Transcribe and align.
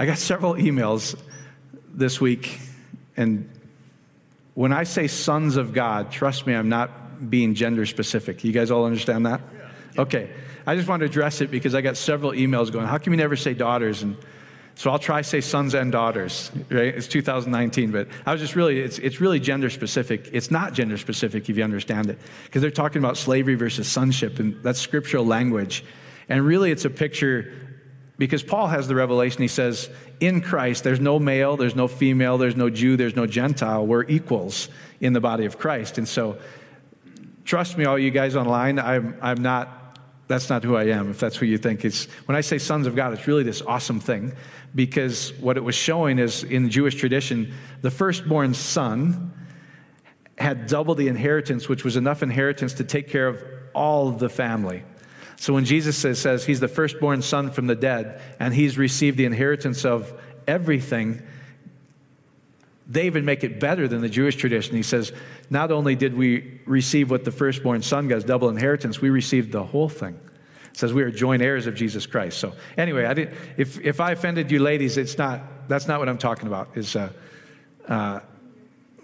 I 0.00 0.06
got 0.06 0.18
several 0.18 0.54
emails 0.54 1.20
this 1.92 2.20
week, 2.20 2.60
and 3.16 3.50
when 4.54 4.72
I 4.72 4.84
say 4.84 5.08
sons 5.08 5.56
of 5.56 5.72
God, 5.72 6.12
trust 6.12 6.46
me, 6.46 6.54
I'm 6.54 6.68
not 6.68 7.28
being 7.28 7.56
gender 7.56 7.84
specific. 7.84 8.44
You 8.44 8.52
guys 8.52 8.70
all 8.70 8.84
understand 8.84 9.26
that? 9.26 9.40
Okay. 9.98 10.30
I 10.68 10.76
just 10.76 10.86
want 10.86 11.00
to 11.00 11.06
address 11.06 11.40
it 11.40 11.50
because 11.50 11.74
I 11.74 11.80
got 11.80 11.96
several 11.96 12.30
emails 12.30 12.70
going, 12.70 12.86
how 12.86 12.98
can 12.98 13.10
we 13.10 13.16
never 13.16 13.34
say 13.34 13.54
daughters? 13.54 14.04
And 14.04 14.16
so 14.76 14.88
I'll 14.92 15.00
try 15.00 15.22
say 15.22 15.40
sons 15.40 15.74
and 15.74 15.90
daughters, 15.90 16.52
right? 16.70 16.94
It's 16.94 17.08
2019, 17.08 17.90
but 17.90 18.06
I 18.24 18.30
was 18.30 18.40
just 18.40 18.54
really, 18.54 18.78
it's, 18.78 18.98
it's 19.00 19.20
really 19.20 19.40
gender 19.40 19.68
specific. 19.68 20.30
It's 20.32 20.52
not 20.52 20.74
gender 20.74 20.96
specific 20.96 21.50
if 21.50 21.56
you 21.56 21.64
understand 21.64 22.08
it, 22.08 22.20
because 22.44 22.62
they're 22.62 22.70
talking 22.70 23.02
about 23.02 23.16
slavery 23.16 23.56
versus 23.56 23.88
sonship, 23.88 24.38
and 24.38 24.62
that's 24.62 24.78
scriptural 24.78 25.26
language. 25.26 25.84
And 26.28 26.46
really, 26.46 26.70
it's 26.70 26.84
a 26.84 26.90
picture 26.90 27.67
because 28.18 28.42
Paul 28.42 28.66
has 28.66 28.88
the 28.88 28.94
revelation. 28.94 29.40
He 29.42 29.48
says, 29.48 29.88
in 30.20 30.40
Christ, 30.40 30.84
there's 30.84 31.00
no 31.00 31.18
male, 31.18 31.56
there's 31.56 31.76
no 31.76 31.88
female, 31.88 32.36
there's 32.36 32.56
no 32.56 32.68
Jew, 32.68 32.96
there's 32.96 33.16
no 33.16 33.26
Gentile. 33.26 33.86
We're 33.86 34.04
equals 34.04 34.68
in 35.00 35.12
the 35.12 35.20
body 35.20 35.44
of 35.44 35.58
Christ. 35.58 35.98
And 35.98 36.06
so, 36.06 36.38
trust 37.44 37.78
me, 37.78 37.84
all 37.84 37.98
you 37.98 38.10
guys 38.10 38.36
online, 38.36 38.78
I'm, 38.78 39.16
I'm 39.22 39.40
not 39.40 39.78
that's 40.28 40.50
not 40.50 40.62
who 40.62 40.76
I 40.76 40.84
am, 40.84 41.10
if 41.10 41.18
that's 41.18 41.36
who 41.36 41.46
you 41.46 41.56
think. 41.56 41.86
It's, 41.86 42.04
when 42.26 42.36
I 42.36 42.42
say 42.42 42.58
sons 42.58 42.86
of 42.86 42.94
God, 42.94 43.14
it's 43.14 43.26
really 43.26 43.42
this 43.42 43.62
awesome 43.62 43.98
thing 43.98 44.34
because 44.74 45.32
what 45.40 45.56
it 45.56 45.64
was 45.64 45.74
showing 45.74 46.18
is 46.18 46.44
in 46.44 46.68
Jewish 46.68 46.94
tradition, 46.96 47.54
the 47.80 47.90
firstborn 47.90 48.52
son 48.52 49.32
had 50.36 50.66
double 50.66 50.94
the 50.94 51.08
inheritance, 51.08 51.68
which 51.68 51.82
was 51.82 51.96
enough 51.96 52.22
inheritance 52.22 52.74
to 52.74 52.84
take 52.84 53.08
care 53.08 53.26
of 53.26 53.42
all 53.74 54.10
the 54.10 54.28
family. 54.28 54.82
So 55.40 55.54
when 55.54 55.64
Jesus 55.64 55.96
says, 55.96 56.20
says 56.20 56.44
he's 56.44 56.58
the 56.58 56.68
firstborn 56.68 57.22
son 57.22 57.52
from 57.52 57.68
the 57.68 57.76
dead 57.76 58.20
and 58.40 58.52
he's 58.52 58.76
received 58.76 59.16
the 59.16 59.24
inheritance 59.24 59.84
of 59.84 60.12
everything, 60.48 61.22
they 62.88 63.06
even 63.06 63.24
make 63.24 63.44
it 63.44 63.60
better 63.60 63.86
than 63.86 64.00
the 64.00 64.08
Jewish 64.08 64.34
tradition. 64.34 64.74
He 64.74 64.82
says, 64.82 65.12
not 65.48 65.70
only 65.70 65.94
did 65.94 66.16
we 66.16 66.60
receive 66.66 67.10
what 67.10 67.24
the 67.24 67.30
firstborn 67.30 67.82
son 67.82 68.08
got, 68.08 68.26
double 68.26 68.48
inheritance, 68.48 69.00
we 69.00 69.10
received 69.10 69.52
the 69.52 69.62
whole 69.62 69.88
thing. 69.88 70.18
It 70.70 70.76
says 70.76 70.92
we 70.92 71.04
are 71.04 71.10
joint 71.10 71.40
heirs 71.40 71.68
of 71.68 71.76
Jesus 71.76 72.04
Christ. 72.04 72.38
So 72.38 72.54
anyway, 72.76 73.04
I 73.04 73.14
did, 73.14 73.36
if, 73.56 73.78
if 73.80 74.00
I 74.00 74.12
offended 74.12 74.50
you 74.50 74.58
ladies, 74.58 74.96
it's 74.96 75.18
not, 75.18 75.68
that's 75.68 75.86
not 75.86 76.00
what 76.00 76.08
I'm 76.08 76.18
talking 76.18 76.48
about. 76.48 76.76
Is 76.76 76.96
uh, 76.96 77.12
uh, 77.86 78.20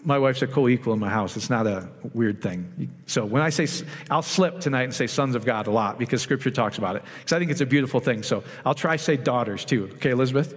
my 0.04 0.18
wife's 0.18 0.42
a 0.42 0.46
co-equal 0.46 0.92
in 0.92 1.00
my 1.00 1.08
house. 1.08 1.36
It's 1.36 1.48
not 1.48 1.66
a 1.66 1.88
weird 2.12 2.42
thing. 2.42 2.92
So 3.06 3.24
when 3.24 3.42
I 3.42 3.48
say, 3.48 3.66
I'll 4.10 4.22
slip 4.22 4.60
tonight 4.60 4.82
and 4.82 4.94
say 4.94 5.06
sons 5.06 5.34
of 5.34 5.46
God 5.46 5.66
a 5.66 5.70
lot 5.70 5.98
because 5.98 6.20
scripture 6.20 6.50
talks 6.50 6.76
about 6.76 6.96
it. 6.96 7.02
Because 7.18 7.32
I 7.32 7.38
think 7.38 7.50
it's 7.50 7.62
a 7.62 7.66
beautiful 7.66 8.00
thing. 8.00 8.22
So 8.22 8.44
I'll 8.66 8.74
try 8.74 8.96
say 8.96 9.16
daughters 9.16 9.64
too. 9.64 9.90
Okay, 9.94 10.10
Elizabeth? 10.10 10.54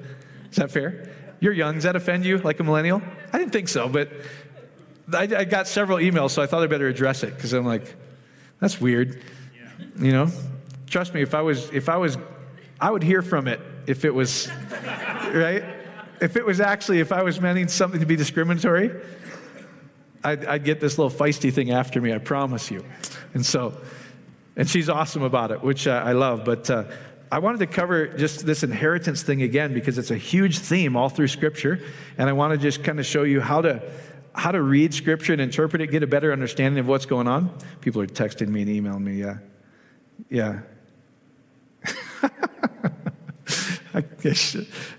Is 0.52 0.58
that 0.58 0.70
fair? 0.70 1.10
You're 1.40 1.54
young. 1.54 1.76
Does 1.76 1.84
that 1.84 1.96
offend 1.96 2.26
you 2.26 2.40
like 2.40 2.60
a 2.60 2.64
millennial? 2.64 3.02
I 3.32 3.38
didn't 3.38 3.54
think 3.54 3.70
so, 3.70 3.88
but 3.88 4.12
I, 5.14 5.24
I 5.24 5.44
got 5.46 5.68
several 5.68 6.00
emails, 6.00 6.32
so 6.32 6.42
I 6.42 6.46
thought 6.48 6.64
I 6.64 6.68
better 6.68 6.88
address 6.88 7.24
it 7.24 7.36
because 7.36 7.54
I'm 7.54 7.66
like, 7.66 7.96
that's 8.60 8.82
weird. 8.82 9.24
You 10.00 10.12
know? 10.12 10.32
Trust 10.88 11.14
me, 11.14 11.22
if 11.22 11.34
I 11.34 11.42
was, 11.42 11.70
if 11.72 11.90
I 11.90 11.98
was, 11.98 12.18
I 12.82 12.92
would 12.92 13.04
hear 13.04 13.22
from 13.22 13.48
it 13.48 13.62
if 13.86 14.04
it 14.04 14.14
was, 14.14 14.50
right? 15.34 15.64
If 16.20 16.36
it 16.36 16.46
was 16.46 16.60
actually, 16.60 17.00
if 17.00 17.12
I 17.12 17.24
was 17.24 17.40
meaning 17.40 17.68
something 17.68 18.00
to 18.00 18.06
be 18.06 18.16
discriminatory, 18.16 18.92
I'd, 20.24 20.46
I'd 20.46 20.64
get 20.64 20.80
this 20.80 20.98
little 20.98 21.16
feisty 21.16 21.52
thing 21.54 21.72
after 21.72 22.02
me, 22.02 22.14
I 22.14 22.18
promise 22.18 22.72
you. 22.72 22.84
And 23.34 23.46
so, 23.46 23.80
and 24.56 24.70
she's 24.70 24.90
awesome 24.90 25.24
about 25.24 25.52
it, 25.52 25.62
which 25.62 25.88
uh, 25.88 26.02
I 26.04 26.14
love. 26.14 26.44
But 26.44 26.70
uh, 26.70 26.86
I 27.32 27.40
wanted 27.40 27.60
to 27.60 27.68
cover 27.68 28.08
just 28.08 28.46
this 28.46 28.64
inheritance 28.64 29.22
thing 29.22 29.42
again 29.42 29.74
because 29.74 29.98
it's 29.98 30.12
a 30.12 30.18
huge 30.18 30.60
theme 30.60 30.96
all 30.96 31.10
through 31.10 31.28
Scripture, 31.28 31.82
and 32.18 32.30
I 32.30 32.34
want 32.34 32.54
to 32.54 32.58
just 32.58 32.84
kind 32.84 33.00
of 33.00 33.06
show 33.06 33.24
you 33.24 33.42
how 33.42 33.62
to 33.62 33.82
how 34.34 34.52
to 34.52 34.62
read 34.62 34.94
Scripture 34.94 35.34
and 35.34 35.42
interpret 35.42 35.82
it, 35.82 35.88
get 35.88 36.04
a 36.04 36.08
better 36.08 36.32
understanding 36.32 36.80
of 36.80 36.88
what's 36.88 37.08
going 37.08 37.28
on. 37.28 37.52
People 37.82 38.02
are 38.02 38.08
texting 38.08 38.50
me 38.50 38.62
and 38.62 38.70
emailing 38.70 39.04
me. 39.04 39.16
Yeah, 39.16 39.38
yeah. 40.30 40.60
I 43.94 44.04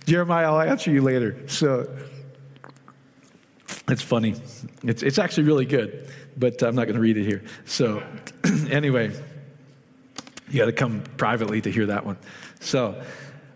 Jeremiah, 0.06 0.52
I'll 0.52 0.60
answer 0.60 0.90
you 0.90 1.02
later. 1.02 1.48
So 1.48 1.88
it's 3.88 4.02
funny. 4.02 4.34
It's 4.82 5.02
it's 5.02 5.18
actually 5.18 5.44
really 5.44 5.66
good, 5.66 6.10
but 6.36 6.62
I'm 6.62 6.74
not 6.74 6.84
going 6.84 6.96
to 6.96 7.00
read 7.00 7.16
it 7.16 7.24
here. 7.24 7.42
So 7.64 8.02
anyway. 8.70 9.12
You 10.50 10.58
got 10.60 10.66
to 10.66 10.72
come 10.72 11.02
privately 11.18 11.60
to 11.60 11.70
hear 11.70 11.86
that 11.86 12.06
one. 12.06 12.16
So, 12.60 13.02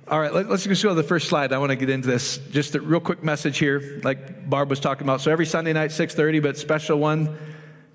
all 0.06 0.20
right, 0.20 0.32
let, 0.32 0.46
us 0.50 0.64
just 0.64 0.82
go 0.82 0.90
to 0.90 0.94
the 0.94 1.02
first 1.02 1.28
slide. 1.28 1.52
I 1.52 1.58
want 1.58 1.70
to 1.70 1.76
get 1.76 1.88
into 1.88 2.06
this. 2.06 2.38
Just 2.50 2.74
a 2.74 2.80
real 2.80 3.00
quick 3.00 3.22
message 3.24 3.56
here, 3.56 4.00
like 4.04 4.48
Barb 4.48 4.68
was 4.68 4.78
talking 4.78 5.06
about. 5.06 5.22
So 5.22 5.30
every 5.30 5.46
Sunday 5.46 5.72
night, 5.72 5.90
6:30, 5.90 6.42
but 6.42 6.58
special 6.58 6.98
one, 6.98 7.38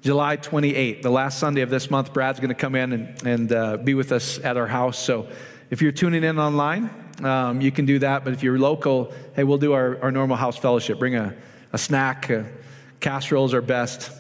July 0.02 0.38
28th, 0.38 1.04
the 1.04 1.12
last 1.12 1.38
Sunday 1.38 1.62
of 1.62 1.70
this 1.70 1.92
month. 1.92 2.12
Brad's 2.12 2.40
going 2.40 2.50
to 2.50 2.56
come 2.56 2.74
in 2.74 2.94
and, 2.94 3.28
and 3.28 3.52
uh, 3.52 3.78
be 3.78 3.94
with 3.94 4.12
us 4.12 4.40
at 4.40 4.58
our 4.58 4.68
house. 4.68 4.98
So 4.98 5.28
if 5.70 5.82
you're 5.82 5.92
tuning 5.92 6.24
in 6.24 6.40
online, 6.40 6.90
um, 7.24 7.62
you 7.62 7.72
can 7.72 7.86
do 7.86 8.00
that. 8.00 8.24
But 8.24 8.34
if 8.34 8.42
you're 8.42 8.58
local, 8.58 9.14
hey, 9.36 9.44
we'll 9.44 9.60
do 9.60 9.74
our, 9.74 10.02
our 10.02 10.12
normal 10.12 10.38
house 10.38 10.58
fellowship. 10.58 10.98
Bring 10.98 11.16
a, 11.16 11.36
a 11.78 11.80
snack. 11.80 12.30
Uh, 12.30 12.44
casseroles 13.00 13.54
are 13.54 13.62
best. 13.62 14.12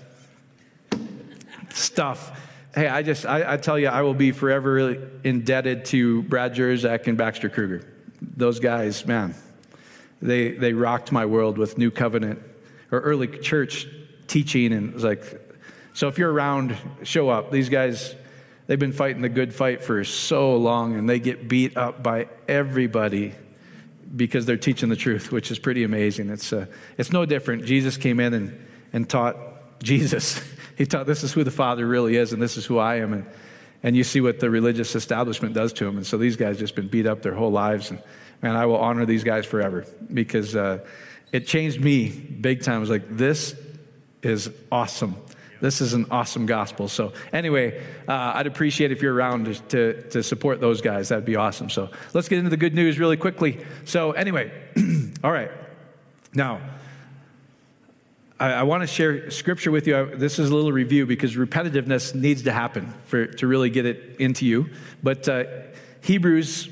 Stuff 1.73 2.31
hey, 2.77 2.87
I 2.87 3.01
just, 3.01 3.25
I, 3.25 3.53
I, 3.53 3.57
tell 3.57 3.79
you, 3.79 3.87
I 3.87 4.03
will 4.03 4.13
be 4.13 4.31
forever 4.31 5.09
indebted 5.23 5.85
to 5.85 6.21
Brad 6.23 6.53
Jersak 6.53 7.07
and 7.07 7.17
Baxter 7.17 7.49
Kruger. 7.49 7.81
Those 8.21 8.59
guys, 8.59 9.03
man, 9.07 9.33
they, 10.21 10.51
they 10.51 10.73
rocked 10.73 11.11
my 11.11 11.25
world 11.25 11.57
with 11.57 11.79
New 11.79 11.89
Covenant 11.89 12.39
or 12.91 12.99
early 12.99 13.27
church 13.27 13.87
teaching. 14.27 14.73
And 14.73 14.89
it 14.89 14.93
was 14.93 15.03
like, 15.03 15.23
so 15.93 16.07
if 16.07 16.19
you're 16.19 16.31
around, 16.31 16.77
show 17.01 17.29
up. 17.29 17.51
These 17.51 17.69
guys, 17.69 18.13
they've 18.67 18.77
been 18.77 18.93
fighting 18.93 19.23
the 19.23 19.29
good 19.29 19.55
fight 19.55 19.83
for 19.83 20.03
so 20.03 20.55
long 20.55 20.95
and 20.95 21.09
they 21.09 21.19
get 21.19 21.47
beat 21.47 21.75
up 21.77 22.03
by 22.03 22.27
everybody 22.47 23.33
because 24.15 24.45
they're 24.45 24.57
teaching 24.57 24.89
the 24.89 24.95
truth, 24.95 25.31
which 25.31 25.51
is 25.51 25.59
pretty 25.59 25.83
amazing. 25.83 26.29
It's, 26.29 26.53
uh, 26.53 26.67
it's 26.97 27.11
no 27.11 27.25
different. 27.25 27.65
Jesus 27.65 27.97
came 27.97 28.19
in 28.19 28.33
and, 28.33 28.67
and 28.93 29.09
taught 29.09 29.37
Jesus. 29.81 30.41
He 30.77 30.85
taught 30.85 31.07
this 31.07 31.23
is 31.23 31.33
who 31.33 31.43
the 31.43 31.49
Father 31.49 31.87
really 31.87 32.17
is, 32.17 32.33
and 32.33 32.39
this 32.39 32.55
is 32.55 32.63
who 32.63 32.77
I 32.77 32.97
am. 32.97 33.11
And, 33.11 33.25
and 33.81 33.95
you 33.95 34.03
see 34.03 34.21
what 34.21 34.39
the 34.39 34.47
religious 34.47 34.95
establishment 34.95 35.55
does 35.55 35.73
to 35.73 35.87
him. 35.87 35.97
And 35.97 36.05
so 36.05 36.19
these 36.19 36.35
guys 36.35 36.59
just 36.59 36.75
been 36.75 36.87
beat 36.87 37.07
up 37.07 37.23
their 37.23 37.33
whole 37.33 37.51
lives. 37.51 37.89
And 37.89 37.99
man, 38.43 38.55
I 38.55 38.67
will 38.67 38.77
honor 38.77 39.03
these 39.07 39.23
guys 39.23 39.47
forever 39.47 39.85
because 40.13 40.55
uh, 40.55 40.85
it 41.31 41.47
changed 41.47 41.81
me 41.81 42.09
big 42.09 42.61
time. 42.61 42.75
I 42.75 42.79
was 42.79 42.91
like, 42.91 43.09
this 43.09 43.55
is 44.21 44.51
awesome. 44.71 45.15
This 45.59 45.81
is 45.81 45.93
an 45.93 46.05
awesome 46.11 46.45
gospel. 46.45 46.87
So, 46.87 47.13
anyway, 47.33 47.83
uh, 48.07 48.33
I'd 48.35 48.47
appreciate 48.47 48.91
if 48.91 49.01
you're 49.01 49.13
around 49.13 49.45
to, 49.69 50.01
to 50.09 50.23
support 50.23 50.59
those 50.61 50.81
guys. 50.81 51.09
That'd 51.09 51.25
be 51.25 51.35
awesome. 51.35 51.69
So, 51.69 51.89
let's 52.13 52.29
get 52.29 52.39
into 52.39 52.49
the 52.49 52.57
good 52.57 52.73
news 52.73 52.99
really 52.99 53.17
quickly. 53.17 53.65
So, 53.85 54.11
anyway, 54.11 54.51
all 55.23 55.31
right. 55.31 55.51
Now, 56.33 56.61
I, 58.39 58.53
I 58.53 58.63
want 58.63 58.83
to 58.83 58.87
share 58.87 59.31
scripture 59.31 59.71
with 59.71 59.87
you. 59.87 60.15
This 60.15 60.39
is 60.39 60.49
a 60.49 60.55
little 60.55 60.71
review 60.71 61.05
because 61.05 61.35
repetitiveness 61.35 62.13
needs 62.13 62.43
to 62.43 62.51
happen 62.51 62.93
for, 63.05 63.25
to 63.25 63.47
really 63.47 63.69
get 63.69 63.85
it 63.85 64.17
into 64.19 64.45
you. 64.45 64.69
But 65.01 65.27
uh, 65.27 65.45
Hebrews, 66.01 66.69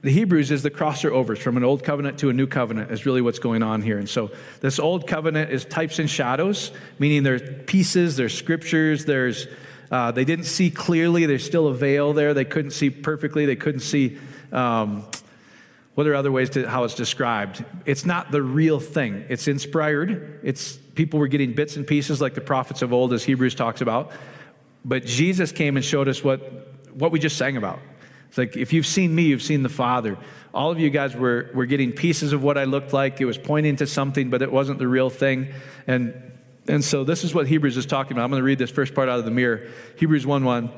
the 0.00 0.10
Hebrews 0.10 0.50
is 0.50 0.62
the 0.62 0.70
crosser 0.70 1.12
overs 1.12 1.40
from 1.40 1.56
an 1.56 1.64
old 1.64 1.82
covenant 1.82 2.18
to 2.18 2.30
a 2.30 2.32
new 2.32 2.46
covenant, 2.46 2.90
is 2.92 3.04
really 3.04 3.20
what's 3.20 3.40
going 3.40 3.62
on 3.62 3.82
here. 3.82 3.98
And 3.98 4.08
so 4.08 4.30
this 4.60 4.78
old 4.78 5.06
covenant 5.06 5.50
is 5.50 5.64
types 5.64 5.98
and 5.98 6.08
shadows, 6.08 6.70
meaning 6.98 7.24
there's 7.24 7.42
pieces, 7.66 8.16
there's 8.16 8.36
scriptures, 8.36 9.04
there's 9.04 9.48
uh, 9.90 10.12
they 10.12 10.24
didn't 10.24 10.44
see 10.44 10.70
clearly. 10.70 11.26
There's 11.26 11.44
still 11.44 11.66
a 11.66 11.74
veil 11.74 12.12
there. 12.12 12.34
They 12.34 12.44
couldn't 12.44 12.72
see 12.72 12.90
perfectly. 12.90 13.46
They 13.46 13.56
couldn't 13.56 13.80
see. 13.80 14.18
Um, 14.52 15.06
what 15.94 16.06
are 16.06 16.14
other 16.14 16.30
ways 16.30 16.50
to 16.50 16.68
how 16.68 16.84
it's 16.84 16.94
described? 16.94 17.64
It's 17.84 18.04
not 18.06 18.30
the 18.30 18.42
real 18.42 18.78
thing. 18.78 19.24
It's 19.28 19.48
inspired. 19.48 20.40
It's 20.44 20.76
people 20.76 21.18
were 21.18 21.26
getting 21.26 21.54
bits 21.54 21.76
and 21.76 21.86
pieces 21.86 22.20
like 22.20 22.34
the 22.34 22.40
prophets 22.40 22.82
of 22.82 22.92
old, 22.92 23.12
as 23.12 23.24
Hebrews 23.24 23.54
talks 23.54 23.80
about. 23.80 24.12
But 24.84 25.04
Jesus 25.06 25.50
came 25.50 25.76
and 25.76 25.84
showed 25.84 26.06
us 26.06 26.22
what, 26.22 26.40
what 26.92 27.10
we 27.10 27.18
just 27.18 27.36
sang 27.36 27.56
about. 27.56 27.80
It's 28.28 28.38
like, 28.38 28.56
if 28.56 28.72
you've 28.72 28.86
seen 28.86 29.14
me, 29.14 29.24
you've 29.24 29.42
seen 29.42 29.62
the 29.62 29.68
Father. 29.68 30.16
All 30.52 30.70
of 30.70 30.78
you 30.78 30.90
guys 30.90 31.14
were, 31.14 31.50
were 31.54 31.66
getting 31.66 31.92
pieces 31.92 32.32
of 32.32 32.42
what 32.42 32.58
I 32.58 32.64
looked 32.64 32.92
like. 32.92 33.20
It 33.20 33.24
was 33.24 33.38
pointing 33.38 33.76
to 33.76 33.86
something, 33.86 34.30
but 34.30 34.42
it 34.42 34.52
wasn't 34.52 34.78
the 34.78 34.88
real 34.88 35.10
thing. 35.10 35.52
And, 35.86 36.14
and 36.66 36.84
so 36.84 37.04
this 37.04 37.24
is 37.24 37.34
what 37.34 37.46
Hebrews 37.46 37.76
is 37.76 37.86
talking 37.86 38.12
about. 38.12 38.24
I'm 38.24 38.30
going 38.30 38.40
to 38.40 38.44
read 38.44 38.58
this 38.58 38.70
first 38.70 38.94
part 38.94 39.08
out 39.08 39.18
of 39.18 39.24
the 39.24 39.30
mirror. 39.30 39.66
Hebrews 39.96 40.26
1 40.26 40.44
1. 40.44 40.70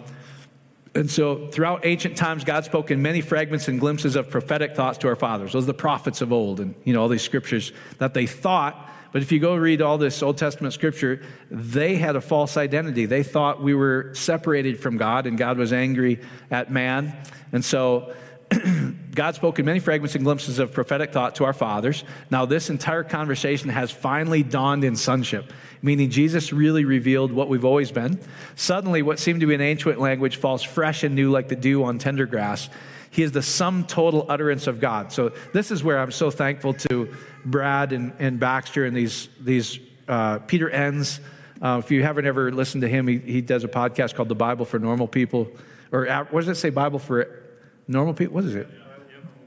And 0.93 1.09
so, 1.09 1.47
throughout 1.47 1.87
ancient 1.87 2.17
times, 2.17 2.43
God 2.43 2.65
spoke 2.65 2.91
in 2.91 3.01
many 3.01 3.21
fragments 3.21 3.69
and 3.69 3.79
glimpses 3.79 4.17
of 4.17 4.29
prophetic 4.29 4.75
thoughts 4.75 4.99
to 4.99 5.09
our 5.09 5.15
fathers. 5.15 5.53
Those 5.53 5.63
are 5.63 5.67
the 5.67 5.75
prophets 5.75 6.21
of 6.21 6.33
old, 6.33 6.59
and 6.59 6.75
you 6.85 6.93
know 6.93 7.03
all 7.03 7.09
these 7.09 7.23
scriptures 7.23 7.73
that 7.99 8.13
they 8.13 8.27
thought. 8.27 8.90
But 9.13 9.23
if 9.23 9.33
you 9.33 9.41
go 9.41 9.57
read 9.57 9.83
all 9.83 9.99
this 9.99 10.23
Old 10.23 10.39
Testament 10.39 10.73
scripture, 10.73 11.23
they 11.51 11.97
had 11.97 12.17
a 12.17 12.21
false 12.21 12.57
identity. 12.57 13.07
They 13.07 13.23
thought 13.23 13.63
we 13.63 13.75
were 13.75 14.13
separated 14.15 14.81
from 14.81 14.97
God, 14.97 15.27
and 15.27 15.37
God 15.37 15.59
was 15.59 15.73
angry 15.73 16.21
at 16.51 16.71
man. 16.71 17.17
And 17.53 17.65
so, 17.65 18.15
God 19.15 19.35
spoke 19.35 19.59
in 19.59 19.65
many 19.65 19.81
fragments 19.81 20.15
and 20.15 20.25
glimpses 20.25 20.59
of 20.59 20.73
prophetic 20.73 21.13
thought 21.13 21.37
to 21.37 21.45
our 21.45 21.53
fathers. 21.53 22.05
Now, 22.31 22.47
this 22.47 22.71
entire 22.71 23.05
conversation 23.05 23.71
has 23.71 23.91
finally 23.91 24.43
dawned 24.43 24.85
in 24.85 24.97
sonship, 24.97 25.53
meaning 25.83 26.11
Jesus 26.11 26.53
really 26.53 26.85
revealed 26.85 27.33
what 27.33 27.49
we've 27.49 27.65
always 27.65 27.93
been. 27.93 28.21
Suddenly, 28.57 29.03
what 29.03 29.19
seemed 29.19 29.41
to 29.41 29.47
be 29.47 29.55
an 29.55 29.61
ancient 29.61 30.01
language 30.01 30.37
falls 30.37 30.63
fresh 30.63 31.05
and 31.05 31.15
new 31.15 31.31
like 31.31 31.49
the 31.49 31.57
dew 31.57 31.85
on 31.85 31.99
tender 31.99 32.27
grass. 32.27 32.69
He 33.11 33.23
is 33.23 33.33
the 33.33 33.43
sum 33.43 33.85
total 33.85 34.25
utterance 34.29 34.67
of 34.67 34.81
God. 34.81 35.13
So, 35.13 35.33
this 35.53 35.71
is 35.71 35.83
where 35.83 35.99
I'm 35.99 36.13
so 36.13 36.31
thankful 36.31 36.75
to 36.75 37.15
Brad 37.45 37.93
and, 37.93 38.13
and 38.19 38.39
Baxter 38.39 38.85
and 38.85 38.97
these, 38.97 39.29
these 39.41 39.81
uh, 40.09 40.39
Peter 40.39 40.71
Enns. 40.71 41.21
Uh, 41.61 41.81
if 41.85 41.91
you 41.91 42.03
haven't 42.03 42.27
ever 42.27 42.53
listened 42.53 42.83
to 42.83 42.89
him, 42.89 43.07
he, 43.07 43.19
he 43.19 43.41
does 43.41 43.65
a 43.65 43.69
podcast 43.69 44.15
called 44.15 44.29
The 44.29 44.35
Bible 44.35 44.65
for 44.65 44.79
Normal 44.79 45.09
People. 45.09 45.51
Or 45.93 46.09
uh, 46.09 46.25
what 46.31 46.41
does 46.41 46.49
it 46.49 46.61
say, 46.61 46.71
Bible 46.71 46.99
for 46.99 47.43
normal 47.89 48.15
people? 48.15 48.35
What 48.35 48.45
is 48.45 48.55
it? 48.55 48.69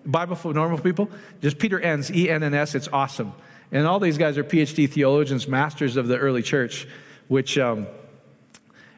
Bible 0.06 0.36
for 0.36 0.54
Normal 0.54 0.78
People? 0.78 1.10
Just 1.42 1.58
Peter 1.58 1.80
Enns, 1.80 2.12
E 2.12 2.30
N 2.30 2.44
N 2.44 2.54
S. 2.54 2.76
It's 2.76 2.90
awesome. 2.92 3.34
And 3.72 3.88
all 3.88 4.00
these 4.00 4.18
guys 4.18 4.38
are 4.38 4.44
PhD 4.44 4.90
theologians, 4.90 5.48
masters 5.48 5.96
of 5.96 6.08
the 6.08 6.18
early 6.18 6.44
church, 6.44 6.88
which 7.28 7.58
um, 7.58 7.88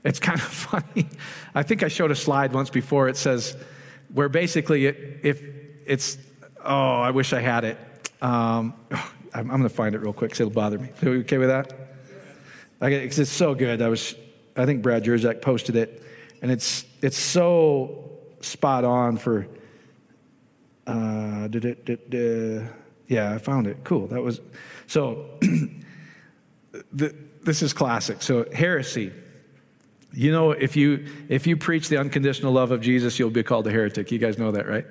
it's 0.03 0.19
kind 0.19 0.39
of 0.39 0.45
funny. 0.47 1.07
I 1.53 1.63
think 1.63 1.83
I 1.83 1.87
showed 1.87 2.11
a 2.11 2.15
slide 2.15 2.51
once 2.51 2.69
before. 2.69 3.07
It 3.07 3.17
says, 3.17 3.55
where 4.15 4.29
basically, 4.29 4.85
it, 4.85 5.19
if 5.23 5.41
it's, 5.85 6.17
oh, 6.63 7.01
I 7.01 7.11
wish 7.11 7.33
I 7.33 7.41
had 7.41 7.65
it. 7.65 7.77
Um, 8.21 8.73
I'm, 8.91 9.51
I'm 9.51 9.57
going 9.57 9.63
to 9.63 9.69
find 9.69 9.93
it 9.93 9.99
real 9.99 10.13
quick 10.13 10.31
because 10.31 10.39
it'll 10.39 10.53
bother 10.53 10.79
me. 10.79 10.89
Are 11.03 11.09
you 11.09 11.19
okay 11.19 11.37
with 11.37 11.49
that? 11.49 11.73
Because 12.79 13.19
it's 13.19 13.29
so 13.29 13.53
good. 13.53 13.81
I 13.81 13.89
was, 13.89 14.15
I 14.55 14.65
think 14.65 14.81
Brad 14.81 15.03
Jersak 15.03 15.41
posted 15.41 15.75
it, 15.75 16.01
and 16.41 16.49
it's 16.49 16.85
it's 17.01 17.17
so 17.17 18.11
spot 18.39 18.85
on 18.85 19.17
for 19.17 19.47
uh, 20.87 21.49
yeah, 23.07 23.33
I 23.33 23.37
found 23.37 23.67
it. 23.67 23.77
Cool. 23.83 24.07
That 24.07 24.21
was 24.21 24.39
so. 24.87 25.25
the, 26.93 27.15
this 27.43 27.61
is 27.61 27.73
classic. 27.73 28.21
So 28.21 28.45
heresy. 28.53 29.11
You 30.15 30.31
know, 30.31 30.51
if 30.51 30.75
you 30.75 31.05
if 31.27 31.45
you 31.45 31.57
preach 31.57 31.89
the 31.89 31.97
unconditional 31.97 32.53
love 32.53 32.71
of 32.71 32.81
Jesus, 32.81 33.19
you'll 33.19 33.29
be 33.29 33.43
called 33.43 33.67
a 33.67 33.71
heretic. 33.71 34.11
You 34.11 34.17
guys 34.17 34.37
know 34.37 34.51
that, 34.51 34.67
right? 34.67 34.85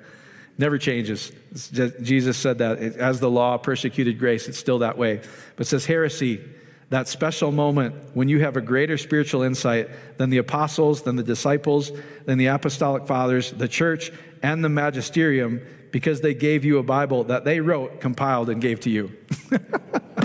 Never 0.57 0.77
changes. 0.77 1.31
Just, 1.53 2.01
Jesus 2.01 2.37
said 2.37 2.59
that 2.59 2.77
as 2.77 3.19
the 3.19 3.29
law 3.29 3.57
persecuted 3.57 4.19
grace, 4.19 4.47
it's 4.47 4.57
still 4.57 4.79
that 4.79 4.97
way. 4.97 5.21
But 5.55 5.67
says 5.67 5.85
heresy, 5.85 6.41
that 6.89 7.07
special 7.07 7.51
moment 7.51 7.95
when 8.13 8.29
you 8.29 8.39
have 8.41 8.55
a 8.55 8.61
greater 8.61 8.97
spiritual 8.97 9.41
insight 9.41 9.89
than 10.17 10.29
the 10.29 10.37
apostles, 10.37 11.01
than 11.01 11.15
the 11.15 11.23
disciples, 11.23 11.91
than 12.25 12.37
the 12.37 12.45
apostolic 12.45 13.05
fathers, 13.07 13.51
the 13.51 13.67
church, 13.67 14.11
and 14.43 14.63
the 14.63 14.69
magisterium 14.69 15.61
because 15.91 16.21
they 16.21 16.33
gave 16.33 16.63
you 16.65 16.77
a 16.77 16.83
Bible 16.83 17.23
that 17.23 17.45
they 17.45 17.59
wrote, 17.61 18.01
compiled, 18.01 18.49
and 18.49 18.61
gave 18.61 18.81
to 18.81 18.89
you. 18.89 19.11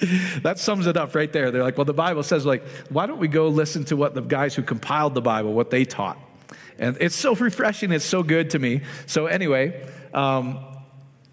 that 0.42 0.58
sums 0.58 0.86
it 0.86 0.96
up 0.96 1.14
right 1.14 1.32
there. 1.32 1.50
They're 1.50 1.62
like, 1.62 1.76
well, 1.76 1.84
the 1.84 1.92
Bible 1.92 2.22
says, 2.22 2.46
like, 2.46 2.66
why 2.88 3.06
don't 3.06 3.18
we 3.18 3.28
go 3.28 3.48
listen 3.48 3.84
to 3.86 3.96
what 3.96 4.14
the 4.14 4.22
guys 4.22 4.54
who 4.54 4.62
compiled 4.62 5.14
the 5.14 5.20
Bible, 5.20 5.52
what 5.52 5.70
they 5.70 5.84
taught? 5.84 6.18
And 6.78 6.96
it's 7.00 7.14
so 7.14 7.34
refreshing. 7.34 7.92
It's 7.92 8.04
so 8.04 8.22
good 8.22 8.50
to 8.50 8.58
me. 8.58 8.82
So 9.06 9.26
anyway, 9.26 9.86
um, 10.14 10.64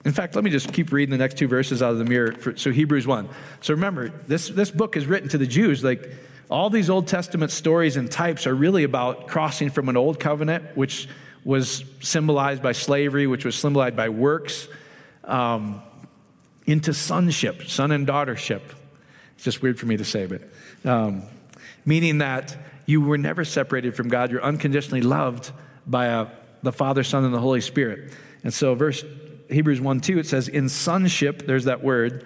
in 0.04 0.12
fact, 0.12 0.36
let 0.36 0.44
me 0.44 0.50
just 0.50 0.74
keep 0.74 0.92
reading 0.92 1.12
the 1.12 1.18
next 1.18 1.38
two 1.38 1.48
verses 1.48 1.82
out 1.82 1.92
of 1.92 1.98
the 1.98 2.06
mirror. 2.06 2.34
For, 2.34 2.56
so 2.58 2.72
Hebrews 2.72 3.08
1. 3.08 3.30
So 3.62 3.74
remember, 3.74 4.10
this, 4.28 4.50
this 4.50 4.72
book 4.72 4.98
is 4.98 5.06
written 5.06 5.30
to 5.30 5.38
the 5.38 5.48
Jews. 5.48 5.84
Like 5.84 6.12
all 6.50 6.70
these 6.70 6.90
Old 6.90 7.08
Testament 7.08 7.52
stories 7.52 7.98
and 7.98 8.12
types 8.12 8.48
are 8.48 8.56
really 8.56 8.84
about 8.84 9.28
crossing 9.28 9.70
from 9.70 9.90
an 9.90 9.98
old 9.98 10.20
covenant, 10.20 10.76
which 10.76 11.08
was 11.44 11.84
symbolized 12.02 12.62
by 12.62 12.74
slavery, 12.74 13.26
which 13.28 13.46
was 13.46 13.56
symbolized 13.56 13.96
by 13.96 14.10
works, 14.10 14.68
um, 15.24 15.82
into 16.68 16.94
sonship, 16.94 17.64
son 17.64 17.92
and 17.92 18.06
daughtership. 18.06 18.62
It's 19.36 19.44
just 19.44 19.62
weird 19.62 19.80
for 19.80 19.86
me 19.86 19.98
to 19.98 20.06
say, 20.06 20.28
but 20.28 20.42
um, 20.86 21.24
meaning 21.86 22.20
that 22.20 22.56
you 22.86 23.02
were 23.02 23.18
never 23.18 23.44
separated 23.44 23.96
from 23.96 24.10
God. 24.10 24.32
You're 24.32 24.44
unconditionally 24.44 25.02
loved 25.02 25.52
by 25.86 26.06
a, 26.06 26.22
uh, 26.24 26.30
the 26.64 26.72
Father, 26.72 27.04
Son, 27.04 27.24
and 27.24 27.34
the 27.34 27.40
Holy 27.40 27.62
Spirit. 27.62 28.12
And 28.44 28.54
so, 28.54 28.74
verse 28.74 29.04
Hebrews 29.50 29.80
1 29.80 30.02
2, 30.02 30.20
it 30.20 30.26
says, 30.26 30.48
In 30.48 30.70
sonship, 30.70 31.46
there's 31.46 31.66
that 31.66 31.84
word, 31.84 32.26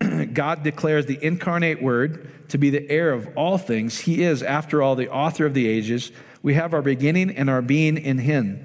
God 0.32 0.62
declares 0.62 1.06
the 1.06 1.22
incarnate 1.22 1.82
word 1.82 2.48
to 2.48 2.58
be 2.58 2.70
the 2.70 2.88
heir 2.90 3.12
of 3.12 3.28
all 3.36 3.58
things. 3.58 4.00
He 4.00 4.22
is, 4.22 4.42
after 4.42 4.82
all, 4.82 4.96
the 4.96 5.10
author 5.10 5.44
of 5.44 5.54
the 5.54 5.68
ages 5.68 6.12
we 6.42 6.54
have 6.54 6.72
our 6.72 6.82
beginning 6.82 7.30
and 7.30 7.50
our 7.50 7.62
being 7.62 7.96
in 7.96 8.18
Him. 8.18 8.64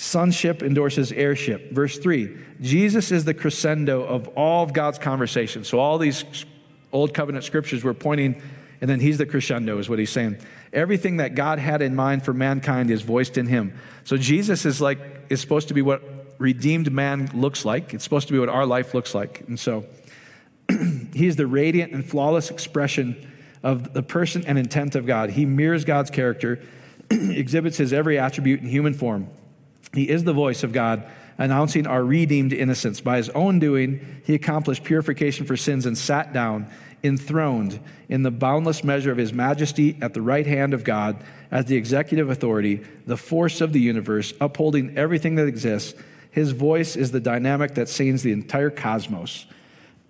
Sonship 0.00 0.62
endorses 0.62 1.12
heirship. 1.12 1.72
Verse 1.72 1.98
3 1.98 2.34
Jesus 2.62 3.12
is 3.12 3.26
the 3.26 3.34
crescendo 3.34 4.02
of 4.02 4.28
all 4.28 4.64
of 4.64 4.72
God's 4.72 4.98
conversation. 4.98 5.62
So, 5.62 5.78
all 5.78 5.98
these 5.98 6.24
Old 6.90 7.12
Covenant 7.12 7.44
scriptures 7.44 7.84
were 7.84 7.92
pointing, 7.92 8.40
and 8.80 8.88
then 8.88 8.98
He's 8.98 9.18
the 9.18 9.26
crescendo, 9.26 9.76
is 9.76 9.90
what 9.90 9.98
He's 9.98 10.08
saying. 10.08 10.38
Everything 10.72 11.18
that 11.18 11.34
God 11.34 11.58
had 11.58 11.82
in 11.82 11.94
mind 11.94 12.24
for 12.24 12.32
mankind 12.32 12.90
is 12.90 13.02
voiced 13.02 13.36
in 13.36 13.46
Him. 13.46 13.78
So, 14.04 14.16
Jesus 14.16 14.64
is 14.64 14.80
like, 14.80 14.98
is 15.28 15.38
supposed 15.42 15.68
to 15.68 15.74
be 15.74 15.82
what 15.82 16.02
redeemed 16.38 16.90
man 16.90 17.28
looks 17.34 17.66
like. 17.66 17.92
It's 17.92 18.02
supposed 18.02 18.26
to 18.28 18.32
be 18.32 18.38
what 18.38 18.48
our 18.48 18.64
life 18.64 18.94
looks 18.94 19.14
like. 19.14 19.44
And 19.48 19.60
so, 19.60 19.84
He 21.12 21.26
is 21.26 21.36
the 21.36 21.46
radiant 21.46 21.92
and 21.92 22.08
flawless 22.08 22.50
expression 22.50 23.30
of 23.62 23.92
the 23.92 24.02
person 24.02 24.46
and 24.46 24.58
intent 24.58 24.94
of 24.94 25.04
God. 25.04 25.28
He 25.28 25.44
mirrors 25.44 25.84
God's 25.84 26.10
character 26.10 26.58
exhibits 27.10 27.76
his 27.76 27.92
every 27.92 28.18
attribute 28.18 28.62
in 28.62 28.66
human 28.66 28.94
form. 28.94 29.28
He 29.94 30.08
is 30.08 30.24
the 30.24 30.32
voice 30.32 30.62
of 30.62 30.72
God 30.72 31.04
announcing 31.38 31.86
our 31.86 32.04
redeemed 32.04 32.52
innocence. 32.52 33.00
By 33.00 33.16
his 33.16 33.30
own 33.30 33.58
doing, 33.58 34.22
he 34.24 34.34
accomplished 34.34 34.84
purification 34.84 35.46
for 35.46 35.56
sins 35.56 35.86
and 35.86 35.96
sat 35.96 36.32
down, 36.32 36.68
enthroned 37.02 37.80
in 38.08 38.22
the 38.22 38.30
boundless 38.30 38.84
measure 38.84 39.10
of 39.10 39.16
his 39.16 39.32
majesty 39.32 39.96
at 40.02 40.12
the 40.12 40.22
right 40.22 40.46
hand 40.46 40.74
of 40.74 40.84
God 40.84 41.24
as 41.50 41.64
the 41.64 41.76
executive 41.76 42.28
authority, 42.28 42.82
the 43.06 43.16
force 43.16 43.60
of 43.60 43.72
the 43.72 43.80
universe, 43.80 44.34
upholding 44.40 44.96
everything 44.98 45.36
that 45.36 45.48
exists. 45.48 45.98
His 46.30 46.52
voice 46.52 46.94
is 46.94 47.10
the 47.10 47.20
dynamic 47.20 47.74
that 47.74 47.88
sings 47.88 48.22
the 48.22 48.32
entire 48.32 48.70
cosmos. 48.70 49.46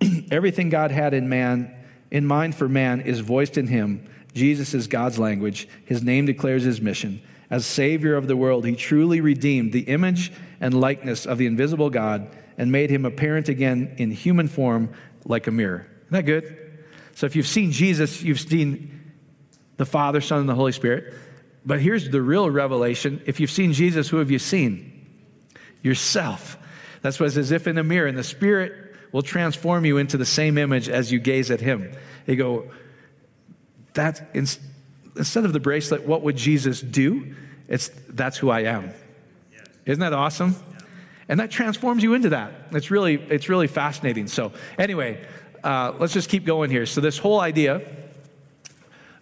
everything 0.31 0.69
God 0.69 0.91
had 0.91 1.13
in 1.13 1.29
man, 1.29 1.73
in 2.11 2.25
mind 2.25 2.55
for 2.55 2.67
man, 2.67 3.01
is 3.01 3.21
voiced 3.21 3.57
in 3.57 3.67
him 3.67 4.07
Jesus 4.33 4.73
is 4.73 4.87
God's 4.87 5.19
language. 5.19 5.67
His 5.85 6.03
name 6.03 6.25
declares 6.25 6.63
his 6.63 6.81
mission. 6.81 7.21
As 7.51 7.65
Savior 7.65 8.15
of 8.15 8.27
the 8.27 8.37
world, 8.37 8.65
he 8.65 8.75
truly 8.75 9.19
redeemed 9.19 9.73
the 9.73 9.81
image 9.81 10.31
and 10.61 10.73
likeness 10.73 11.25
of 11.25 11.37
the 11.37 11.45
invisible 11.45 11.89
God 11.89 12.33
and 12.57 12.71
made 12.71 12.89
him 12.89 13.05
apparent 13.05 13.49
again 13.49 13.93
in 13.97 14.09
human 14.09 14.47
form 14.47 14.93
like 15.25 15.47
a 15.47 15.51
mirror. 15.51 15.85
Isn't 16.05 16.11
that 16.11 16.25
good? 16.25 16.57
So 17.13 17.25
if 17.25 17.35
you've 17.35 17.47
seen 17.47 17.71
Jesus, 17.71 18.23
you've 18.23 18.39
seen 18.39 19.11
the 19.75 19.85
Father, 19.85 20.21
Son, 20.21 20.39
and 20.39 20.49
the 20.49 20.55
Holy 20.55 20.71
Spirit. 20.71 21.13
But 21.65 21.81
here's 21.81 22.09
the 22.09 22.21
real 22.21 22.49
revelation. 22.49 23.21
If 23.25 23.39
you've 23.39 23.51
seen 23.51 23.73
Jesus, 23.73 24.07
who 24.07 24.17
have 24.17 24.31
you 24.31 24.39
seen? 24.39 25.05
Yourself. 25.83 26.57
That's 27.01 27.19
what 27.19 27.35
as 27.35 27.51
if 27.51 27.67
in 27.67 27.77
a 27.77 27.83
mirror, 27.83 28.07
and 28.07 28.17
the 28.17 28.23
Spirit 28.23 28.95
will 29.11 29.23
transform 29.23 29.83
you 29.83 29.97
into 29.97 30.17
the 30.17 30.25
same 30.25 30.57
image 30.57 30.87
as 30.87 31.11
you 31.11 31.19
gaze 31.19 31.51
at 31.51 31.59
Him. 31.59 31.91
You 32.25 32.35
go, 32.37 32.71
that 33.93 34.29
instead 35.15 35.45
of 35.45 35.53
the 35.53 35.59
bracelet, 35.59 36.05
what 36.05 36.21
would 36.21 36.35
Jesus 36.35 36.81
do? 36.81 37.35
It's 37.67 37.89
that's 38.09 38.37
who 38.37 38.49
I 38.49 38.61
am. 38.61 38.91
Isn't 39.85 40.01
that 40.01 40.13
awesome? 40.13 40.55
And 41.27 41.39
that 41.39 41.49
transforms 41.49 42.03
you 42.03 42.13
into 42.13 42.29
that. 42.29 42.51
It's 42.71 42.91
really, 42.91 43.15
it's 43.15 43.47
really 43.47 43.67
fascinating. 43.67 44.27
So, 44.27 44.51
anyway, 44.77 45.25
uh, 45.63 45.93
let's 45.97 46.13
just 46.13 46.29
keep 46.29 46.45
going 46.45 46.69
here. 46.69 46.85
So, 46.85 46.99
this 46.99 47.17
whole 47.17 47.39
idea, 47.39 47.81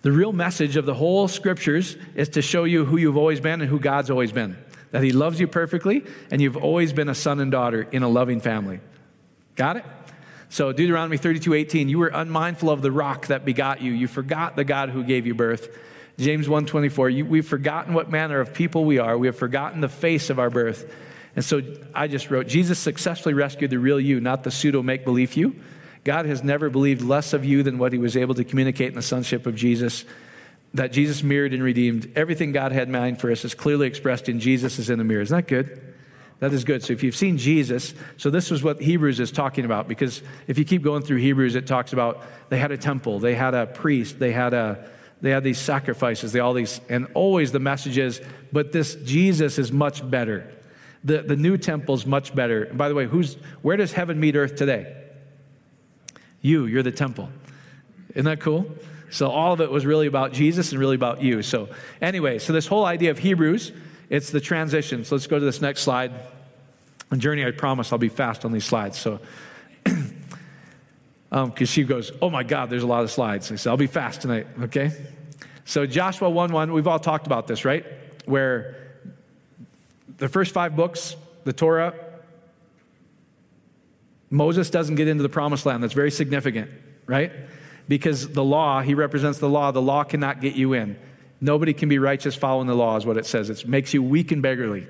the 0.02 0.12
real 0.12 0.34
message 0.34 0.76
of 0.76 0.86
the 0.86 0.94
whole 0.94 1.28
scriptures 1.28 1.98
is 2.16 2.30
to 2.30 2.42
show 2.42 2.64
you 2.64 2.86
who 2.86 2.98
you've 2.98 3.18
always 3.18 3.40
been 3.40 3.62
and 3.62 3.70
who 3.70 3.80
God's 3.80 4.10
always 4.10 4.32
been. 4.32 4.58
That 4.92 5.04
He 5.04 5.12
loves 5.12 5.40
you 5.40 5.48
perfectly, 5.48 6.04
and 6.32 6.42
you've 6.42 6.58
always 6.58 6.94
been 6.94 7.10
a 7.10 7.16
son 7.16 7.40
and 7.40 7.52
daughter 7.52 7.84
in 7.92 8.02
a 8.02 8.10
loving 8.10 8.40
family. 8.40 8.80
Got 9.56 9.78
it? 9.78 9.86
So 10.50 10.72
Deuteronomy 10.72 11.18
32, 11.18 11.54
18, 11.54 11.90
you 11.90 12.00
were 12.00 12.08
unmindful 12.08 12.72
of 12.72 12.82
the 12.82 12.92
rock 12.92 13.28
that 13.28 13.46
begot 13.46 13.82
you. 13.82 13.92
You 13.92 14.08
forgot 14.08 14.56
the 14.56 14.64
God 14.64 14.90
who 14.90 15.04
gave 15.04 15.28
you 15.28 15.36
birth. 15.36 15.70
James 16.18 16.50
1, 16.50 16.66
24, 16.66 17.10
you, 17.12 17.26
we've 17.26 17.48
forgotten 17.48 17.94
what 17.94 18.10
manner 18.10 18.40
of 18.40 18.54
people 18.54 18.84
we 18.84 18.98
are. 18.98 19.18
We 19.18 19.28
have 19.28 19.38
forgotten 19.38 19.80
the 19.80 19.88
face 19.88 20.30
of 20.30 20.40
our 20.40 20.50
birth. 20.50 20.92
And 21.36 21.46
so 21.46 21.62
I 21.94 22.08
just 22.08 22.32
wrote, 22.32 22.48
Jesus 22.48 22.80
successfully 22.80 23.34
rescued 23.34 23.70
the 23.70 23.78
real 23.78 24.00
you, 24.00 24.20
not 24.20 24.44
the 24.44 24.52
pseudo 24.52 24.82
make 24.82 25.06
believe 25.06 25.38
you. 25.38 25.56
God 26.04 26.26
has 26.26 26.44
never 26.44 26.70
believed 26.70 27.02
less 27.02 27.34
of 27.34 27.46
you 27.46 27.62
than 27.62 27.78
what 27.78 27.94
he 27.94 28.00
was 28.00 28.18
able 28.18 28.34
to 28.36 28.44
communicate 28.44 28.90
in 28.90 28.96
the 28.96 29.02
sonship 29.02 29.46
of 29.46 29.56
Jesus. 29.56 30.04
That 30.74 30.92
Jesus 30.92 31.24
mirrored 31.24 31.54
and 31.54 31.64
redeemed. 31.64 32.12
Everything 32.16 32.52
God 32.52 32.72
had 32.72 32.88
in 32.88 32.92
mind 32.92 33.22
for 33.22 33.32
us 33.32 33.46
is 33.46 33.54
clearly 33.54 33.88
expressed 33.88 34.28
in 34.28 34.40
Jesus 34.40 34.80
is 34.80 34.90
in 34.90 34.98
the 34.98 35.06
mirror. 35.06 35.22
Isn't 35.22 35.36
that 35.36 35.48
good? 35.48 35.89
That 36.40 36.54
is 36.54 36.64
good. 36.64 36.84
So 36.84 36.94
if 36.94 37.04
you've 37.04 37.16
seen 37.16 37.38
Jesus, 37.38 37.94
so 38.18 38.30
this 38.30 38.52
is 38.52 38.64
what 38.64 38.82
Hebrews 38.82 39.20
is 39.20 39.32
talking 39.32 39.66
about 39.66 39.88
because 39.88 40.22
if 40.48 40.58
you 40.58 40.64
keep 40.64 40.82
going 40.84 41.04
through 41.04 41.18
Hebrews, 41.18 41.56
it 41.56 41.68
talks 41.68 41.92
about 41.92 42.24
they 42.50 42.58
had 42.58 42.72
a 42.72 42.78
temple, 42.78 43.20
they 43.20 43.36
had 43.36 43.54
a 43.54 43.68
priest, 43.68 44.20
they 44.20 44.32
had 44.32 44.54
a 44.54 44.90
they 45.22 45.32
had 45.32 45.44
these 45.44 45.60
sacrifices, 45.60 46.32
they 46.32 46.40
all 46.40 46.54
these, 46.54 46.80
and 46.90 47.08
always 47.14 47.52
the 47.52 47.60
message 47.60 47.98
is, 47.98 48.22
but 48.52 48.72
this 48.72 48.96
Jesus 48.96 49.60
is 49.60 49.72
much 49.72 50.10
better. 50.10 50.50
The, 51.04 51.22
the 51.22 51.36
new 51.36 51.58
temple's 51.58 52.06
much 52.06 52.34
better. 52.36 52.64
And 52.64 52.78
by 52.78 52.90
the 52.90 52.96
way, 52.96 53.06
who's, 53.06 53.36
where 53.62 53.78
does 53.78 53.92
heaven 53.92 54.20
meet 54.20 54.36
earth 54.36 54.56
today? 54.56 54.96
You, 56.42 56.66
you're 56.66 56.84
the 56.84 56.92
temple. 56.92 57.30
Isn't 58.12 58.26
that 58.26 58.40
cool? 58.40 58.70
So 59.10 59.30
all 59.30 59.54
of 59.54 59.62
it 59.62 59.72
was 59.72 59.86
really 59.86 60.08
about 60.08 60.34
Jesus 60.34 60.72
and 60.72 60.80
really 60.80 60.96
about 60.96 61.22
you. 61.22 61.42
So 61.42 61.70
anyway, 62.02 62.40
so 62.40 62.54
this 62.54 62.68
whole 62.68 62.86
idea 62.86 63.12
of 63.12 63.20
Hebrews, 63.20 63.72
it's 64.10 64.32
the 64.32 64.42
transition. 64.42 65.06
So 65.06 65.16
let's 65.16 65.28
go 65.28 65.40
to 65.40 65.46
this 65.46 65.62
next 65.62 65.82
slide. 65.82 66.12
And 67.12 67.22
Journey, 67.22 67.46
I 67.46 67.52
promise 67.52 67.92
I'll 67.92 68.00
be 68.00 68.10
fast 68.10 68.46
on 68.46 68.52
these 68.52 68.66
slides. 68.66 68.98
So 68.98 69.20
because 69.84 70.04
um, 71.32 71.54
she 71.66 71.84
goes, 71.84 72.12
Oh 72.22 72.30
my 72.30 72.44
God, 72.44 72.70
there's 72.70 72.84
a 72.84 72.88
lot 72.88 73.04
of 73.04 73.12
slides. 73.12 73.52
I 73.52 73.56
said, 73.56 73.70
I'll 73.70 73.78
be 73.78 73.88
fast 73.88 74.22
tonight, 74.22 74.48
okay? 74.64 74.92
So 75.66 75.86
Joshua 75.86 76.30
1 76.30 76.52
1, 76.52 76.74
we've 76.74 76.88
all 76.88 77.00
talked 77.00 77.28
about 77.28 77.48
this, 77.48 77.66
right? 77.66 77.86
Where 78.26 78.76
the 80.18 80.28
first 80.28 80.54
five 80.54 80.76
books, 80.76 81.16
the 81.44 81.54
Torah, 81.54 81.94
Moses 84.30 84.70
doesn't 84.70 84.96
get 84.96 85.08
into 85.08 85.24
the 85.24 85.30
promised 85.30 85.66
land. 85.66 85.82
That's 85.82 85.94
very 85.94 86.12
significant, 86.12 86.70
right? 87.06 87.32
Because 87.88 88.30
the 88.30 88.44
law, 88.44 88.82
he 88.82 88.94
represents 88.94 89.40
the 89.40 89.50
law, 89.50 89.72
the 89.72 89.82
law 89.82 90.04
cannot 90.04 90.42
get 90.42 90.56
you 90.56 90.74
in. 90.74 90.98
Nobody 91.42 91.74
can 91.74 91.90
be 91.90 92.00
righteous 92.00 92.36
following 92.36 92.68
the 92.68 92.76
law, 92.76 92.98
is 92.98 93.06
what 93.06 93.18
it 93.18 93.26
says. 93.26 93.50
It 93.50 93.68
makes 93.68 93.94
you 93.94 94.04
weak 94.04 94.32
and 94.32 94.42
beggarly, 94.42 94.88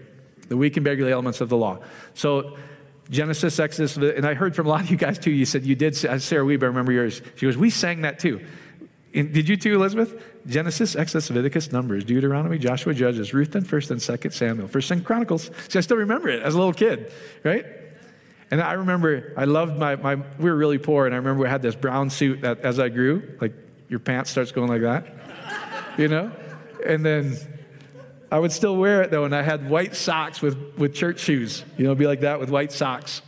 the 0.47 0.57
weak 0.57 0.77
and 0.77 0.83
beggarly 0.83 1.11
elements 1.11 1.41
of 1.41 1.49
the 1.49 1.57
law. 1.57 1.79
So, 2.13 2.57
Genesis, 3.09 3.59
Exodus, 3.59 3.97
and 3.97 4.25
I 4.25 4.35
heard 4.35 4.55
from 4.55 4.67
a 4.67 4.69
lot 4.69 4.81
of 4.81 4.91
you 4.91 4.97
guys 4.97 5.17
too. 5.17 5.31
You 5.31 5.45
said 5.45 5.65
you 5.65 5.75
did, 5.75 6.05
uh, 6.05 6.19
Sarah 6.19 6.45
Weber, 6.45 6.65
I 6.65 6.69
remember 6.69 6.91
yours. 6.91 7.21
She 7.35 7.45
goes, 7.45 7.57
We 7.57 7.69
sang 7.69 8.01
that 8.01 8.19
too. 8.19 8.45
And 9.13 9.33
did 9.33 9.49
you 9.49 9.57
too, 9.57 9.73
Elizabeth? 9.73 10.23
Genesis, 10.45 10.95
Exodus, 10.95 11.29
Leviticus, 11.29 11.71
Numbers, 11.71 12.03
Deuteronomy, 12.03 12.59
Joshua, 12.59 12.93
Judges, 12.93 13.33
Ruth, 13.33 13.55
and 13.55 13.67
First 13.67 13.89
and 13.89 14.01
Second 14.01 14.31
Samuel, 14.31 14.67
First 14.67 14.91
and 14.91 15.03
Chronicles. 15.03 15.49
See, 15.67 15.79
I 15.79 15.81
still 15.81 15.97
remember 15.97 16.29
it 16.29 16.43
as 16.43 16.53
a 16.53 16.57
little 16.57 16.73
kid, 16.73 17.11
right? 17.43 17.65
And 18.51 18.61
I 18.61 18.73
remember 18.73 19.33
I 19.37 19.45
loved 19.45 19.77
my, 19.77 19.95
my 19.95 20.15
we 20.15 20.49
were 20.49 20.55
really 20.55 20.77
poor, 20.77 21.05
and 21.05 21.13
I 21.13 21.17
remember 21.17 21.43
we 21.43 21.49
had 21.49 21.61
this 21.61 21.75
brown 21.75 22.09
suit 22.09 22.41
that 22.41 22.59
as 22.59 22.79
I 22.79 22.89
grew, 22.89 23.37
like 23.41 23.53
your 23.89 23.99
pants 23.99 24.29
starts 24.29 24.51
going 24.51 24.69
like 24.69 24.81
that, 24.81 25.07
you 25.99 26.07
know? 26.07 26.31
And 26.85 27.05
then 27.05 27.37
I 28.31 28.39
would 28.39 28.51
still 28.51 28.77
wear 28.77 29.01
it 29.01 29.11
though, 29.11 29.25
and 29.25 29.35
I 29.35 29.41
had 29.41 29.69
white 29.69 29.95
socks 29.95 30.41
with, 30.41 30.57
with 30.77 30.93
church 30.93 31.19
shoes, 31.19 31.63
you 31.77 31.85
know, 31.85 31.93
be 31.93 32.07
like 32.07 32.21
that 32.21 32.39
with 32.39 32.49
white 32.49 32.71
socks. 32.71 33.21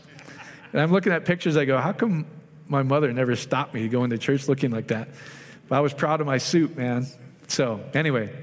And 0.72 0.82
I'm 0.82 0.92
looking 0.92 1.12
at 1.12 1.26
pictures, 1.26 1.58
I 1.58 1.66
go, 1.66 1.78
how 1.78 1.92
come 1.92 2.26
my 2.68 2.82
mother 2.82 3.12
never 3.12 3.36
stopped 3.36 3.74
me 3.74 3.88
going 3.90 4.12
to 4.12 4.18
church 4.18 4.48
looking 4.48 4.72
like 4.72 4.88
that? 4.88 5.10
But 5.68 5.76
I 5.76 5.80
was 5.82 5.94
proud 5.94 6.22
of 6.22 6.28
my 6.28 6.38
suit, 6.38 6.78
man. 6.78 7.08
So, 7.48 7.84
anyway, 7.94 8.34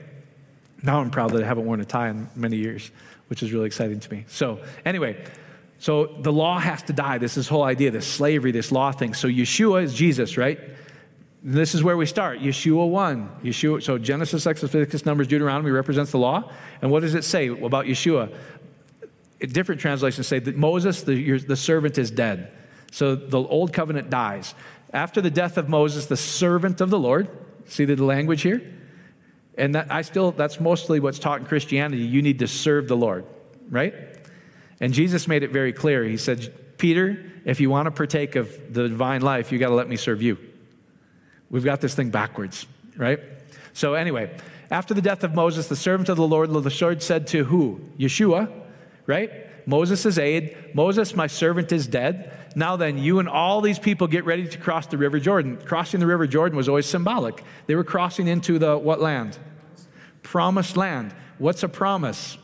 now 0.82 1.00
I'm 1.00 1.10
proud 1.10 1.30
that 1.32 1.42
I 1.42 1.46
haven't 1.46 1.64
worn 1.64 1.80
a 1.80 1.86
tie 1.86 2.10
in 2.10 2.28
many 2.36 2.56
years, 2.56 2.90
which 3.28 3.42
is 3.42 3.52
really 3.52 3.66
exciting 3.66 4.00
to 4.00 4.12
me. 4.12 4.26
So, 4.28 4.60
anyway, 4.84 5.24
so 5.78 6.06
the 6.20 6.32
law 6.32 6.58
has 6.58 6.82
to 6.82 6.92
die. 6.92 7.18
This 7.18 7.36
is 7.36 7.48
whole 7.48 7.62
idea, 7.62 7.90
this 7.90 8.06
slavery, 8.06 8.50
this 8.50 8.72
law 8.72 8.92
thing. 8.92 9.14
So 9.14 9.28
Yeshua 9.28 9.84
is 9.84 9.94
Jesus, 9.94 10.36
right? 10.36 10.58
This 11.42 11.74
is 11.74 11.84
where 11.84 11.96
we 11.96 12.06
start. 12.06 12.40
Yeshua 12.40 12.88
1. 12.88 13.30
Yeshua, 13.44 13.82
so 13.82 13.96
Genesis, 13.96 14.46
Exodus, 14.46 14.74
Leviticus, 14.74 15.06
Numbers, 15.06 15.28
Deuteronomy 15.28 15.70
represents 15.70 16.10
the 16.10 16.18
law. 16.18 16.50
And 16.82 16.90
what 16.90 17.00
does 17.00 17.14
it 17.14 17.24
say 17.24 17.48
about 17.48 17.86
Yeshua? 17.86 18.34
Different 19.40 19.80
translations 19.80 20.26
say 20.26 20.40
that 20.40 20.56
Moses, 20.56 21.02
the, 21.02 21.38
the 21.38 21.56
servant, 21.56 21.96
is 21.96 22.10
dead. 22.10 22.50
So 22.90 23.14
the 23.14 23.38
old 23.38 23.72
covenant 23.72 24.10
dies. 24.10 24.54
After 24.92 25.20
the 25.20 25.30
death 25.30 25.58
of 25.58 25.68
Moses, 25.68 26.06
the 26.06 26.16
servant 26.16 26.80
of 26.80 26.90
the 26.90 26.98
Lord, 26.98 27.28
see 27.66 27.84
the 27.84 28.02
language 28.02 28.42
here? 28.42 28.74
And 29.56 29.74
that 29.74 29.92
I 29.92 30.02
still, 30.02 30.32
that's 30.32 30.58
mostly 30.58 30.98
what's 30.98 31.18
taught 31.18 31.40
in 31.40 31.46
Christianity. 31.46 32.02
You 32.02 32.22
need 32.22 32.40
to 32.40 32.48
serve 32.48 32.88
the 32.88 32.96
Lord, 32.96 33.26
right? 33.70 33.94
And 34.80 34.92
Jesus 34.92 35.28
made 35.28 35.42
it 35.42 35.50
very 35.50 35.72
clear. 35.72 36.04
He 36.04 36.16
said, 36.16 36.78
Peter, 36.78 37.32
if 37.44 37.60
you 37.60 37.70
want 37.70 37.86
to 37.86 37.90
partake 37.90 38.34
of 38.34 38.72
the 38.72 38.88
divine 38.88 39.20
life, 39.22 39.52
you 39.52 39.58
got 39.58 39.68
to 39.68 39.74
let 39.74 39.88
me 39.88 39.96
serve 39.96 40.22
you. 40.22 40.38
We've 41.50 41.64
got 41.64 41.80
this 41.80 41.94
thing 41.94 42.10
backwards, 42.10 42.66
right? 42.96 43.20
So, 43.72 43.94
anyway, 43.94 44.36
after 44.70 44.92
the 44.92 45.02
death 45.02 45.24
of 45.24 45.34
Moses, 45.34 45.68
the 45.68 45.76
servant 45.76 46.08
of 46.08 46.16
the 46.16 46.26
Lord, 46.26 46.50
the 46.50 46.78
Lord 46.80 47.02
said 47.02 47.26
to 47.28 47.44
who? 47.44 47.80
Yeshua, 47.98 48.52
right? 49.06 49.30
Moses' 49.66 50.18
aide. 50.18 50.74
Moses, 50.74 51.14
my 51.14 51.26
servant, 51.26 51.72
is 51.72 51.86
dead. 51.86 52.32
Now 52.56 52.76
then, 52.76 52.98
you 52.98 53.18
and 53.18 53.28
all 53.28 53.60
these 53.60 53.78
people 53.78 54.06
get 54.06 54.24
ready 54.24 54.48
to 54.48 54.58
cross 54.58 54.86
the 54.86 54.98
River 54.98 55.20
Jordan. 55.20 55.58
Crossing 55.58 56.00
the 56.00 56.06
River 56.06 56.26
Jordan 56.26 56.56
was 56.56 56.68
always 56.68 56.86
symbolic. 56.86 57.42
They 57.66 57.74
were 57.74 57.84
crossing 57.84 58.28
into 58.28 58.58
the 58.58 58.76
what 58.76 59.00
land? 59.00 59.38
Promised 60.22 60.76
land. 60.76 61.14
What's 61.38 61.62
a 61.62 61.68
promise? 61.68 62.38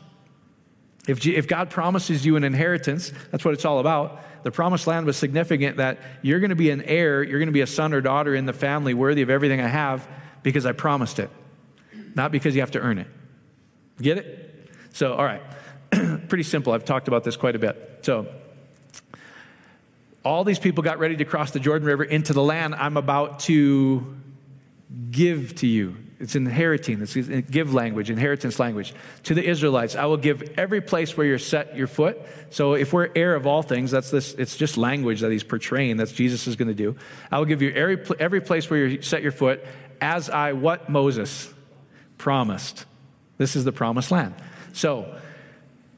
If, 1.07 1.25
if 1.25 1.47
God 1.47 1.69
promises 1.69 2.25
you 2.25 2.35
an 2.35 2.43
inheritance, 2.43 3.11
that's 3.31 3.45
what 3.45 3.53
it's 3.53 3.65
all 3.65 3.79
about. 3.79 4.21
The 4.43 4.51
promised 4.51 4.87
land 4.87 5.05
was 5.05 5.17
significant 5.17 5.77
that 5.77 5.99
you're 6.21 6.39
going 6.39 6.49
to 6.49 6.55
be 6.55 6.69
an 6.69 6.81
heir, 6.81 7.23
you're 7.23 7.39
going 7.39 7.47
to 7.47 7.53
be 7.53 7.61
a 7.61 7.67
son 7.67 7.93
or 7.93 8.01
daughter 8.01 8.35
in 8.35 8.45
the 8.45 8.53
family 8.53 8.93
worthy 8.93 9.21
of 9.21 9.29
everything 9.29 9.61
I 9.61 9.67
have 9.67 10.07
because 10.43 10.65
I 10.65 10.71
promised 10.71 11.19
it, 11.19 11.29
not 12.15 12.31
because 12.31 12.55
you 12.55 12.61
have 12.61 12.71
to 12.71 12.79
earn 12.79 12.99
it. 12.99 13.07
Get 14.01 14.17
it? 14.17 14.69
So, 14.93 15.13
all 15.13 15.23
right. 15.23 15.41
Pretty 16.29 16.43
simple. 16.43 16.73
I've 16.73 16.85
talked 16.85 17.07
about 17.07 17.23
this 17.23 17.37
quite 17.37 17.55
a 17.55 17.59
bit. 17.59 17.99
So, 18.01 18.27
all 20.23 20.43
these 20.43 20.59
people 20.59 20.83
got 20.83 20.99
ready 20.99 21.15
to 21.17 21.25
cross 21.25 21.51
the 21.51 21.59
Jordan 21.59 21.87
River 21.87 22.03
into 22.03 22.33
the 22.33 22.41
land 22.41 22.75
I'm 22.75 22.97
about 22.97 23.41
to 23.41 24.15
give 25.11 25.55
to 25.55 25.67
you. 25.67 25.95
It's 26.19 26.35
inheriting. 26.35 27.01
It's 27.01 27.15
give 27.15 27.73
language, 27.73 28.09
inheritance 28.09 28.57
language. 28.57 28.93
To 29.23 29.33
the 29.33 29.43
Israelites, 29.43 29.95
I 29.95 30.05
will 30.05 30.17
give 30.17 30.57
every 30.57 30.79
place 30.79 31.17
where 31.17 31.27
you're 31.27 31.37
set 31.37 31.75
your 31.75 31.87
foot. 31.87 32.21
So 32.51 32.73
if 32.73 32.93
we're 32.93 33.09
heir 33.15 33.35
of 33.35 33.45
all 33.45 33.61
things, 33.61 33.91
that's 33.91 34.11
this, 34.11 34.33
it's 34.33 34.55
just 34.55 34.77
language 34.77 35.21
that 35.21 35.31
he's 35.31 35.43
portraying. 35.43 35.97
That's 35.97 36.13
Jesus 36.13 36.47
is 36.47 36.55
going 36.55 36.69
to 36.69 36.73
do. 36.73 36.95
I 37.31 37.37
will 37.37 37.45
give 37.45 37.61
you 37.61 37.71
every, 37.71 38.01
every 38.17 38.41
place 38.41 38.69
where 38.69 38.87
you 38.87 39.01
set 39.01 39.23
your 39.23 39.33
foot 39.33 39.65
as 39.99 40.29
I, 40.29 40.53
what 40.53 40.89
Moses 40.89 41.53
promised. 42.17 42.85
This 43.37 43.57
is 43.57 43.65
the 43.65 43.73
promised 43.73 44.11
land. 44.11 44.35
So 44.71 45.19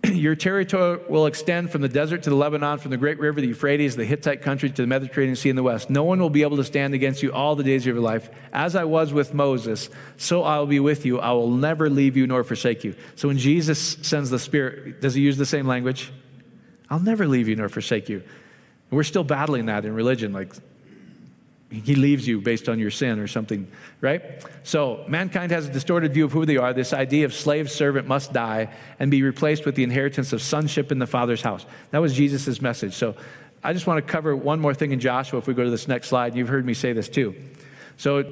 your 0.13 0.35
territory 0.35 0.99
will 1.09 1.25
extend 1.25 1.71
from 1.71 1.81
the 1.81 1.89
desert 1.89 2.23
to 2.23 2.29
the 2.29 2.35
Lebanon, 2.35 2.79
from 2.79 2.91
the 2.91 2.97
great 2.97 3.19
river, 3.19 3.41
the 3.41 3.47
Euphrates, 3.47 3.95
the 3.95 4.05
Hittite 4.05 4.41
country 4.41 4.69
to 4.69 4.81
the 4.81 4.87
Mediterranean 4.87 5.35
Sea 5.35 5.49
in 5.49 5.55
the 5.55 5.63
west. 5.63 5.89
No 5.89 6.03
one 6.03 6.19
will 6.19 6.29
be 6.29 6.43
able 6.43 6.57
to 6.57 6.63
stand 6.63 6.93
against 6.93 7.23
you 7.23 7.33
all 7.33 7.55
the 7.55 7.63
days 7.63 7.83
of 7.83 7.93
your 7.93 8.01
life. 8.01 8.29
As 8.53 8.75
I 8.75 8.83
was 8.83 9.13
with 9.13 9.33
Moses, 9.33 9.89
so 10.17 10.43
I 10.43 10.59
will 10.59 10.67
be 10.67 10.79
with 10.79 11.05
you. 11.05 11.19
I 11.19 11.31
will 11.31 11.51
never 11.51 11.89
leave 11.89 12.15
you 12.15 12.27
nor 12.27 12.43
forsake 12.43 12.83
you. 12.83 12.95
So 13.15 13.27
when 13.27 13.37
Jesus 13.37 13.97
sends 14.01 14.29
the 14.29 14.39
Spirit, 14.39 15.01
does 15.01 15.13
he 15.13 15.21
use 15.21 15.37
the 15.37 15.45
same 15.45 15.67
language? 15.67 16.11
I'll 16.89 16.99
never 16.99 17.27
leave 17.27 17.47
you 17.47 17.55
nor 17.55 17.69
forsake 17.69 18.09
you. 18.09 18.23
We're 18.89 19.03
still 19.03 19.23
battling 19.23 19.65
that 19.65 19.83
in 19.83 19.93
religion. 19.93 20.31
Like, 20.31 20.53
he 21.69 21.95
leaves 21.95 22.27
you 22.27 22.39
based 22.39 22.69
on 22.69 22.79
your 22.79 22.91
sin 22.91 23.19
or 23.19 23.27
something, 23.27 23.67
right? 23.99 24.43
So, 24.63 25.03
mankind 25.07 25.51
has 25.51 25.67
a 25.67 25.71
distorted 25.71 26.13
view 26.13 26.23
of 26.23 26.31
who 26.31 26.45
they 26.45 26.55
are. 26.55 26.73
This 26.73 26.93
idea 26.93 27.25
of 27.25 27.33
slave 27.33 27.69
servant 27.69 28.07
must 28.07 28.31
die 28.31 28.73
and 28.99 29.11
be 29.11 29.21
replaced 29.21 29.65
with 29.65 29.75
the 29.75 29.83
inheritance 29.83 30.31
of 30.31 30.41
sonship 30.41 30.91
in 30.91 30.99
the 30.99 31.07
Father's 31.07 31.41
house. 31.41 31.65
That 31.91 31.99
was 31.99 32.13
Jesus' 32.13 32.61
message. 32.61 32.93
So, 32.93 33.15
I 33.63 33.73
just 33.73 33.85
want 33.85 34.05
to 34.05 34.11
cover 34.11 34.35
one 34.35 34.59
more 34.59 34.73
thing 34.73 34.91
in 34.91 34.99
Joshua 34.99 35.39
if 35.39 35.47
we 35.47 35.53
go 35.53 35.65
to 35.65 35.69
this 35.69 35.87
next 35.87 36.07
slide. 36.07 36.35
You've 36.35 36.47
heard 36.47 36.65
me 36.65 36.73
say 36.73 36.93
this 36.93 37.09
too. 37.09 37.35
So, 37.97 38.23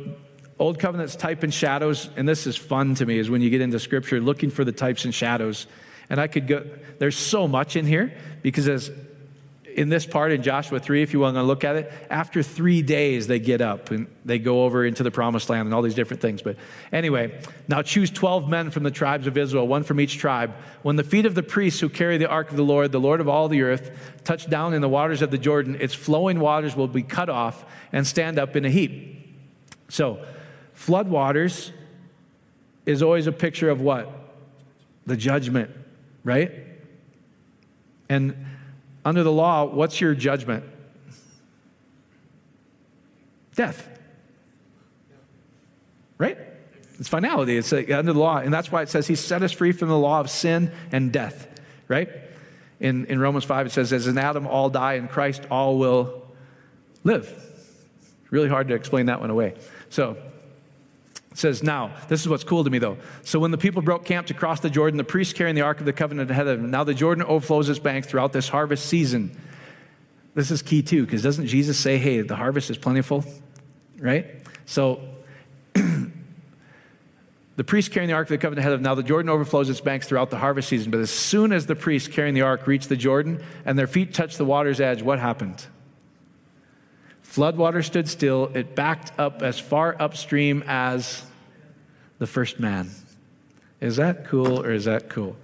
Old 0.58 0.80
Covenant's 0.80 1.18
type 1.18 1.44
and 1.44 1.54
shadows, 1.54 2.10
and 2.16 2.28
this 2.28 2.48
is 2.48 2.56
fun 2.56 2.96
to 2.96 3.06
me, 3.06 3.20
is 3.20 3.30
when 3.30 3.42
you 3.42 3.50
get 3.50 3.60
into 3.60 3.80
Scripture 3.80 4.22
looking 4.22 4.50
for 4.50 4.64
the 4.64 4.72
types 4.72 5.04
and 5.04 5.14
shadows. 5.14 5.68
And 6.10 6.22
I 6.22 6.28
could 6.28 6.48
go, 6.48 6.66
there's 7.00 7.18
so 7.18 7.48
much 7.48 7.76
in 7.76 7.86
here 7.86 8.14
because 8.42 8.70
as 8.70 8.92
in 9.76 9.90
this 9.90 10.06
part 10.06 10.32
in 10.32 10.42
Joshua 10.42 10.80
3, 10.80 11.02
if 11.02 11.12
you 11.12 11.20
want 11.20 11.36
to 11.36 11.44
look 11.44 11.66
at 11.66 11.76
it, 11.76 11.92
after 12.10 12.42
three 12.42 12.82
days 12.82 13.28
they 13.28 13.40
get 13.40 13.60
up 13.60 13.92
and 13.92 14.08
they 14.24 14.40
go 14.40 14.64
over 14.64 14.86
into 14.86 15.04
the 15.04 15.12
promised 15.12 15.50
land 15.50 15.66
and 15.66 15.74
all 15.74 15.82
these 15.82 15.94
different 15.94 16.22
things. 16.22 16.42
But 16.42 16.56
anyway, 16.94 17.42
now 17.68 17.82
choose 17.82 18.10
12 18.10 18.48
men 18.48 18.72
from 18.72 18.84
the 18.84 18.92
tribes 18.92 19.28
of 19.28 19.38
Israel, 19.38 19.68
one 19.68 19.84
from 19.84 20.00
each 20.00 20.18
tribe. 20.18 20.54
When 20.82 20.96
the 20.96 21.04
feet 21.04 21.26
of 21.26 21.36
the 21.36 21.44
priests 21.44 21.82
who 21.82 21.90
carry 21.90 22.18
the 22.18 22.30
ark 22.30 22.52
of 22.52 22.56
the 22.56 22.64
Lord, 22.64 22.94
the 22.94 23.02
Lord 23.02 23.20
of 23.20 23.28
all 23.28 23.50
the 23.50 23.64
earth, 23.64 23.92
touch 24.24 24.50
down 24.50 24.74
in 24.74 24.80
the 24.80 24.88
waters 24.88 25.22
of 25.22 25.30
the 25.30 25.38
Jordan, 25.38 25.76
its 25.82 25.94
flowing 25.94 26.40
waters 26.40 26.74
will 26.74 26.88
be 26.88 27.04
cut 27.04 27.28
off 27.28 27.66
and 27.92 28.08
stand 28.08 28.40
up 28.40 28.56
in 28.56 28.64
a 28.64 28.70
heap. 28.70 29.28
So, 29.90 30.26
flood 30.74 31.10
waters 31.10 31.74
is 32.86 33.04
always 33.04 33.28
a 33.28 33.34
picture 33.34 33.70
of 33.70 33.82
what? 33.82 34.10
The 35.06 35.18
judgment, 35.18 35.70
right? 36.24 36.52
And 38.08 38.55
under 39.06 39.24
the 39.24 39.32
law, 39.32 39.64
what's 39.66 40.02
your 40.02 40.16
judgment? 40.16 40.66
Death. 43.56 43.88
Right? 46.18 46.38
It's 46.98 47.08
finality. 47.08 47.56
It's 47.56 47.72
like 47.72 47.92
under 47.92 48.14
the 48.14 48.20
law. 48.20 48.38
And 48.38 48.54
that's 48.54 48.72
why 48.72 48.82
it 48.82 48.90
says 48.90 49.08
he 49.08 49.16
set 49.16 49.44
us 49.44 49.52
free 49.52 49.72
from 49.72 49.90
the 49.90 49.98
law 49.98 50.20
of 50.20 50.30
sin 50.30 50.72
and 50.92 51.14
death. 51.14 51.48
Right? 51.88 52.10
In, 52.80 53.06
in 53.06 53.20
Romans 53.20 53.46
5, 53.46 53.68
it 53.68 53.72
says, 53.72 53.94
as 53.94 54.08
in 54.08 54.18
Adam 54.18 54.48
all 54.48 54.70
die, 54.70 54.94
in 54.94 55.08
Christ 55.08 55.44
all 55.52 55.78
will 55.78 56.26
live. 57.04 57.32
Really 58.32 58.50
hard 58.50 58.68
to 58.70 58.74
explain 58.74 59.06
that 59.06 59.22
one 59.22 59.30
away. 59.30 59.54
So, 59.90 60.18
It 61.36 61.40
says, 61.40 61.62
Now, 61.62 61.92
this 62.08 62.22
is 62.22 62.30
what's 62.30 62.46
cool 62.46 62.64
to 62.64 62.70
me 62.70 62.80
though. 62.80 62.96
So 63.24 63.40
when 63.40 63.52
the 63.52 63.58
people 63.58 63.82
broke 63.82 64.06
camp 64.06 64.28
to 64.28 64.34
cross 64.34 64.62
the 64.62 64.70
Jordan, 64.70 64.96
the 64.96 65.04
priests 65.04 65.34
carrying 65.34 65.54
the 65.54 65.64
Ark 65.64 65.82
of 65.82 65.86
the 65.86 65.92
Covenant 65.92 66.32
ahead 66.32 66.48
of 66.48 66.62
them. 66.62 66.72
Now 66.72 66.86
the 66.86 66.94
Jordan 66.94 67.26
overflows 67.26 67.68
its 67.68 67.78
banks 67.78 68.08
throughout 68.08 68.32
this 68.32 68.48
harvest 68.48 68.86
season. 68.86 69.38
This 70.34 70.50
is 70.50 70.62
key 70.62 70.82
too, 70.82 71.04
because 71.04 71.22
doesn't 71.22 71.48
Jesus 71.48 71.78
say, 71.78 71.98
Hey, 71.98 72.22
the 72.22 72.38
harvest 72.38 72.70
is 72.70 72.78
plentiful? 72.78 73.26
Right? 74.00 74.48
So 74.66 75.02
the 75.74 77.66
priests 77.66 77.94
carrying 77.94 78.08
the 78.08 78.16
Ark 78.16 78.28
of 78.28 78.30
the 78.30 78.38
Covenant 78.38 78.60
ahead 78.60 78.72
of 78.72 78.80
them. 78.80 78.84
Now 78.84 78.96
the 78.96 79.04
Jordan 79.04 79.30
overflows 79.30 79.70
its 79.70 79.82
banks 79.82 80.08
throughout 80.08 80.30
the 80.30 80.38
harvest 80.38 80.70
season. 80.70 80.90
But 80.90 81.02
as 81.02 81.12
soon 81.12 81.52
as 81.52 81.66
the 81.66 81.76
priests 81.76 82.08
carrying 82.08 82.34
the 82.34 82.44
Ark 82.44 82.66
reached 82.66 82.88
the 82.88 82.96
Jordan 82.96 83.44
and 83.66 83.78
their 83.78 83.88
feet 83.88 84.14
touched 84.14 84.38
the 84.38 84.46
water's 84.46 84.80
edge, 84.80 85.02
what 85.02 85.20
happened? 85.20 85.68
Floodwater 87.36 87.84
stood 87.84 88.08
still. 88.08 88.50
It 88.54 88.76
backed 88.76 89.12
up 89.20 89.42
as 89.42 89.60
far 89.60 89.94
upstream 90.00 90.64
as 90.68 91.22
the 92.18 92.28
first 92.28 92.62
man. 92.62 92.90
Is 93.82 93.98
that 93.98 94.24
cool 94.24 94.62
or 94.62 94.72
is 94.72 94.86
that 94.86 95.10
cool? 95.10 95.36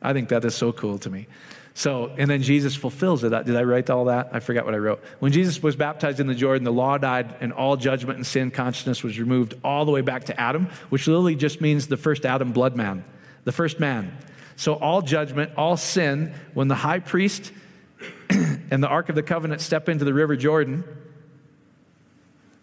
I 0.00 0.12
think 0.12 0.28
that 0.28 0.44
is 0.44 0.54
so 0.54 0.70
cool 0.72 0.98
to 0.98 1.10
me. 1.10 1.26
So, 1.74 2.12
and 2.16 2.30
then 2.30 2.42
Jesus 2.42 2.76
fulfills 2.76 3.24
it. 3.24 3.30
Did 3.30 3.56
I 3.56 3.64
write 3.64 3.90
all 3.90 4.04
that? 4.04 4.30
I 4.32 4.38
forgot 4.38 4.64
what 4.64 4.74
I 4.74 4.78
wrote. 4.78 5.02
When 5.18 5.32
Jesus 5.32 5.60
was 5.60 5.74
baptized 5.74 6.20
in 6.20 6.28
the 6.28 6.36
Jordan, 6.36 6.62
the 6.62 6.72
law 6.72 6.98
died 6.98 7.34
and 7.40 7.52
all 7.52 7.76
judgment 7.76 8.18
and 8.18 8.26
sin 8.26 8.52
consciousness 8.52 9.02
was 9.02 9.18
removed 9.18 9.54
all 9.64 9.84
the 9.84 9.90
way 9.90 10.02
back 10.02 10.24
to 10.24 10.40
Adam, 10.40 10.68
which 10.90 11.08
literally 11.08 11.34
just 11.34 11.60
means 11.60 11.88
the 11.88 11.96
first 11.96 12.24
Adam 12.24 12.52
blood 12.52 12.76
man, 12.76 13.02
the 13.42 13.52
first 13.52 13.80
man. 13.80 14.16
So, 14.54 14.74
all 14.74 15.02
judgment, 15.02 15.52
all 15.56 15.76
sin, 15.76 16.32
when 16.54 16.68
the 16.68 16.76
high 16.76 17.00
priest 17.00 17.50
and 18.30 18.80
the 18.80 18.88
Ark 18.88 19.08
of 19.08 19.16
the 19.16 19.22
Covenant 19.24 19.62
step 19.62 19.88
into 19.88 20.04
the 20.04 20.14
River 20.14 20.36
Jordan, 20.36 20.84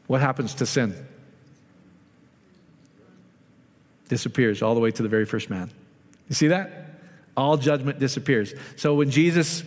what 0.07 0.21
happens 0.21 0.55
to 0.55 0.65
sin? 0.65 0.95
Disappears 4.09 4.61
all 4.61 4.73
the 4.73 4.79
way 4.79 4.91
to 4.91 5.03
the 5.03 5.09
very 5.09 5.25
first 5.25 5.49
man. 5.49 5.69
You 6.29 6.35
see 6.35 6.47
that? 6.47 7.01
All 7.35 7.57
judgment 7.57 7.99
disappears. 7.99 8.53
So 8.77 8.95
when 8.95 9.11
Jesus, 9.11 9.63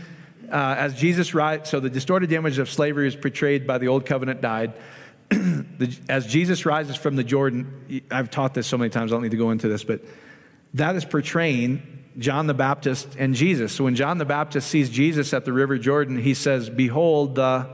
uh, 0.50 0.74
as 0.78 0.94
Jesus 0.94 1.34
rise, 1.34 1.68
so 1.68 1.78
the 1.78 1.90
distorted 1.90 2.32
image 2.32 2.58
of 2.58 2.68
slavery 2.68 3.06
is 3.06 3.14
portrayed 3.14 3.66
by 3.66 3.78
the 3.78 3.88
old 3.88 4.06
covenant 4.06 4.40
died. 4.40 4.72
the, 5.28 5.96
as 6.08 6.26
Jesus 6.26 6.66
rises 6.66 6.96
from 6.96 7.16
the 7.16 7.22
Jordan, 7.22 8.02
I've 8.10 8.30
taught 8.30 8.54
this 8.54 8.66
so 8.66 8.76
many 8.76 8.90
times, 8.90 9.12
I 9.12 9.14
don't 9.14 9.22
need 9.22 9.30
to 9.30 9.36
go 9.36 9.50
into 9.50 9.68
this, 9.68 9.84
but 9.84 10.00
that 10.74 10.96
is 10.96 11.04
portraying 11.04 11.82
John 12.18 12.46
the 12.46 12.54
Baptist 12.54 13.14
and 13.18 13.34
Jesus. 13.34 13.72
So 13.72 13.84
when 13.84 13.94
John 13.94 14.18
the 14.18 14.24
Baptist 14.24 14.68
sees 14.68 14.90
Jesus 14.90 15.32
at 15.32 15.44
the 15.44 15.52
River 15.52 15.78
Jordan, 15.78 16.18
he 16.18 16.34
says, 16.34 16.68
Behold 16.68 17.36
the 17.36 17.68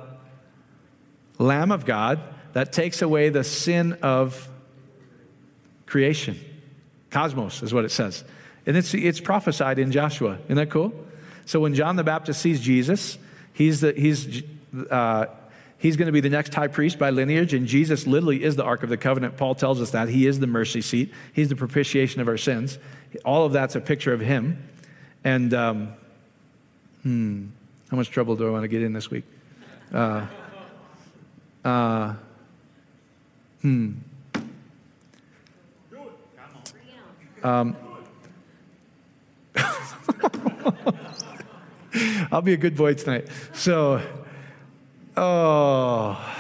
Lamb 1.38 1.72
of 1.72 1.84
God 1.86 2.20
that 2.56 2.72
takes 2.72 3.02
away 3.02 3.28
the 3.28 3.44
sin 3.44 3.98
of 4.00 4.48
creation. 5.84 6.40
Cosmos 7.10 7.62
is 7.62 7.74
what 7.74 7.84
it 7.84 7.90
says. 7.90 8.24
And 8.64 8.78
it's, 8.78 8.94
it's 8.94 9.20
prophesied 9.20 9.78
in 9.78 9.92
Joshua. 9.92 10.38
Isn't 10.44 10.56
that 10.56 10.70
cool? 10.70 10.94
So 11.44 11.60
when 11.60 11.74
John 11.74 11.96
the 11.96 12.02
Baptist 12.02 12.40
sees 12.40 12.62
Jesus, 12.62 13.18
he's, 13.52 13.82
he's, 13.82 14.42
uh, 14.90 15.26
he's 15.76 15.98
going 15.98 16.06
to 16.06 16.12
be 16.12 16.22
the 16.22 16.30
next 16.30 16.54
high 16.54 16.68
priest 16.68 16.98
by 16.98 17.10
lineage, 17.10 17.52
and 17.52 17.66
Jesus 17.66 18.06
literally 18.06 18.42
is 18.42 18.56
the 18.56 18.64
Ark 18.64 18.82
of 18.82 18.88
the 18.88 18.96
Covenant. 18.96 19.36
Paul 19.36 19.54
tells 19.54 19.82
us 19.82 19.90
that. 19.90 20.08
He 20.08 20.26
is 20.26 20.40
the 20.40 20.46
mercy 20.46 20.80
seat, 20.80 21.12
he's 21.34 21.50
the 21.50 21.56
propitiation 21.56 22.22
of 22.22 22.28
our 22.28 22.38
sins. 22.38 22.78
All 23.22 23.44
of 23.44 23.52
that's 23.52 23.76
a 23.76 23.82
picture 23.82 24.14
of 24.14 24.20
him. 24.20 24.66
And 25.24 25.52
um, 25.52 25.92
hmm, 27.02 27.48
how 27.90 27.98
much 27.98 28.08
trouble 28.08 28.34
do 28.34 28.46
I 28.46 28.50
want 28.50 28.62
to 28.62 28.68
get 28.68 28.80
in 28.80 28.94
this 28.94 29.10
week? 29.10 29.24
Uh, 29.92 30.26
uh, 31.62 32.14
Hmm. 33.62 33.92
Um, 37.42 37.76
I'll 42.32 42.42
be 42.42 42.54
a 42.54 42.56
good 42.56 42.76
boy 42.76 42.94
tonight. 42.94 43.28
So, 43.52 44.02
oh, 45.16 46.34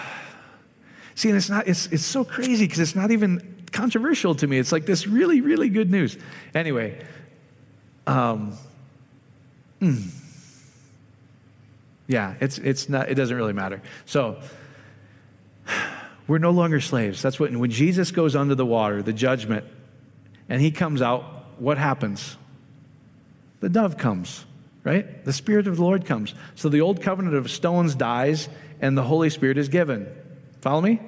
see, 1.14 1.28
and 1.28 1.36
it's 1.36 1.48
not. 1.48 1.68
It's 1.68 1.86
it's 1.86 2.04
so 2.04 2.24
crazy 2.24 2.64
because 2.64 2.80
it's 2.80 2.96
not 2.96 3.12
even 3.12 3.64
controversial 3.72 4.34
to 4.34 4.46
me. 4.48 4.58
It's 4.58 4.72
like 4.72 4.84
this 4.86 5.06
really, 5.06 5.40
really 5.40 5.68
good 5.68 5.90
news. 5.90 6.18
Anyway, 6.54 7.04
um, 8.06 8.58
mm, 9.80 10.08
yeah, 12.08 12.34
it's 12.40 12.58
it's 12.58 12.88
not. 12.88 13.08
It 13.08 13.14
doesn't 13.14 13.36
really 13.36 13.52
matter. 13.52 13.80
So. 14.06 14.40
We're 16.26 16.38
no 16.38 16.50
longer 16.50 16.80
slaves. 16.80 17.22
That's 17.22 17.38
what, 17.38 17.52
when 17.52 17.70
Jesus 17.70 18.10
goes 18.10 18.34
under 18.34 18.54
the 18.54 18.66
water, 18.66 19.02
the 19.02 19.12
judgment, 19.12 19.64
and 20.48 20.60
he 20.60 20.70
comes 20.70 21.02
out, 21.02 21.22
what 21.58 21.78
happens? 21.78 22.36
The 23.60 23.68
dove 23.68 23.96
comes, 23.96 24.44
right? 24.84 25.24
The 25.24 25.32
Spirit 25.32 25.66
of 25.66 25.76
the 25.76 25.82
Lord 25.82 26.04
comes. 26.04 26.34
So 26.54 26.68
the 26.68 26.80
old 26.80 27.00
covenant 27.00 27.34
of 27.34 27.50
stones 27.50 27.94
dies, 27.94 28.48
and 28.80 28.96
the 28.96 29.02
Holy 29.02 29.30
Spirit 29.30 29.56
is 29.56 29.68
given. 29.68 30.08
Follow 30.60 30.80
me? 30.80 31.00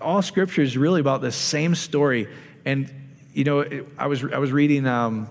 All 0.00 0.22
scripture 0.22 0.62
is 0.62 0.76
really 0.76 1.00
about 1.00 1.20
the 1.20 1.32
same 1.32 1.74
story. 1.74 2.28
And, 2.64 2.92
you 3.34 3.44
know, 3.44 3.84
I 3.98 4.06
was, 4.06 4.24
I 4.24 4.38
was 4.38 4.52
reading, 4.52 4.86
um, 4.86 5.28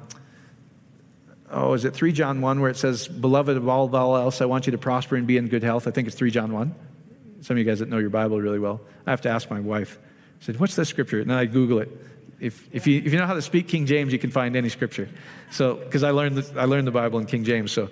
oh, 1.50 1.74
is 1.74 1.86
it 1.86 1.94
3 1.94 2.12
John 2.12 2.42
1 2.42 2.60
where 2.60 2.70
it 2.70 2.78
says, 2.78 3.08
Beloved 3.08 3.56
of 3.56 3.68
all, 3.70 3.94
all 3.96 4.18
else, 4.18 4.42
I 4.42 4.46
want 4.46 4.66
you 4.68 4.72
to 4.72 4.78
prosper 4.78 5.16
and 5.16 5.26
be 5.26 5.38
in 5.38 5.48
good 5.48 5.64
health? 5.64 5.88
I 5.88 5.92
think 5.92 6.08
it's 6.08 6.18
3 6.18 6.32
John 6.32 6.52
1. 6.52 6.76
Some 7.46 7.54
of 7.54 7.60
you 7.60 7.64
guys 7.64 7.78
that 7.78 7.90
know 7.90 8.00
your 8.00 8.10
Bible 8.10 8.42
really 8.42 8.58
well. 8.58 8.82
I 9.06 9.12
have 9.12 9.22
to 9.22 9.30
ask 9.30 9.52
my 9.52 9.60
wife. 9.60 10.00
I 10.42 10.46
said, 10.46 10.60
What's 10.60 10.76
this 10.76 10.90
scripture? 10.90 11.20
And 11.20 11.30
then 11.30 11.38
I 11.38 11.46
Google 11.46 11.78
it. 11.78 11.90
If, 12.40 12.68
if, 12.72 12.88
you, 12.88 13.04
if 13.06 13.14
you 13.14 13.20
know 13.20 13.28
how 13.28 13.36
to 13.36 13.42
speak 13.42 13.68
King 13.68 13.86
James, 13.86 14.12
you 14.12 14.18
can 14.18 14.32
find 14.32 14.56
any 14.56 14.68
scripture. 14.68 15.08
So, 15.52 15.76
because 15.76 16.02
I 16.02 16.10
learned, 16.10 16.38
the, 16.38 16.60
I 16.60 16.66
learned 16.66 16.88
the 16.88 16.92
Bible 16.92 17.20
in 17.20 17.28
King 17.28 17.44
James. 17.44 17.72
So, 17.72 17.92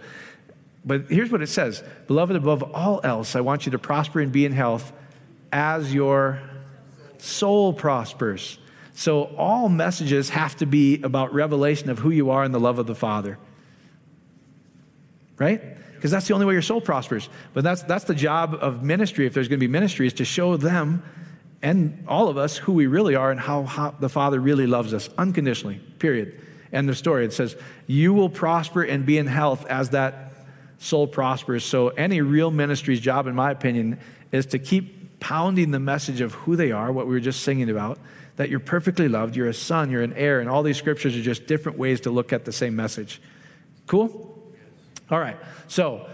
but 0.83 1.03
here's 1.07 1.29
what 1.29 1.43
it 1.43 1.49
says 1.49 1.83
Beloved, 2.07 2.35
above 2.35 2.63
all 2.73 2.99
else, 3.03 3.35
I 3.35 3.41
want 3.41 3.67
you 3.67 3.73
to 3.73 3.79
prosper 3.79 4.21
and 4.21 4.31
be 4.31 4.43
in 4.43 4.53
health 4.53 4.91
as 5.51 5.93
your 5.93 6.41
soul 7.19 7.73
prospers. 7.73 8.57
So, 8.95 9.25
all 9.37 9.69
messages 9.69 10.29
have 10.29 10.55
to 10.57 10.65
be 10.65 10.99
about 11.03 11.31
revelation 11.31 11.91
of 11.91 11.99
who 11.99 12.09
you 12.09 12.31
are 12.31 12.43
in 12.43 12.51
the 12.51 12.59
love 12.59 12.79
of 12.79 12.87
the 12.87 12.95
Father. 12.95 13.37
Right? 15.37 15.77
Because 16.03 16.11
that's 16.11 16.27
the 16.27 16.33
only 16.33 16.45
way 16.45 16.51
your 16.51 16.61
soul 16.61 16.81
prospers. 16.81 17.29
But 17.53 17.63
that's, 17.63 17.81
that's 17.83 18.03
the 18.03 18.13
job 18.13 18.57
of 18.59 18.83
ministry, 18.83 19.25
if 19.25 19.33
there's 19.33 19.47
going 19.47 19.61
to 19.61 19.65
be 19.65 19.71
ministry, 19.71 20.05
is 20.05 20.11
to 20.15 20.25
show 20.25 20.57
them 20.57 21.01
and 21.61 22.03
all 22.09 22.27
of 22.27 22.37
us 22.37 22.57
who 22.57 22.73
we 22.73 22.87
really 22.87 23.15
are 23.15 23.31
and 23.31 23.39
how, 23.39 23.63
how 23.63 23.91
the 23.91 24.09
Father 24.09 24.41
really 24.41 24.67
loves 24.67 24.93
us 24.93 25.07
unconditionally, 25.17 25.79
period. 25.99 26.41
End 26.73 26.89
of 26.89 26.97
story. 26.97 27.23
It 27.23 27.31
says, 27.31 27.55
You 27.87 28.11
will 28.11 28.27
prosper 28.27 28.83
and 28.83 29.05
be 29.05 29.17
in 29.17 29.27
health 29.27 29.65
as 29.67 29.91
that 29.91 30.33
soul 30.77 31.07
prospers. 31.07 31.63
So, 31.63 31.87
any 31.87 32.19
real 32.19 32.51
ministry's 32.51 32.99
job, 32.99 33.25
in 33.25 33.33
my 33.33 33.51
opinion, 33.51 33.97
is 34.33 34.45
to 34.47 34.59
keep 34.59 35.21
pounding 35.21 35.71
the 35.71 35.79
message 35.79 36.19
of 36.19 36.33
who 36.33 36.57
they 36.57 36.73
are, 36.73 36.91
what 36.91 37.07
we 37.07 37.13
were 37.13 37.21
just 37.21 37.43
singing 37.43 37.69
about, 37.69 37.97
that 38.35 38.49
you're 38.49 38.59
perfectly 38.59 39.07
loved, 39.07 39.37
you're 39.37 39.47
a 39.47 39.53
son, 39.53 39.89
you're 39.89 40.03
an 40.03 40.11
heir, 40.17 40.41
and 40.41 40.49
all 40.49 40.63
these 40.63 40.75
scriptures 40.75 41.15
are 41.15 41.21
just 41.21 41.47
different 41.47 41.77
ways 41.77 42.01
to 42.01 42.11
look 42.11 42.33
at 42.33 42.43
the 42.43 42.51
same 42.51 42.75
message. 42.75 43.21
Cool? 43.87 44.32
All 45.09 45.19
right. 45.19 45.37
So, 45.67 46.09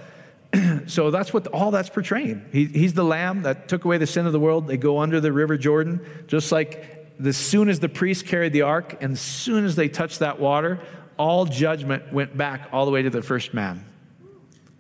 so 0.88 1.12
that's 1.12 1.34
what 1.34 1.48
all 1.48 1.72
that's 1.72 1.90
portraying. 1.90 2.46
He, 2.52 2.66
he's 2.66 2.94
the 2.94 3.04
lamb 3.04 3.44
that 3.44 3.68
took 3.68 3.86
away 3.86 3.98
the 3.98 4.08
sin 4.08 4.26
of 4.26 4.34
the 4.34 4.40
world. 4.40 4.68
They 4.68 4.78
go 4.78 5.00
under 5.00 5.22
the 5.22 5.32
river 5.32 5.58
Jordan, 5.58 6.06
just 6.28 6.52
like 6.52 7.08
as 7.24 7.38
soon 7.38 7.70
as 7.70 7.80
the 7.80 7.90
priests 7.90 8.24
carried 8.24 8.54
the 8.54 8.64
ark, 8.64 8.98
and 9.02 9.14
as 9.14 9.22
soon 9.22 9.66
as 9.66 9.76
they 9.76 9.90
touched 9.90 10.20
that 10.20 10.40
water, 10.40 10.80
all 11.18 11.46
judgment 11.46 12.14
went 12.14 12.36
back 12.36 12.70
all 12.72 12.86
the 12.86 12.92
way 12.92 13.02
to 13.02 13.10
the 13.10 13.22
first 13.22 13.54
man. 13.54 13.86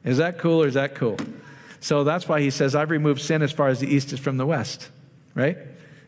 Is 0.05 0.17
that 0.17 0.37
cool 0.37 0.63
or 0.63 0.67
is 0.67 0.75
that 0.75 0.95
cool? 0.95 1.17
So 1.81 2.03
that's 2.03 2.27
why 2.27 2.41
he 2.41 2.49
says, 2.49 2.75
I've 2.75 2.91
removed 2.91 3.21
sin 3.21 3.41
as 3.41 3.51
far 3.51 3.67
as 3.67 3.79
the 3.79 3.87
east 3.87 4.13
is 4.13 4.19
from 4.19 4.37
the 4.37 4.45
west, 4.45 4.89
right? 5.35 5.57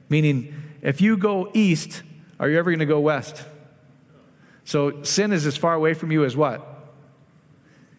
Meaning, 0.10 0.54
if 0.82 1.02
you 1.02 1.18
go 1.18 1.52
east, 1.54 2.02
are 2.40 2.50
you 2.50 2.58
ever 2.58 2.72
going 2.72 2.80
to 2.80 2.86
go 2.86 3.00
west? 3.00 3.44
So 4.64 5.04
sin 5.04 5.34
is 5.34 5.46
as 5.46 5.58
far 5.58 5.74
away 5.74 5.94
from 5.94 6.12
you 6.12 6.24
as 6.24 6.36
what? 6.36 6.71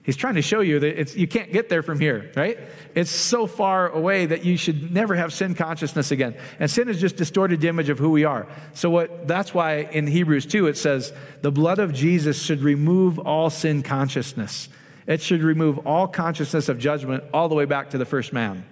He's 0.04 0.16
trying 0.16 0.34
to 0.34 0.42
show 0.42 0.60
you 0.60 0.80
that 0.80 1.00
it's, 1.00 1.14
you 1.14 1.28
can't 1.28 1.52
get 1.52 1.68
there 1.68 1.82
from 1.82 2.00
here, 2.00 2.32
right? 2.34 2.58
It's 2.94 3.10
so 3.10 3.46
far 3.46 3.88
away 3.88 4.26
that 4.26 4.44
you 4.44 4.56
should 4.56 4.92
never 4.92 5.14
have 5.14 5.32
sin 5.32 5.54
consciousness 5.54 6.10
again. 6.10 6.34
And 6.58 6.68
sin 6.68 6.88
is 6.88 7.00
just 7.00 7.16
distorted 7.16 7.62
image 7.62 7.88
of 7.88 8.00
who 8.00 8.10
we 8.10 8.24
are. 8.24 8.48
So 8.74 8.90
what 8.90 9.28
that's 9.28 9.54
why 9.54 9.76
in 9.76 10.08
Hebrews 10.08 10.46
2 10.46 10.66
it 10.66 10.76
says 10.76 11.12
the 11.42 11.52
blood 11.52 11.78
of 11.78 11.92
Jesus 11.92 12.42
should 12.42 12.62
remove 12.62 13.20
all 13.20 13.48
sin 13.48 13.84
consciousness. 13.84 14.68
It 15.06 15.22
should 15.22 15.42
remove 15.42 15.86
all 15.86 16.08
consciousness 16.08 16.68
of 16.68 16.78
judgment 16.78 17.22
all 17.32 17.48
the 17.48 17.54
way 17.54 17.64
back 17.64 17.90
to 17.90 17.98
the 17.98 18.04
first 18.04 18.32
man. 18.32 18.64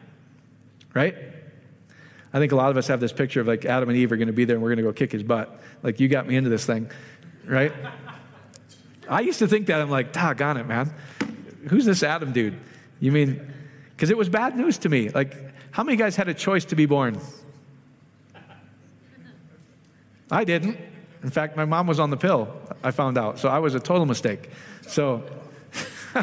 Right? 0.94 1.14
I 2.32 2.38
think 2.38 2.50
a 2.50 2.56
lot 2.56 2.72
of 2.72 2.76
us 2.76 2.88
have 2.88 2.98
this 2.98 3.12
picture 3.12 3.40
of 3.40 3.46
like 3.46 3.64
Adam 3.64 3.88
and 3.88 3.96
Eve 3.96 4.10
are 4.10 4.16
going 4.16 4.26
to 4.26 4.32
be 4.32 4.44
there 4.44 4.56
and 4.56 4.62
we're 4.64 4.70
going 4.70 4.78
to 4.78 4.82
go 4.82 4.92
kick 4.92 5.12
his 5.12 5.22
butt. 5.22 5.60
Like 5.84 6.00
you 6.00 6.08
got 6.08 6.26
me 6.26 6.34
into 6.34 6.50
this 6.50 6.66
thing, 6.66 6.90
right? 7.44 7.72
I 9.08 9.20
used 9.20 9.40
to 9.40 9.48
think 9.48 9.66
that. 9.66 9.80
I'm 9.80 9.90
like, 9.90 10.12
doggone 10.12 10.56
it, 10.56 10.68
man. 10.68 10.94
Who's 11.68 11.84
this 11.84 12.02
Adam 12.02 12.32
dude? 12.32 12.58
You 13.00 13.12
mean, 13.12 13.52
because 13.90 14.10
it 14.10 14.16
was 14.16 14.28
bad 14.28 14.56
news 14.56 14.78
to 14.78 14.88
me. 14.88 15.10
Like, 15.10 15.36
how 15.70 15.82
many 15.82 15.96
guys 15.96 16.16
had 16.16 16.28
a 16.28 16.34
choice 16.34 16.64
to 16.66 16.76
be 16.76 16.86
born? 16.86 17.20
I 20.30 20.44
didn't. 20.44 20.78
In 21.22 21.30
fact, 21.30 21.56
my 21.56 21.64
mom 21.64 21.86
was 21.86 22.00
on 22.00 22.10
the 22.10 22.16
pill, 22.16 22.48
I 22.82 22.92
found 22.92 23.18
out. 23.18 23.38
So 23.38 23.48
I 23.48 23.58
was 23.58 23.74
a 23.74 23.80
total 23.80 24.06
mistake. 24.06 24.48
So, 24.86 25.22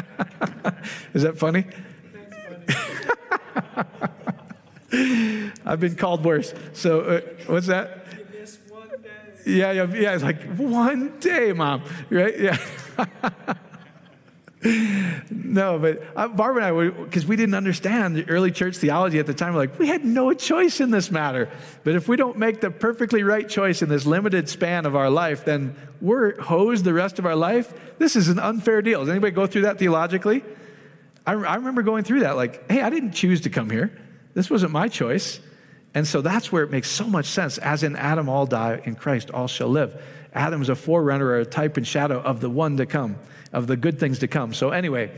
is 1.14 1.22
that 1.22 1.38
funny? 1.38 1.66
I've 5.64 5.80
been 5.80 5.96
called 5.96 6.24
worse. 6.24 6.52
So, 6.72 7.00
uh, 7.00 7.20
what's 7.46 7.66
that? 7.68 8.06
Yeah, 9.46 9.70
yeah, 9.72 9.94
yeah. 9.94 10.14
It's 10.14 10.24
like 10.24 10.42
one 10.56 11.18
day, 11.20 11.52
mom, 11.52 11.82
right? 12.10 12.38
Yeah. 12.38 12.58
no, 14.60 15.78
but 15.78 16.02
uh, 16.16 16.26
Barbara 16.28 16.66
and 16.66 16.90
I, 16.90 17.04
because 17.04 17.24
we 17.24 17.36
didn't 17.36 17.54
understand 17.54 18.16
the 18.16 18.28
early 18.28 18.50
church 18.50 18.76
theology 18.76 19.20
at 19.20 19.26
the 19.26 19.34
time, 19.34 19.54
we're 19.54 19.60
like, 19.60 19.78
we 19.78 19.86
had 19.86 20.04
no 20.04 20.32
choice 20.34 20.80
in 20.80 20.90
this 20.90 21.10
matter. 21.10 21.48
But 21.84 21.94
if 21.94 22.08
we 22.08 22.16
don't 22.16 22.38
make 22.38 22.60
the 22.60 22.70
perfectly 22.70 23.22
right 23.22 23.48
choice 23.48 23.82
in 23.82 23.88
this 23.88 24.04
limited 24.04 24.48
span 24.48 24.84
of 24.84 24.96
our 24.96 25.10
life, 25.10 25.44
then 25.44 25.76
we're 26.00 26.40
hosed 26.40 26.84
the 26.84 26.92
rest 26.92 27.20
of 27.20 27.26
our 27.26 27.36
life. 27.36 27.72
This 27.98 28.16
is 28.16 28.28
an 28.28 28.40
unfair 28.40 28.82
deal. 28.82 29.00
Does 29.00 29.10
anybody 29.10 29.32
go 29.32 29.46
through 29.46 29.62
that 29.62 29.78
theologically? 29.78 30.42
I, 31.24 31.32
I 31.34 31.54
remember 31.56 31.82
going 31.82 32.02
through 32.02 32.20
that, 32.20 32.34
like, 32.34 32.68
hey, 32.70 32.82
I 32.82 32.90
didn't 32.90 33.12
choose 33.12 33.42
to 33.42 33.50
come 33.50 33.70
here. 33.70 33.96
This 34.34 34.50
wasn't 34.50 34.72
my 34.72 34.88
choice. 34.88 35.40
And 35.98 36.06
so 36.06 36.20
that's 36.20 36.52
where 36.52 36.62
it 36.62 36.70
makes 36.70 36.88
so 36.88 37.08
much 37.08 37.26
sense. 37.26 37.58
As 37.58 37.82
in 37.82 37.96
Adam, 37.96 38.28
all 38.28 38.46
die, 38.46 38.80
in 38.84 38.94
Christ, 38.94 39.30
all 39.30 39.48
shall 39.48 39.66
live. 39.66 40.00
Adam 40.32 40.62
is 40.62 40.68
a 40.68 40.76
forerunner 40.76 41.26
or 41.26 41.40
a 41.40 41.44
type 41.44 41.76
and 41.76 41.84
shadow 41.84 42.20
of 42.20 42.40
the 42.40 42.48
one 42.48 42.76
to 42.76 42.86
come, 42.86 43.16
of 43.52 43.66
the 43.66 43.76
good 43.76 43.98
things 43.98 44.20
to 44.20 44.28
come. 44.28 44.54
So, 44.54 44.70
anyway, 44.70 45.10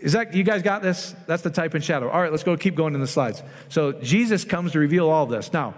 is 0.00 0.14
that, 0.14 0.34
you 0.34 0.42
guys 0.42 0.62
got 0.62 0.82
this? 0.82 1.14
That's 1.28 1.44
the 1.44 1.50
type 1.50 1.74
and 1.74 1.84
shadow. 1.84 2.10
All 2.10 2.20
right, 2.20 2.32
let's 2.32 2.42
go 2.42 2.56
keep 2.56 2.74
going 2.74 2.96
in 2.96 3.00
the 3.00 3.06
slides. 3.06 3.40
So, 3.68 3.92
Jesus 3.92 4.44
comes 4.44 4.72
to 4.72 4.80
reveal 4.80 5.08
all 5.08 5.26
this. 5.26 5.52
Now, 5.52 5.74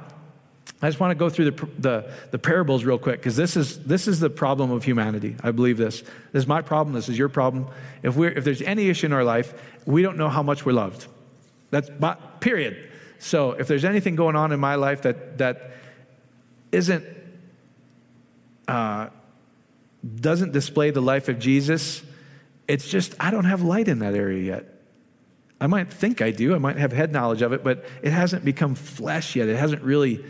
I 0.80 0.88
just 0.88 0.98
want 0.98 1.10
to 1.10 1.14
go 1.14 1.28
through 1.28 1.50
the, 1.50 1.68
the, 1.78 2.12
the 2.30 2.38
parables 2.38 2.84
real 2.84 2.98
quick 2.98 3.20
because 3.20 3.36
this 3.36 3.54
is, 3.54 3.84
this 3.84 4.08
is 4.08 4.18
the 4.18 4.30
problem 4.30 4.70
of 4.70 4.82
humanity. 4.82 5.36
I 5.42 5.50
believe 5.50 5.76
this. 5.76 6.00
This 6.00 6.44
is 6.44 6.46
my 6.46 6.62
problem. 6.62 6.94
This 6.94 7.10
is 7.10 7.18
your 7.18 7.28
problem. 7.28 7.68
If, 8.02 8.16
we're, 8.16 8.30
if 8.30 8.44
there's 8.44 8.62
any 8.62 8.88
issue 8.88 9.08
in 9.08 9.12
our 9.12 9.24
life, 9.24 9.52
we 9.84 10.00
don't 10.00 10.16
know 10.16 10.30
how 10.30 10.42
much 10.42 10.64
we're 10.64 10.72
loved. 10.72 11.06
That's 11.70 11.90
period. 12.40 12.92
So 13.18 13.52
if 13.52 13.68
there's 13.68 13.84
anything 13.84 14.16
going 14.16 14.36
on 14.36 14.52
in 14.52 14.60
my 14.60 14.74
life 14.74 15.02
that, 15.02 15.38
that 15.38 15.70
isn't, 16.72 17.04
uh, 18.68 19.08
doesn't 20.20 20.52
display 20.52 20.90
the 20.90 21.00
life 21.00 21.28
of 21.28 21.38
Jesus, 21.38 22.02
it's 22.68 22.88
just, 22.88 23.14
I 23.20 23.30
don't 23.30 23.44
have 23.44 23.62
light 23.62 23.88
in 23.88 24.00
that 24.00 24.14
area 24.14 24.42
yet. 24.42 24.72
I 25.60 25.66
might 25.66 25.90
think 25.92 26.20
I 26.20 26.32
do, 26.32 26.54
I 26.54 26.58
might 26.58 26.76
have 26.76 26.92
head 26.92 27.12
knowledge 27.12 27.42
of 27.42 27.52
it, 27.52 27.64
but 27.64 27.86
it 28.02 28.12
hasn't 28.12 28.44
become 28.44 28.74
flesh 28.74 29.36
yet. 29.36 29.48
It 29.48 29.56
hasn't 29.56 29.82
really, 29.82 30.24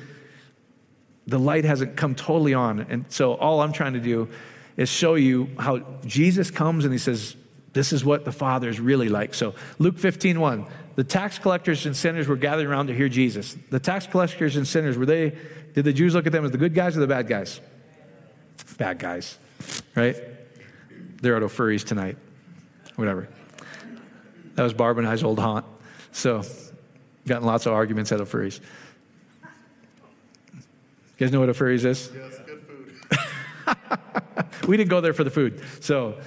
the 1.26 1.38
light 1.38 1.64
hasn't 1.64 1.96
come 1.96 2.14
totally 2.14 2.54
on. 2.54 2.80
And 2.80 3.06
so 3.08 3.34
all 3.34 3.60
I'm 3.60 3.72
trying 3.72 3.94
to 3.94 4.00
do 4.00 4.28
is 4.76 4.88
show 4.88 5.14
you 5.14 5.48
how 5.58 5.78
Jesus 6.04 6.50
comes 6.50 6.84
and 6.84 6.92
he 6.92 6.98
says, 6.98 7.34
This 7.76 7.92
is 7.92 8.06
what 8.06 8.24
the 8.24 8.32
Father 8.32 8.70
is 8.70 8.80
really 8.80 9.10
like. 9.10 9.34
So 9.34 9.54
Luke 9.78 9.98
15, 9.98 10.40
1 10.40 10.66
the 10.96 11.04
tax 11.04 11.38
collectors 11.38 11.84
and 11.84 11.94
sinners 11.94 12.26
were 12.26 12.36
gathered 12.36 12.66
around 12.66 12.86
to 12.86 12.94
hear 12.94 13.10
Jesus. 13.10 13.54
The 13.68 13.78
tax 13.78 14.06
collectors 14.06 14.56
and 14.56 14.66
sinners, 14.66 14.96
were 14.96 15.04
they, 15.04 15.36
did 15.74 15.84
the 15.84 15.92
Jews 15.92 16.14
look 16.14 16.26
at 16.26 16.32
them 16.32 16.42
as 16.42 16.52
the 16.52 16.58
good 16.58 16.72
guys 16.72 16.96
or 16.96 17.00
the 17.00 17.06
bad 17.06 17.28
guys? 17.28 17.60
Bad 18.78 18.98
guys, 18.98 19.38
right? 19.94 20.16
They're 21.20 21.36
at 21.36 21.42
O'Furry's 21.42 21.84
tonight, 21.84 22.16
whatever. 22.94 23.28
That 24.54 24.62
was 24.62 24.72
Barb 24.72 24.96
and 24.96 25.06
I's 25.06 25.22
old 25.22 25.38
haunt. 25.38 25.66
So, 26.12 26.42
gotten 27.26 27.46
lots 27.46 27.66
of 27.66 27.74
arguments 27.74 28.10
at 28.10 28.22
O'Furry's. 28.22 28.58
You 30.54 31.26
guys 31.26 31.30
know 31.30 31.40
what 31.40 31.50
a 31.50 31.52
furries 31.52 31.84
is? 31.84 32.10
Yes, 32.14 32.40
good 32.46 32.62
food. 32.62 34.58
we 34.68 34.78
didn't 34.78 34.90
go 34.90 35.02
there 35.02 35.12
for 35.12 35.24
the 35.24 35.30
food. 35.30 35.62
So, 35.80 36.18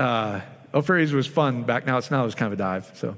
uh, 0.00 0.40
O'Furry's 0.72 1.12
was 1.12 1.26
fun 1.26 1.64
back 1.64 1.86
now. 1.86 1.98
It's 1.98 2.10
now 2.10 2.24
it's 2.24 2.34
kind 2.34 2.52
of 2.52 2.58
a 2.58 2.62
dive. 2.62 2.90
So, 2.94 3.16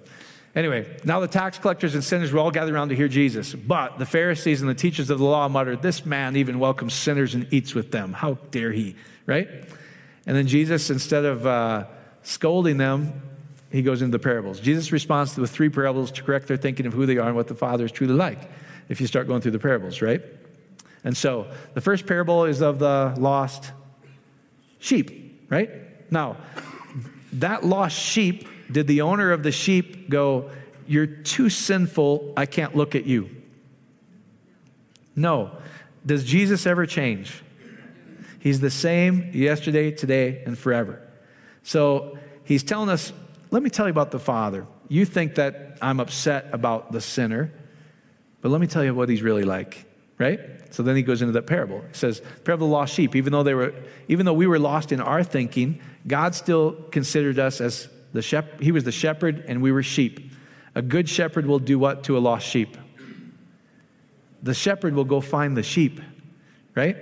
Anyway, 0.54 0.86
now 1.02 1.20
the 1.20 1.28
tax 1.28 1.58
collectors 1.58 1.94
and 1.94 2.04
sinners 2.04 2.30
were 2.30 2.38
all 2.38 2.50
gathered 2.50 2.74
around 2.74 2.90
to 2.90 2.96
hear 2.96 3.08
Jesus. 3.08 3.54
But 3.54 3.98
the 3.98 4.04
Pharisees 4.04 4.60
and 4.60 4.68
the 4.68 4.74
teachers 4.74 5.08
of 5.08 5.18
the 5.18 5.24
law 5.24 5.48
muttered, 5.48 5.80
This 5.80 6.04
man 6.04 6.36
even 6.36 6.58
welcomes 6.58 6.92
sinners 6.92 7.34
and 7.34 7.50
eats 7.52 7.74
with 7.74 7.90
them. 7.90 8.12
How 8.12 8.34
dare 8.50 8.70
he? 8.70 8.94
Right? 9.24 9.48
And 10.26 10.36
then 10.36 10.46
Jesus, 10.46 10.90
instead 10.90 11.24
of 11.24 11.46
uh, 11.46 11.86
scolding 12.22 12.76
them, 12.76 13.22
he 13.70 13.80
goes 13.80 14.02
into 14.02 14.18
the 14.18 14.22
parables. 14.22 14.60
Jesus 14.60 14.92
responds 14.92 15.34
to 15.34 15.40
the 15.40 15.46
three 15.46 15.70
parables 15.70 16.10
to 16.12 16.22
correct 16.22 16.48
their 16.48 16.58
thinking 16.58 16.84
of 16.84 16.92
who 16.92 17.06
they 17.06 17.16
are 17.16 17.28
and 17.28 17.36
what 17.36 17.48
the 17.48 17.54
Father 17.54 17.86
is 17.86 17.92
truly 17.92 18.12
like, 18.12 18.50
if 18.90 19.00
you 19.00 19.06
start 19.06 19.26
going 19.26 19.40
through 19.40 19.52
the 19.52 19.58
parables, 19.58 20.02
right? 20.02 20.22
And 21.02 21.16
so 21.16 21.50
the 21.72 21.80
first 21.80 22.06
parable 22.06 22.44
is 22.44 22.60
of 22.60 22.78
the 22.78 23.14
lost 23.18 23.72
sheep, 24.78 25.46
right? 25.48 25.70
Now, 26.12 26.36
that 27.34 27.64
lost 27.64 27.98
sheep 27.98 28.46
did 28.70 28.86
the 28.86 29.02
owner 29.02 29.32
of 29.32 29.42
the 29.42 29.52
sheep 29.52 30.08
go, 30.08 30.50
You're 30.86 31.06
too 31.06 31.50
sinful, 31.50 32.32
I 32.36 32.46
can't 32.46 32.74
look 32.74 32.94
at 32.94 33.04
you? 33.04 33.30
No. 35.14 35.52
Does 36.04 36.24
Jesus 36.24 36.66
ever 36.66 36.86
change? 36.86 37.42
He's 38.40 38.60
the 38.60 38.70
same 38.70 39.30
yesterday, 39.32 39.92
today, 39.92 40.42
and 40.44 40.58
forever. 40.58 41.00
So 41.62 42.18
he's 42.44 42.64
telling 42.64 42.88
us, 42.88 43.12
let 43.52 43.62
me 43.62 43.70
tell 43.70 43.86
you 43.86 43.90
about 43.90 44.10
the 44.10 44.18
Father. 44.18 44.66
You 44.88 45.04
think 45.04 45.36
that 45.36 45.78
I'm 45.80 46.00
upset 46.00 46.48
about 46.52 46.90
the 46.90 47.00
sinner, 47.00 47.52
but 48.40 48.48
let 48.48 48.60
me 48.60 48.66
tell 48.66 48.82
you 48.82 48.94
what 48.94 49.08
he's 49.08 49.22
really 49.22 49.44
like, 49.44 49.84
right? 50.18 50.40
So 50.74 50.82
then 50.82 50.96
he 50.96 51.02
goes 51.02 51.22
into 51.22 51.32
that 51.32 51.46
parable. 51.46 51.84
He 51.92 51.94
says, 51.94 52.20
parable 52.44 52.66
of 52.66 52.70
the 52.70 52.76
lost 52.76 52.94
sheep. 52.94 53.14
Even 53.14 53.32
though 53.32 53.44
they 53.44 53.54
were, 53.54 53.74
even 54.08 54.26
though 54.26 54.32
we 54.32 54.46
were 54.48 54.58
lost 54.58 54.90
in 54.90 55.00
our 55.00 55.22
thinking, 55.22 55.80
God 56.06 56.34
still 56.34 56.72
considered 56.90 57.38
us 57.38 57.60
as 57.60 57.88
the 58.12 58.22
shep- 58.22 58.60
he 58.60 58.72
was 58.72 58.84
the 58.84 58.92
shepherd, 58.92 59.44
and 59.46 59.62
we 59.62 59.72
were 59.72 59.82
sheep. 59.82 60.32
A 60.74 60.82
good 60.82 61.08
shepherd 61.08 61.46
will 61.46 61.58
do 61.58 61.78
what 61.78 62.04
to 62.04 62.16
a 62.16 62.20
lost 62.20 62.46
sheep? 62.46 62.76
The 64.42 64.54
shepherd 64.54 64.94
will 64.94 65.04
go 65.04 65.20
find 65.20 65.56
the 65.56 65.62
sheep, 65.62 66.00
right? 66.74 66.96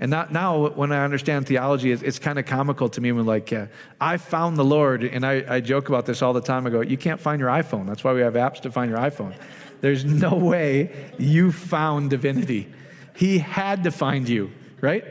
And 0.00 0.10
not, 0.10 0.32
now, 0.32 0.68
when 0.68 0.92
I 0.92 1.04
understand 1.04 1.46
theology, 1.46 1.90
it's, 1.90 2.02
it's 2.02 2.18
kind 2.18 2.38
of 2.38 2.46
comical 2.46 2.88
to 2.90 3.00
me 3.00 3.10
when, 3.10 3.26
like, 3.26 3.52
uh, 3.52 3.66
I 4.00 4.16
found 4.16 4.56
the 4.56 4.64
Lord, 4.64 5.02
and 5.02 5.26
I, 5.26 5.44
I 5.48 5.60
joke 5.60 5.88
about 5.88 6.06
this 6.06 6.22
all 6.22 6.32
the 6.32 6.40
time. 6.40 6.66
I 6.66 6.70
go, 6.70 6.80
You 6.82 6.96
can't 6.96 7.20
find 7.20 7.40
your 7.40 7.48
iPhone. 7.48 7.86
That's 7.86 8.04
why 8.04 8.12
we 8.12 8.20
have 8.20 8.34
apps 8.34 8.60
to 8.62 8.70
find 8.70 8.90
your 8.90 9.00
iPhone. 9.00 9.34
There's 9.80 10.04
no 10.04 10.34
way 10.34 11.12
you 11.18 11.52
found 11.52 12.10
divinity. 12.10 12.72
He 13.16 13.38
had 13.38 13.84
to 13.84 13.90
find 13.90 14.28
you, 14.28 14.52
right? 14.80 15.04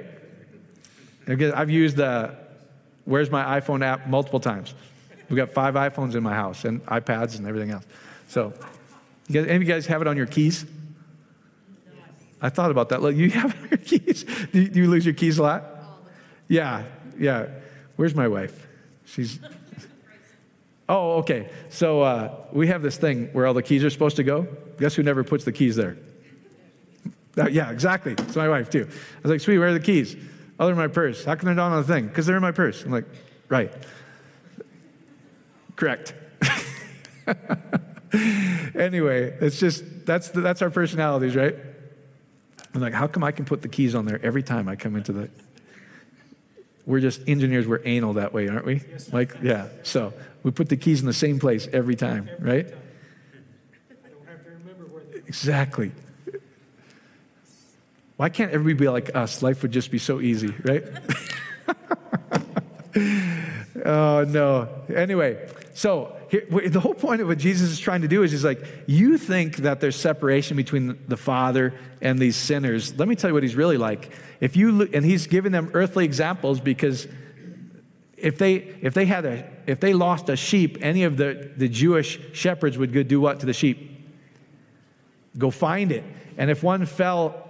I've 1.28 1.70
used 1.70 1.98
the 1.98 2.38
Where's 3.08 3.32
My 3.32 3.62
iPhone 3.62 3.86
app 3.86 4.08
multiple 4.08 4.41
times. 4.41 4.74
We've 5.30 5.38
got 5.38 5.52
five 5.52 5.76
iPhones 5.76 6.15
in 6.15 6.24
my 6.24 6.34
house 6.34 6.65
and 6.65 6.86
iPads 6.88 7.38
and 7.38 7.48
everything 7.48 7.72
else. 7.72 7.86
So, 8.28 8.52
you 9.30 9.34
guys, 9.34 9.48
any 9.48 9.56
of 9.56 9.62
you 9.62 9.67
guys 9.67 9.86
have 9.86 10.02
it 10.02 10.08
on 10.08 10.17
your 10.17 10.26
keys? 10.26 10.65
I 12.41 12.50
thought 12.50 12.70
about 12.70 12.89
that. 12.89 13.02
Look, 13.02 13.15
you 13.15 13.30
have 13.32 13.56
your 13.72 13.78
keys. 13.78 14.26
Do 14.52 14.62
you, 14.62 14.67
do 14.67 14.80
you 14.82 14.89
lose 14.89 15.06
your 15.06 15.13
keys 15.13 15.38
a 15.38 15.43
lot? 15.43 15.63
Yeah, 16.50 16.84
yeah. 17.17 17.48
Where's 17.96 18.13
my 18.13 18.28
wife? 18.28 18.67
She's. 19.06 19.39
Oh, 20.89 21.17
okay. 21.17 21.50
So 21.67 22.02
uh, 22.02 22.34
we 22.54 22.67
have 22.67 22.82
this 22.82 22.96
thing 22.96 23.28
where 23.34 23.46
all 23.46 23.54
the 23.54 23.62
keys 23.62 23.84
are 23.84 23.89
supposed 23.89 24.15
to 24.15 24.24
go. 24.24 24.48
Guess 24.80 24.96
who 24.96 25.04
never 25.04 25.22
puts 25.22 25.43
the 25.43 25.52
keys 25.52 25.76
there? 25.76 25.98
Uh, 27.38 27.50
yeah, 27.50 27.72
exactly. 27.72 28.13
It's 28.13 28.38
my 28.38 28.48
wife 28.48 28.70
too. 28.70 28.88
I 28.88 29.22
was 29.22 29.32
like, 29.32 29.41
"Sweet, 29.41 29.58
where 29.58 29.67
are 29.67 29.74
the 29.74 29.82
keys?" 29.82 30.15
Oh, 30.60 30.65
they're 30.65 30.74
in 30.74 30.78
my 30.78 30.88
purse. 30.88 31.24
How 31.24 31.36
come 31.36 31.46
they're 31.46 31.56
not 31.56 31.72
on 31.72 31.82
the 31.86 31.93
thing? 31.93 32.08
Because 32.08 32.26
they're 32.26 32.36
in 32.36 32.41
my 32.41 32.52
purse. 32.52 32.84
I'm 32.84 32.91
like, 32.91 33.06
right. 33.48 33.72
Correct. 35.76 36.15
anyway, 38.76 39.38
it's 39.39 39.60
just 39.60 40.06
that's 40.06 40.30
the, 40.30 40.41
that's 40.41 40.62
our 40.62 40.70
personalities, 40.70 41.36
right? 41.36 41.56
I'm 42.74 42.82
like, 42.82 42.93
how 42.93 43.08
come 43.08 43.24
I 43.24 43.32
can 43.32 43.46
put 43.46 43.62
the 43.62 43.67
keys 43.67 43.93
on 43.93 44.06
there 44.06 44.20
every 44.24 44.43
time 44.43 44.67
I 44.67 44.76
come 44.76 44.96
into 44.96 45.13
the? 45.13 45.30
We're 46.86 47.02
just 47.02 47.28
engineers. 47.28 47.67
We're 47.67 47.82
anal 47.86 48.13
that 48.13 48.34
way, 48.34 48.48
aren't 48.48 48.65
we? 48.65 48.82
Yes, 48.89 49.12
like, 49.12 49.36
yeah. 49.43 49.67
So 49.84 50.13
we 50.43 50.52
put 50.52 50.70
the 50.70 50.78
keys 50.78 51.02
in 51.02 51.06
the 51.06 51.13
same 51.13 51.38
place 51.38 51.67
every 51.74 51.96
time, 51.96 52.30
right? 52.39 52.67
Time. 52.67 52.80
I 54.06 54.10
don't 54.10 54.28
have 54.28 54.43
to 54.46 54.52
remember 54.52 54.86
where 54.86 55.04
they. 55.04 55.17
Exactly. 55.20 55.91
Why 58.18 58.30
can't 58.30 58.52
everybody 58.52 58.86
be 58.86 58.90
like 58.90 59.16
us? 59.16 59.42
Life 59.44 59.62
would 59.62 59.72
just 59.72 59.92
be 59.92 60.00
so 60.00 60.20
easy, 60.20 60.54
right? 60.64 60.84
oh 63.86 64.26
no. 64.28 64.68
Anyway, 64.94 65.48
so 65.76 66.18
here, 66.30 66.48
the 66.68 66.80
whole 66.80 66.96
point 66.96 67.22
of 67.22 67.28
what 67.28 67.38
Jesus 67.38 67.70
is 67.70 67.80
trying 67.80 68.02
to 68.02 68.08
do 68.08 68.24
is 68.24 68.32
he's 68.32 68.44
like, 68.44 68.66
you 68.88 69.20
think 69.20 69.58
that 69.58 69.80
there's 69.80 69.96
separation 69.96 70.58
between 70.58 70.98
the 71.08 71.16
Father 71.16 71.76
and 72.02 72.18
these 72.18 72.36
sinners. 72.36 72.98
Let 72.98 73.08
me 73.08 73.16
tell 73.16 73.30
you 73.30 73.36
what 73.36 73.44
he's 73.44 73.56
really 73.56 73.78
like. 73.78 74.12
If 74.42 74.58
you 74.58 74.72
look, 74.72 74.96
and 74.96 75.06
he's 75.06 75.28
giving 75.28 75.52
them 75.52 75.70
earthly 75.76 76.04
examples 76.04 76.60
because 76.60 77.08
if 78.18 78.40
they 78.40 78.56
if 78.82 78.96
they 78.96 79.06
had 79.06 79.26
a 79.26 79.48
if 79.68 79.80
they 79.80 79.94
lost 79.94 80.28
a 80.30 80.36
sheep, 80.36 80.80
any 80.82 81.04
of 81.04 81.18
the, 81.18 81.52
the 81.56 81.68
Jewish 81.68 82.20
shepherds 82.34 82.80
would 82.80 82.94
go 82.94 83.04
do 83.04 83.22
what 83.22 83.42
to 83.42 83.46
the 83.46 83.54
sheep? 83.54 83.92
Go 85.38 85.52
find 85.52 85.92
it. 85.92 86.04
And 86.38 86.50
if 86.50 86.64
one 86.64 86.88
fell 86.88 87.47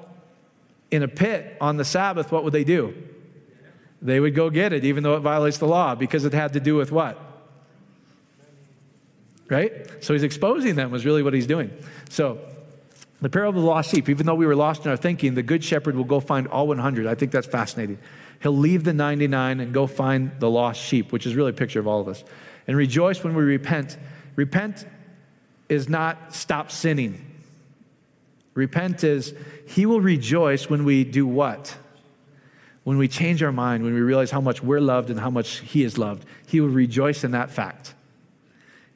in 0.92 1.04
a 1.04 1.08
pit 1.08 1.58
on 1.60 1.78
the 1.78 1.86
Sabbath, 1.86 2.32
what 2.32 2.44
would 2.44 2.54
they 2.54 2.64
do? 2.64 2.94
They 4.02 4.20
would 4.20 4.36
go 4.36 4.50
get 4.50 4.74
it, 4.74 4.86
even 4.86 5.04
though 5.04 5.16
it 5.16 5.22
violates 5.22 5.58
the 5.58 5.68
law, 5.68 5.96
because 5.96 6.24
it 6.26 6.34
had 6.34 6.54
to 6.54 6.60
do 6.60 6.76
with 6.76 6.92
what? 6.92 7.20
Right? 9.50 10.04
So 10.04 10.14
he's 10.14 10.24
exposing 10.24 10.76
them, 10.76 10.92
was 10.92 11.06
really 11.06 11.24
what 11.24 11.34
he's 11.34 11.48
doing. 11.48 11.72
So, 12.10 12.40
the 13.20 13.30
parable 13.30 13.60
of 13.60 13.64
the 13.64 13.70
lost 13.70 13.90
sheep, 13.90 14.10
even 14.10 14.28
though 14.28 14.36
we 14.36 14.46
were 14.46 14.56
lost 14.56 14.86
in 14.86 14.92
our 14.92 14.98
thinking, 14.98 15.34
the 15.34 15.42
good 15.42 15.64
shepherd 15.64 15.96
will 15.96 16.04
go 16.04 16.20
find 16.20 16.48
all 16.48 16.68
100. 16.68 17.08
I 17.08 17.16
think 17.16 17.32
that's 17.32 17.48
fascinating. 17.48 17.98
He'll 18.44 18.56
leave 18.56 18.84
the 18.84 18.94
99 18.94 19.60
and 19.60 19.74
go 19.74 19.88
find 19.88 20.32
the 20.40 20.50
lost 20.50 20.80
sheep, 20.80 21.12
which 21.12 21.26
is 21.26 21.34
really 21.34 21.50
a 21.50 21.54
picture 21.54 21.80
of 21.80 21.88
all 21.88 22.00
of 22.00 22.08
us. 22.08 22.24
And 22.68 22.78
rejoice 22.78 23.24
when 23.24 23.34
we 23.34 23.44
repent. 23.44 23.98
Repent 24.36 24.86
is 25.68 25.90
not 25.90 26.36
stop 26.36 26.70
sinning. 26.70 27.26
Repent 28.54 29.04
is 29.04 29.34
he 29.68 29.86
will 29.86 30.02
rejoice 30.02 30.70
when 30.70 30.86
we 30.86 31.04
do 31.04 31.28
what? 31.28 31.76
When 32.84 32.98
we 32.98 33.08
change 33.08 33.44
our 33.44 33.52
mind, 33.52 33.84
when 33.84 33.94
we 33.94 34.00
realize 34.00 34.32
how 34.32 34.40
much 34.40 34.64
we're 34.64 34.80
loved 34.80 35.10
and 35.10 35.20
how 35.20 35.30
much 35.30 35.60
he 35.60 35.84
is 35.84 35.98
loved. 35.98 36.26
He 36.48 36.62
will 36.62 36.70
rejoice 36.70 37.26
in 37.26 37.32
that 37.32 37.52
fact. 37.52 37.94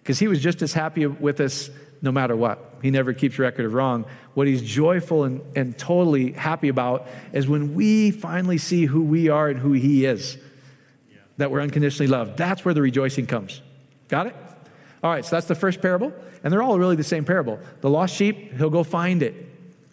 Because 0.01 0.17
he 0.17 0.29
was 0.29 0.41
just 0.41 0.61
as 0.61 0.73
happy 0.73 1.05
with 1.05 1.41
us 1.41 1.69
no 2.01 2.11
matter 2.11 2.35
what. 2.35 2.75
He 2.81 2.89
never 2.89 3.13
keeps 3.13 3.37
record 3.37 3.65
of 3.65 3.73
wrong. 3.73 4.05
What 4.33 4.47
he's 4.47 4.61
joyful 4.61 5.25
and, 5.25 5.41
and 5.57 5.77
totally 5.77 6.31
happy 6.31 6.69
about 6.69 7.07
is 7.33 7.47
when 7.47 7.75
we 7.75 8.11
finally 8.11 8.57
see 8.57 8.85
who 8.85 9.03
we 9.03 9.27
are 9.27 9.49
and 9.49 9.59
who 9.59 9.73
he 9.73 10.05
is, 10.05 10.37
yeah. 11.11 11.17
that 11.37 11.51
we're 11.51 11.61
unconditionally 11.61 12.07
loved. 12.07 12.37
That's 12.37 12.63
where 12.63 12.73
the 12.73 12.81
rejoicing 12.81 13.27
comes. 13.27 13.61
Got 14.07 14.27
it? 14.27 14.35
All 15.03 15.11
right, 15.11 15.25
so 15.25 15.35
that's 15.35 15.47
the 15.47 15.55
first 15.55 15.81
parable. 15.81 16.13
And 16.43 16.51
they're 16.51 16.63
all 16.63 16.79
really 16.79 16.95
the 16.95 17.03
same 17.03 17.25
parable. 17.25 17.59
The 17.81 17.89
lost 17.89 18.15
sheep, 18.15 18.53
he'll 18.53 18.69
go 18.69 18.83
find 18.83 19.21
it, 19.21 19.50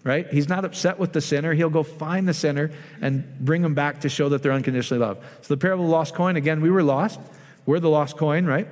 right? 0.08 0.26
He's 0.32 0.48
not 0.48 0.64
upset 0.64 0.98
with 0.98 1.12
the 1.12 1.20
sinner. 1.20 1.52
He'll 1.52 1.68
go 1.68 1.82
find 1.82 2.26
the 2.26 2.32
sinner 2.32 2.70
and 3.02 3.38
bring 3.38 3.60
them 3.60 3.74
back 3.74 4.00
to 4.00 4.08
show 4.08 4.30
that 4.30 4.42
they're 4.42 4.52
unconditionally 4.52 5.04
loved. 5.04 5.22
So 5.42 5.52
the 5.54 5.58
parable 5.58 5.84
of 5.84 5.90
the 5.90 5.94
lost 5.94 6.14
coin, 6.14 6.36
again, 6.36 6.62
we 6.62 6.70
were 6.70 6.82
lost. 6.82 7.20
We're 7.66 7.78
the 7.78 7.90
lost 7.90 8.16
coin, 8.16 8.46
right? 8.46 8.66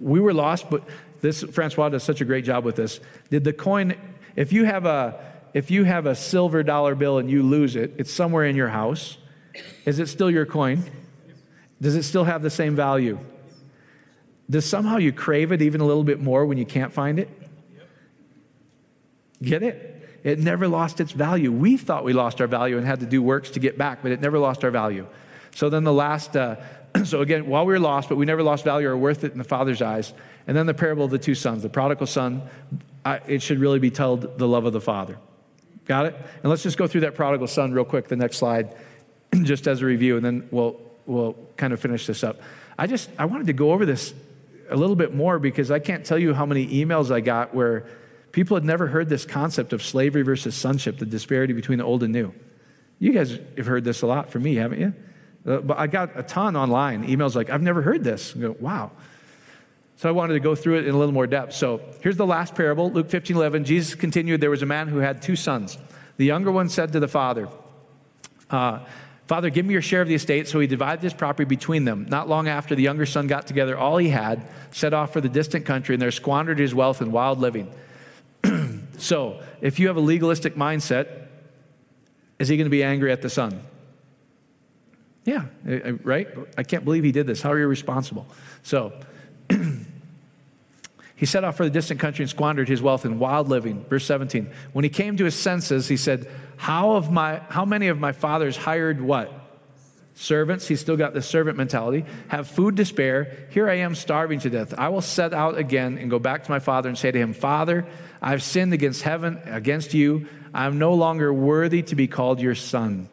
We 0.00 0.20
were 0.20 0.32
lost, 0.32 0.70
but 0.70 0.82
this 1.20 1.42
Francois 1.42 1.90
does 1.90 2.02
such 2.02 2.22
a 2.22 2.24
great 2.24 2.46
job 2.46 2.64
with 2.64 2.74
this. 2.74 3.00
Did 3.28 3.44
the 3.44 3.52
coin, 3.52 3.96
if 4.34 4.50
you 4.50 4.64
have 4.64 4.86
a 4.86 5.22
if 5.52 5.70
you 5.70 5.84
have 5.84 6.06
a 6.06 6.16
silver 6.16 6.64
dollar 6.64 6.94
bill 6.96 7.18
and 7.18 7.30
you 7.30 7.42
lose 7.42 7.76
it, 7.76 7.94
it's 7.98 8.10
somewhere 8.10 8.44
in 8.44 8.56
your 8.56 8.68
house. 8.68 9.18
Is 9.84 10.00
it 10.00 10.08
still 10.08 10.28
your 10.28 10.46
coin? 10.46 10.82
Does 11.80 11.94
it 11.94 12.02
still 12.02 12.24
have 12.24 12.42
the 12.42 12.50
same 12.50 12.74
value? 12.74 13.18
Does 14.50 14.64
somehow 14.64 14.96
you 14.96 15.12
crave 15.12 15.52
it 15.52 15.62
even 15.62 15.80
a 15.80 15.84
little 15.84 16.02
bit 16.02 16.20
more 16.20 16.44
when 16.44 16.58
you 16.58 16.66
can't 16.66 16.92
find 16.92 17.20
it? 17.20 17.28
Get 19.40 19.62
it? 19.62 19.93
It 20.24 20.38
never 20.38 20.66
lost 20.66 21.00
its 21.00 21.12
value. 21.12 21.52
We 21.52 21.76
thought 21.76 22.02
we 22.02 22.14
lost 22.14 22.40
our 22.40 22.46
value 22.46 22.78
and 22.78 22.86
had 22.86 23.00
to 23.00 23.06
do 23.06 23.22
works 23.22 23.50
to 23.50 23.60
get 23.60 23.76
back, 23.76 24.02
but 24.02 24.10
it 24.10 24.20
never 24.20 24.38
lost 24.38 24.64
our 24.64 24.70
value. 24.70 25.06
So 25.54 25.68
then 25.68 25.84
the 25.84 25.92
last, 25.92 26.34
uh, 26.34 26.56
so 27.04 27.20
again, 27.20 27.46
while 27.46 27.66
we 27.66 27.74
were 27.74 27.78
lost, 27.78 28.08
but 28.08 28.16
we 28.16 28.24
never 28.24 28.42
lost 28.42 28.64
value 28.64 28.88
or 28.88 28.96
worth 28.96 29.22
it 29.22 29.32
in 29.32 29.38
the 29.38 29.44
Father's 29.44 29.82
eyes. 29.82 30.14
And 30.46 30.56
then 30.56 30.64
the 30.66 30.74
parable 30.74 31.04
of 31.04 31.10
the 31.10 31.18
two 31.18 31.34
sons, 31.34 31.62
the 31.62 31.68
prodigal 31.68 32.06
son, 32.06 32.42
I, 33.04 33.16
it 33.26 33.42
should 33.42 33.58
really 33.58 33.78
be 33.78 33.90
told 33.90 34.38
the 34.38 34.48
love 34.48 34.64
of 34.64 34.72
the 34.72 34.80
Father. 34.80 35.18
Got 35.84 36.06
it? 36.06 36.16
And 36.42 36.50
let's 36.50 36.62
just 36.62 36.78
go 36.78 36.86
through 36.86 37.02
that 37.02 37.14
prodigal 37.14 37.46
son 37.46 37.72
real 37.72 37.84
quick, 37.84 38.08
the 38.08 38.16
next 38.16 38.38
slide, 38.38 38.74
just 39.42 39.66
as 39.66 39.82
a 39.82 39.84
review, 39.84 40.16
and 40.16 40.24
then 40.24 40.48
we'll, 40.50 40.80
we'll 41.04 41.36
kind 41.58 41.74
of 41.74 41.80
finish 41.80 42.06
this 42.06 42.24
up. 42.24 42.40
I 42.78 42.86
just, 42.86 43.10
I 43.18 43.26
wanted 43.26 43.46
to 43.48 43.52
go 43.52 43.72
over 43.72 43.84
this 43.84 44.14
a 44.70 44.76
little 44.76 44.96
bit 44.96 45.14
more 45.14 45.38
because 45.38 45.70
I 45.70 45.80
can't 45.80 46.04
tell 46.06 46.18
you 46.18 46.32
how 46.32 46.46
many 46.46 46.66
emails 46.66 47.10
I 47.10 47.20
got 47.20 47.54
where 47.54 47.86
people 48.34 48.56
had 48.56 48.64
never 48.64 48.88
heard 48.88 49.08
this 49.08 49.24
concept 49.24 49.72
of 49.72 49.80
slavery 49.80 50.22
versus 50.22 50.56
sonship, 50.56 50.98
the 50.98 51.06
disparity 51.06 51.52
between 51.52 51.78
the 51.78 51.84
old 51.84 52.02
and 52.02 52.12
new. 52.12 52.34
You 52.98 53.12
guys 53.12 53.38
have 53.56 53.66
heard 53.66 53.84
this 53.84 54.02
a 54.02 54.08
lot 54.08 54.28
from 54.28 54.42
me, 54.42 54.56
haven't 54.56 54.80
you? 54.80 54.94
Uh, 55.46 55.58
but 55.58 55.78
I 55.78 55.86
got 55.86 56.18
a 56.18 56.24
ton 56.24 56.56
online, 56.56 57.06
emails 57.06 57.36
like, 57.36 57.48
I've 57.48 57.62
never 57.62 57.80
heard 57.80 58.02
this. 58.02 58.34
I 58.34 58.40
go, 58.40 58.56
wow. 58.58 58.90
So 59.96 60.08
I 60.08 60.12
wanted 60.12 60.34
to 60.34 60.40
go 60.40 60.56
through 60.56 60.78
it 60.78 60.88
in 60.88 60.94
a 60.96 60.98
little 60.98 61.14
more 61.14 61.28
depth. 61.28 61.52
So 61.52 61.80
here's 62.00 62.16
the 62.16 62.26
last 62.26 62.56
parable, 62.56 62.90
Luke 62.90 63.08
15 63.08 63.36
11. 63.36 63.64
Jesus 63.64 63.94
continued, 63.94 64.40
There 64.40 64.50
was 64.50 64.62
a 64.62 64.66
man 64.66 64.88
who 64.88 64.98
had 64.98 65.22
two 65.22 65.36
sons. 65.36 65.78
The 66.16 66.24
younger 66.24 66.50
one 66.50 66.68
said 66.68 66.92
to 66.92 67.00
the 67.00 67.08
father, 67.08 67.48
uh, 68.50 68.80
Father, 69.26 69.48
give 69.48 69.64
me 69.64 69.72
your 69.72 69.82
share 69.82 70.02
of 70.02 70.08
the 70.08 70.14
estate. 70.14 70.48
So 70.48 70.58
he 70.58 70.66
divided 70.66 71.02
his 71.02 71.14
property 71.14 71.46
between 71.46 71.84
them. 71.84 72.06
Not 72.10 72.28
long 72.28 72.48
after, 72.48 72.74
the 72.74 72.82
younger 72.82 73.06
son 73.06 73.28
got 73.28 73.46
together 73.46 73.78
all 73.78 73.96
he 73.96 74.08
had, 74.08 74.42
set 74.72 74.92
off 74.92 75.12
for 75.12 75.20
the 75.20 75.28
distant 75.28 75.64
country, 75.64 75.94
and 75.94 76.02
there 76.02 76.10
squandered 76.10 76.58
his 76.58 76.74
wealth 76.74 77.00
in 77.00 77.12
wild 77.12 77.38
living. 77.38 77.72
So 79.04 79.42
if 79.60 79.78
you 79.78 79.88
have 79.88 79.98
a 79.98 80.00
legalistic 80.00 80.54
mindset, 80.54 81.26
is 82.38 82.48
he 82.48 82.56
going 82.56 82.64
to 82.64 82.70
be 82.70 82.82
angry 82.82 83.12
at 83.12 83.20
the 83.20 83.28
son? 83.28 83.60
Yeah, 85.26 85.44
right? 86.02 86.28
I 86.56 86.62
can't 86.62 86.86
believe 86.86 87.04
he 87.04 87.12
did 87.12 87.26
this. 87.26 87.42
How 87.42 87.52
are 87.52 87.58
you 87.58 87.66
responsible? 87.66 88.26
So, 88.62 88.94
he 91.16 91.26
set 91.26 91.44
off 91.44 91.56
for 91.58 91.64
the 91.64 91.70
distant 91.70 92.00
country 92.00 92.22
and 92.22 92.30
squandered 92.30 92.66
his 92.66 92.80
wealth 92.80 93.04
in 93.04 93.18
wild 93.18 93.48
living. 93.48 93.84
Verse 93.84 94.06
17. 94.06 94.50
When 94.72 94.84
he 94.84 94.88
came 94.88 95.18
to 95.18 95.24
his 95.24 95.34
senses, 95.34 95.86
he 95.88 95.98
said, 95.98 96.26
How, 96.56 96.92
of 96.92 97.12
my, 97.12 97.40
how 97.50 97.66
many 97.66 97.88
of 97.88 97.98
my 97.98 98.12
father's 98.12 98.56
hired 98.56 99.02
what? 99.02 99.32
Servants, 100.16 100.68
he's 100.68 100.80
still 100.80 100.96
got 100.96 101.12
the 101.12 101.20
servant 101.20 101.56
mentality, 101.56 102.04
have 102.28 102.46
food 102.46 102.76
to 102.76 102.84
spare. 102.84 103.48
Here 103.50 103.68
I 103.68 103.78
am 103.78 103.96
starving 103.96 104.38
to 104.40 104.50
death. 104.50 104.72
I 104.78 104.88
will 104.88 105.00
set 105.00 105.34
out 105.34 105.58
again 105.58 105.98
and 105.98 106.08
go 106.08 106.20
back 106.20 106.44
to 106.44 106.50
my 106.50 106.60
father 106.60 106.88
and 106.88 106.96
say 106.96 107.10
to 107.10 107.18
him, 107.18 107.32
Father, 107.32 107.84
I've 108.24 108.42
sinned 108.42 108.72
against 108.72 109.02
heaven, 109.02 109.38
against 109.44 109.92
you. 109.92 110.26
I 110.54 110.64
am 110.64 110.78
no 110.78 110.94
longer 110.94 111.30
worthy 111.30 111.82
to 111.82 111.94
be 111.94 112.08
called 112.08 112.40
your 112.40 112.54
son. 112.54 113.10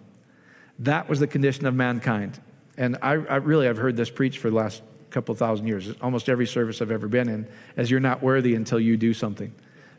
That 0.79 1.09
was 1.09 1.19
the 1.19 1.27
condition 1.27 1.65
of 1.65 1.75
mankind. 1.75 2.39
And 2.77 2.97
I, 3.01 3.11
I 3.11 3.35
really 3.35 3.65
have 3.65 3.75
heard 3.75 3.97
this 3.97 4.09
preached 4.09 4.39
for 4.39 4.49
the 4.49 4.55
last 4.55 4.81
couple 5.09 5.35
thousand 5.35 5.67
years, 5.67 5.93
almost 6.01 6.29
every 6.29 6.47
service 6.47 6.81
I've 6.81 6.91
ever 6.91 7.09
been 7.09 7.27
in, 7.27 7.45
as 7.75 7.91
you're 7.91 7.99
not 7.99 8.23
worthy 8.23 8.55
until 8.55 8.79
you 8.79 8.95
do 8.95 9.13
something. 9.13 9.53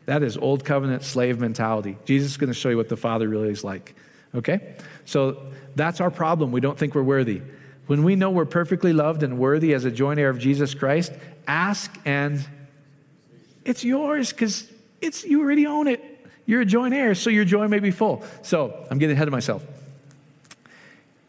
That 0.07 0.23
is 0.23 0.35
old 0.35 0.65
covenant 0.65 1.03
slave 1.03 1.39
mentality. 1.39 1.95
Jesus 2.05 2.31
is 2.31 2.37
going 2.37 2.51
to 2.51 2.55
show 2.55 2.69
you 2.69 2.77
what 2.77 2.89
the 2.89 2.97
Father 2.97 3.29
really 3.29 3.51
is 3.51 3.63
like. 3.63 3.93
Okay? 4.33 4.75
So 5.05 5.43
that's 5.75 6.01
our 6.01 6.09
problem. 6.09 6.51
We 6.51 6.59
don't 6.59 6.77
think 6.77 6.95
we're 6.95 7.03
worthy. 7.03 7.43
When 7.85 8.03
we 8.03 8.15
know 8.15 8.31
we're 8.31 8.45
perfectly 8.45 8.93
loved 8.93 9.21
and 9.21 9.37
worthy 9.37 9.75
as 9.75 9.85
a 9.85 9.91
joint 9.91 10.19
heir 10.19 10.31
of 10.31 10.39
Jesus 10.39 10.73
Christ, 10.73 11.13
ask 11.45 11.95
and 12.03 12.43
it's 13.63 13.83
yours 13.83 14.33
because 14.33 14.72
it's 15.03 15.23
you 15.23 15.41
already 15.41 15.67
own 15.67 15.87
it. 15.87 16.01
You're 16.45 16.61
a 16.61 16.65
joint 16.65 16.93
heir, 16.93 17.15
so 17.15 17.29
your 17.29 17.45
joy 17.45 17.67
may 17.67 17.79
be 17.79 17.91
full. 17.91 18.23
So 18.41 18.85
I'm 18.89 18.97
getting 18.97 19.15
ahead 19.15 19.27
of 19.27 19.31
myself. 19.31 19.63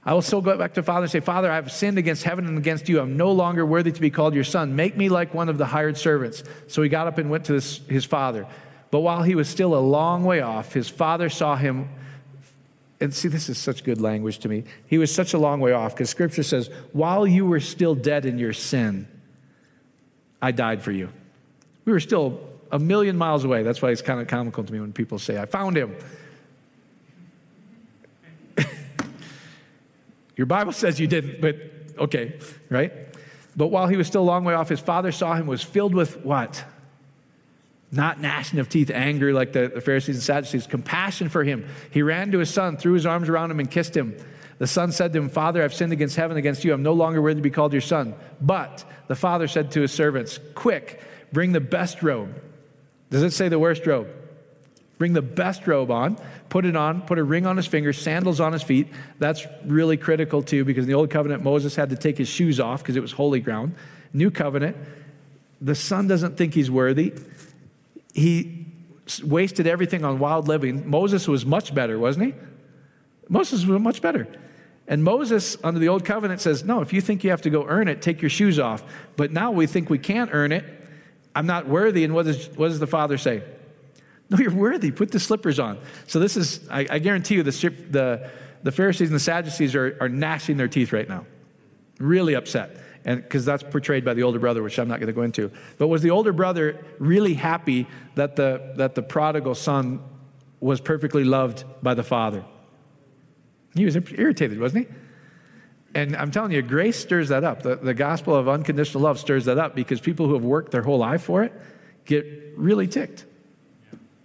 I 0.07 0.13
will 0.13 0.23
still 0.23 0.43
go 0.43 0.57
back 0.59 0.75
to 0.75 0.83
Father 0.83 1.05
and 1.05 1.11
say, 1.11 1.21
Father, 1.21 1.51
I 1.51 1.55
have 1.55 1.73
sinned 1.73 1.97
against 1.97 2.25
heaven 2.25 2.47
and 2.47 2.59
against 2.59 2.89
you. 2.89 3.01
I'm 3.01 3.17
no 3.17 3.33
longer 3.33 3.65
worthy 3.65 3.91
to 3.91 4.01
be 4.01 4.11
called 4.11 4.35
your 4.35 4.45
son. 4.45 4.77
Make 4.77 4.97
me 4.97 5.09
like 5.09 5.33
one 5.33 5.49
of 5.49 5.57
the 5.57 5.65
hired 5.65 5.97
servants. 5.97 6.45
So 6.67 6.83
he 6.83 6.89
got 6.89 7.07
up 7.07 7.17
and 7.17 7.31
went 7.31 7.47
to 7.47 7.55
his, 7.55 7.79
his 7.89 8.05
father. 8.05 8.47
But 8.91 9.01
while 9.01 9.23
he 9.23 9.35
was 9.35 9.49
still 9.49 9.75
a 9.75 9.81
long 9.81 10.25
way 10.25 10.41
off, 10.41 10.75
his 10.75 10.89
father 10.89 11.31
saw 11.31 11.57
him. 11.57 11.89
And 13.01 13.15
see, 13.15 13.29
this 13.29 13.49
is 13.49 13.57
such 13.57 13.83
good 13.83 14.01
language 14.01 14.39
to 14.41 14.49
me. 14.49 14.65
He 14.87 14.99
was 14.99 15.13
such 15.15 15.33
a 15.33 15.39
long 15.39 15.61
way 15.61 15.73
off 15.73 15.95
because 15.95 16.11
scripture 16.11 16.43
says, 16.43 16.69
while 16.93 17.27
you 17.27 17.47
were 17.47 17.61
still 17.61 17.95
dead 17.95 18.27
in 18.27 18.39
your 18.39 18.53
sin, 18.53 19.09
I 20.43 20.53
died 20.53 20.83
for 20.83 20.93
you. 20.93 21.09
We 21.87 21.93
were 21.93 22.01
still 22.01 22.41
a 22.75 22.79
million 22.79 23.17
miles 23.17 23.45
away. 23.45 23.63
That's 23.63 23.81
why 23.81 23.91
it's 23.91 24.03
kind 24.03 24.21
of 24.21 24.27
comical 24.27 24.65
to 24.65 24.73
me 24.73 24.81
when 24.81 24.93
people 24.93 25.21
say, 25.21 25.39
I 25.39 25.47
found 25.47 25.77
him. 25.77 25.95
Your 30.37 30.47
Bible 30.47 30.73
says 30.73 30.99
you 30.99 31.07
didn't, 31.07 31.41
but 31.41 31.57
okay, 31.97 32.37
right? 32.69 32.93
But 33.55 33.69
while 33.69 33.87
he 33.87 33.97
was 33.97 34.09
still 34.09 34.23
a 34.23 34.25
long 34.25 34.43
way 34.43 34.55
off, 34.55 34.69
his 34.69 34.81
father 34.81 35.13
saw 35.13 35.35
him, 35.35 35.47
was 35.47 35.63
filled 35.63 35.95
with 35.95 36.25
what? 36.25 36.65
Not 37.93 38.21
gnashing 38.21 38.59
of 38.59 38.69
teeth, 38.69 38.91
anger 38.91 39.33
like 39.33 39.53
the, 39.53 39.71
the 39.73 39.81
Pharisees 39.81 40.17
and 40.17 40.25
Sadducees, 40.25 40.67
compassion 40.67 41.29
for 41.29 41.45
him. 41.45 41.69
He 41.93 42.03
ran 42.03 42.33
to 42.33 42.41
his 42.41 42.51
son, 42.51 42.77
threw 42.77 42.95
his 42.95 43.07
arms 43.07 43.29
around 43.29 43.53
him, 43.53 43.61
and 43.61 43.71
kissed 43.71 43.97
him. 43.97 44.17
The 44.59 44.67
son 44.67 44.91
said 44.91 45.13
to 45.13 45.21
him, 45.21 45.29
Father, 45.29 45.63
I've 45.63 45.75
sinned 45.75 45.93
against 45.93 46.17
heaven, 46.17 46.37
against 46.37 46.65
you. 46.65 46.75
I'm 46.75 46.83
no 46.83 46.93
longer 46.93 47.23
worthy 47.23 47.37
to 47.37 47.43
be 47.43 47.51
called 47.51 47.73
your 47.73 47.83
son. 47.83 48.17
But 48.41 48.85
the 49.07 49.15
father 49.15 49.47
said 49.47 49.71
to 49.73 49.83
his 49.83 49.93
servants, 49.93 50.41
Quick, 50.57 51.01
bring 51.31 51.53
the 51.53 51.61
best 51.61 52.03
robe. 52.03 52.35
Does 53.15 53.23
it 53.23 53.33
say 53.33 53.49
the 53.49 53.61
worst 53.61 53.87
robe? 53.87 54.09
Bring 54.99 55.13
the 55.13 55.23
best 55.23 55.69
robe 55.69 55.93
on, 55.93 56.19
put 56.49 56.65
it 56.65 56.75
on, 56.75 57.03
put 57.03 57.17
a 57.17 57.23
ring 57.23 57.47
on 57.47 57.57
his 57.57 57.65
finger, 57.65 57.93
sandals 57.93 58.41
on 58.41 58.53
his 58.53 58.65
feet. 58.65 58.89
That's 59.21 59.47
really 59.65 59.97
critical 59.97 60.43
too, 60.43 60.65
because 60.65 60.83
in 60.83 60.89
the 60.89 60.95
Old 60.95 61.11
Covenant, 61.11 61.45
Moses 61.45 61.77
had 61.77 61.91
to 61.91 61.97
take 61.97 62.19
his 62.19 62.27
shoes 62.27 62.59
off 62.59 62.83
because 62.83 62.97
it 62.97 63.01
was 63.01 63.13
holy 63.13 63.39
ground. 63.39 63.77
New 64.13 64.33
Covenant, 64.33 64.77
the 65.61 65.77
son 65.77 66.09
doesn't 66.09 66.37
think 66.37 66.55
he's 66.55 66.73
worthy. 66.73 67.13
He 68.15 68.67
wasted 69.23 69.69
everything 69.69 70.05
on 70.05 70.19
wild 70.19 70.49
living. 70.49 70.91
Moses 70.91 71.29
was 71.29 71.47
much 71.47 71.73
better, 71.73 72.01
wasn't 72.01 72.27
he? 72.27 72.35
Moses 73.29 73.65
was 73.65 73.81
much 73.81 74.03
better. 74.03 74.27
And 74.89 75.05
Moses, 75.05 75.57
under 75.63 75.79
the 75.79 75.87
Old 75.87 76.05
Covenant, 76.05 76.41
says, 76.41 76.65
No, 76.65 76.81
if 76.81 76.93
you 76.93 77.01
think 77.01 77.23
you 77.23 77.31
have 77.31 77.43
to 77.43 77.51
go 77.51 77.65
earn 77.65 77.87
it, 77.87 78.03
take 78.03 78.21
your 78.21 78.29
shoes 78.29 78.59
off. 78.59 78.83
But 79.15 79.31
now 79.31 79.53
we 79.53 79.69
think 79.69 79.89
we 79.89 79.99
can't 80.01 80.31
earn 80.33 80.51
it. 80.51 80.65
I'm 81.35 81.47
not 81.47 81.67
worthy. 81.67 82.05
And 82.05 82.15
what 82.15 82.27
does, 82.27 82.49
what 82.57 82.69
does 82.69 82.79
the 82.79 82.87
Father 82.87 83.19
say? 83.19 83.43
No, 84.31 84.39
you're 84.39 84.55
worthy. 84.55 84.91
Put 84.91 85.11
the 85.11 85.21
slippers 85.21 85.59
on. 85.59 85.79
So 86.07 86.19
this 86.19 86.37
is, 86.37 86.69
I, 86.71 86.87
I 86.89 86.99
guarantee 86.99 87.35
you, 87.35 87.43
the, 87.43 87.51
the, 87.91 88.31
the 88.63 88.73
Pharisees 88.73 89.09
and 89.09 89.15
the 89.15 89.21
Sadducees 89.21 89.75
are, 89.75 89.97
are 90.01 90.09
gnashing 90.09 90.57
their 90.57 90.69
teeth 90.69 90.93
right 90.93 91.09
now. 91.09 91.27
Really 91.99 92.35
upset. 92.35 92.77
And 93.05 93.23
because 93.23 93.45
that's 93.45 93.63
portrayed 93.63 94.05
by 94.05 94.15
the 94.15 94.23
older 94.23 94.39
brother, 94.39 94.63
which 94.63 94.79
I'm 94.79 94.89
not 94.89 94.99
going 94.99 95.09
to 95.09 95.13
go 95.13 95.23
into. 95.23 95.51
But 95.77 95.89
was 95.89 96.01
the 96.01 96.11
older 96.11 96.33
brother 96.33 96.83
really 96.99 97.35
happy 97.35 97.87
that 98.15 98.37
the, 98.37 98.73
that 98.77 98.95
the 98.95 99.03
prodigal 99.03 99.55
son 99.55 100.01
was 100.61 100.81
perfectly 100.81 101.25
loved 101.25 101.65
by 101.83 101.93
the 101.93 102.03
father? 102.03 102.45
He 103.75 103.85
was 103.85 103.97
irritated, 103.97 104.59
wasn't 104.59 104.89
he? 104.89 104.95
And 105.95 106.17
I'm 106.17 106.31
telling 106.31 106.51
you, 106.51 106.61
grace 106.63 106.99
stirs 106.99 107.29
that 107.29 107.45
up. 107.45 107.63
The, 107.63 107.77
the 107.77 107.95
gospel 107.95 108.35
of 108.35 108.49
unconditional 108.49 109.03
love 109.03 109.19
stirs 109.19 109.45
that 109.45 109.59
up 109.59 109.75
because 109.75 110.01
people 110.01 110.27
who 110.27 110.35
have 110.35 110.43
worked 110.43 110.73
their 110.73 110.83
whole 110.83 110.99
life 110.99 111.23
for 111.23 111.45
it 111.45 111.53
get 112.05 112.27
really 112.57 112.89
ticked. 112.89 113.25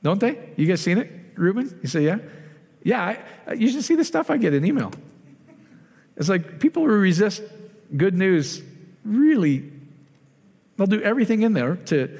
Don't 0.01 0.19
they? 0.19 0.49
You 0.55 0.65
guys 0.65 0.81
seen 0.81 0.97
it, 0.97 1.11
Ruben? 1.35 1.79
You 1.81 1.89
say, 1.89 2.05
yeah? 2.05 2.17
Yeah, 2.83 3.21
I, 3.47 3.53
you 3.53 3.69
should 3.69 3.83
see 3.83 3.95
the 3.95 4.05
stuff 4.05 4.31
I 4.31 4.37
get 4.37 4.53
in 4.53 4.65
email. 4.65 4.91
It's 6.17 6.29
like 6.29 6.59
people 6.59 6.83
who 6.83 6.93
resist 6.93 7.43
good 7.95 8.17
news 8.17 8.63
really, 9.03 9.71
they'll 10.77 10.87
do 10.87 11.01
everything 11.01 11.43
in 11.43 11.53
there 11.53 11.75
to, 11.75 12.19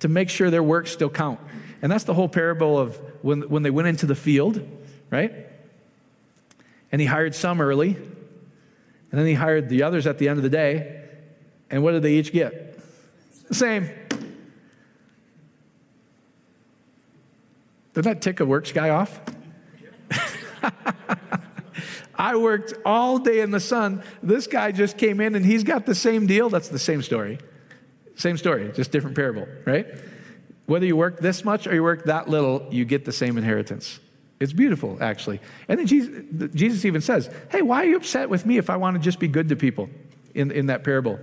to 0.00 0.08
make 0.08 0.28
sure 0.28 0.50
their 0.50 0.62
works 0.62 0.90
still 0.90 1.10
count. 1.10 1.40
And 1.82 1.90
that's 1.90 2.04
the 2.04 2.14
whole 2.14 2.28
parable 2.28 2.78
of 2.78 3.00
when, 3.22 3.42
when 3.42 3.62
they 3.62 3.70
went 3.70 3.88
into 3.88 4.06
the 4.06 4.14
field, 4.14 4.60
right? 5.10 5.32
And 6.92 7.00
he 7.00 7.06
hired 7.06 7.34
some 7.34 7.60
early, 7.60 7.96
and 9.10 9.18
then 9.18 9.26
he 9.26 9.34
hired 9.34 9.68
the 9.68 9.82
others 9.82 10.06
at 10.06 10.18
the 10.18 10.28
end 10.28 10.38
of 10.38 10.42
the 10.42 10.50
day. 10.50 11.04
And 11.70 11.82
what 11.82 11.92
did 11.92 12.02
they 12.02 12.14
each 12.14 12.32
get? 12.32 12.78
The 13.48 13.54
same. 13.54 13.90
Doesn't 17.92 18.12
that 18.12 18.22
tick 18.22 18.40
a 18.40 18.44
works 18.44 18.72
guy 18.72 18.90
off? 18.90 19.20
I 22.14 22.36
worked 22.36 22.74
all 22.84 23.18
day 23.18 23.40
in 23.40 23.50
the 23.50 23.60
sun. 23.60 24.02
This 24.22 24.46
guy 24.46 24.72
just 24.72 24.96
came 24.96 25.20
in 25.20 25.34
and 25.34 25.44
he's 25.44 25.64
got 25.64 25.86
the 25.86 25.94
same 25.94 26.26
deal. 26.26 26.48
That's 26.50 26.68
the 26.68 26.78
same 26.78 27.02
story. 27.02 27.38
Same 28.14 28.36
story, 28.36 28.70
just 28.72 28.92
different 28.92 29.16
parable, 29.16 29.48
right? 29.64 29.86
Whether 30.66 30.86
you 30.86 30.94
work 30.94 31.20
this 31.20 31.44
much 31.44 31.66
or 31.66 31.74
you 31.74 31.82
work 31.82 32.04
that 32.04 32.28
little, 32.28 32.68
you 32.70 32.84
get 32.84 33.04
the 33.04 33.12
same 33.12 33.38
inheritance. 33.38 33.98
It's 34.40 34.54
beautiful, 34.54 34.96
actually. 35.02 35.38
And 35.68 35.78
then 35.78 35.86
Jesus, 35.86 36.24
Jesus 36.54 36.84
even 36.86 37.02
says, 37.02 37.30
Hey, 37.50 37.60
why 37.60 37.82
are 37.82 37.86
you 37.86 37.96
upset 37.96 38.30
with 38.30 38.46
me 38.46 38.56
if 38.56 38.70
I 38.70 38.76
want 38.76 38.96
to 38.96 39.00
just 39.00 39.18
be 39.18 39.28
good 39.28 39.50
to 39.50 39.56
people 39.56 39.90
in, 40.34 40.50
in 40.50 40.66
that 40.66 40.82
parable? 40.82 41.18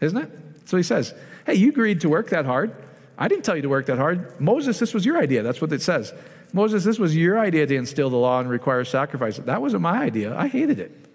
Isn't 0.00 0.18
it? 0.18 0.30
So 0.66 0.76
he 0.76 0.82
says, 0.82 1.14
Hey, 1.46 1.54
you 1.54 1.70
agreed 1.70 2.02
to 2.02 2.10
work 2.10 2.28
that 2.30 2.44
hard. 2.44 2.76
I 3.16 3.28
didn't 3.28 3.44
tell 3.44 3.56
you 3.56 3.62
to 3.62 3.68
work 3.68 3.86
that 3.86 3.98
hard. 3.98 4.38
Moses, 4.40 4.78
this 4.78 4.92
was 4.92 5.06
your 5.06 5.18
idea. 5.18 5.42
That's 5.42 5.60
what 5.60 5.72
it 5.72 5.82
says. 5.82 6.12
Moses, 6.52 6.84
this 6.84 6.98
was 6.98 7.16
your 7.16 7.38
idea 7.38 7.66
to 7.66 7.74
instill 7.74 8.10
the 8.10 8.16
law 8.16 8.40
and 8.40 8.48
require 8.48 8.84
sacrifice. 8.84 9.38
That 9.38 9.62
wasn't 9.62 9.82
my 9.82 10.02
idea. 10.02 10.36
I 10.36 10.48
hated 10.48 10.78
it. 10.80 11.06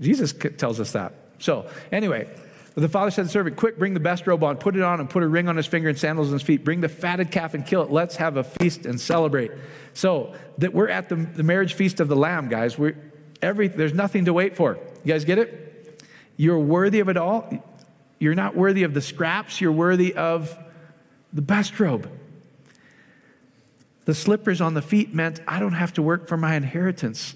Jesus 0.00 0.34
tells 0.58 0.78
us 0.78 0.92
that. 0.92 1.14
So, 1.38 1.68
anyway, 1.92 2.28
the 2.82 2.88
father 2.88 3.10
said 3.10 3.22
to 3.22 3.26
the 3.26 3.32
servant, 3.32 3.56
Quick, 3.56 3.78
bring 3.78 3.94
the 3.94 4.00
best 4.00 4.26
robe 4.26 4.44
on, 4.44 4.58
put 4.58 4.76
it 4.76 4.82
on, 4.82 5.00
and 5.00 5.08
put 5.08 5.22
a 5.22 5.28
ring 5.28 5.48
on 5.48 5.56
his 5.56 5.66
finger 5.66 5.88
and 5.88 5.98
sandals 5.98 6.28
on 6.28 6.34
his 6.34 6.42
feet. 6.42 6.62
Bring 6.62 6.82
the 6.82 6.88
fatted 6.90 7.30
calf 7.30 7.54
and 7.54 7.64
kill 7.64 7.82
it. 7.82 7.90
Let's 7.90 8.16
have 8.16 8.36
a 8.36 8.44
feast 8.44 8.84
and 8.84 9.00
celebrate. 9.00 9.50
So, 9.94 10.34
that 10.58 10.74
we're 10.74 10.88
at 10.88 11.08
the, 11.08 11.16
the 11.16 11.42
marriage 11.42 11.74
feast 11.74 12.00
of 12.00 12.08
the 12.08 12.16
Lamb, 12.16 12.48
guys. 12.48 12.78
We're, 12.78 12.96
every, 13.40 13.68
there's 13.68 13.94
nothing 13.94 14.26
to 14.26 14.34
wait 14.34 14.56
for. 14.56 14.78
You 15.04 15.12
guys 15.12 15.24
get 15.24 15.38
it? 15.38 16.02
You're 16.36 16.58
worthy 16.58 17.00
of 17.00 17.08
it 17.08 17.16
all. 17.16 17.50
You're 18.18 18.34
not 18.34 18.54
worthy 18.54 18.82
of 18.82 18.94
the 18.94 19.00
scraps, 19.00 19.60
you're 19.60 19.72
worthy 19.72 20.14
of 20.14 20.56
the 21.32 21.42
best 21.42 21.78
robe. 21.78 22.10
The 24.06 24.14
slippers 24.14 24.60
on 24.60 24.74
the 24.74 24.82
feet 24.82 25.14
meant 25.14 25.40
I 25.46 25.58
don't 25.58 25.72
have 25.72 25.94
to 25.94 26.02
work 26.02 26.28
for 26.28 26.36
my 26.36 26.54
inheritance 26.54 27.34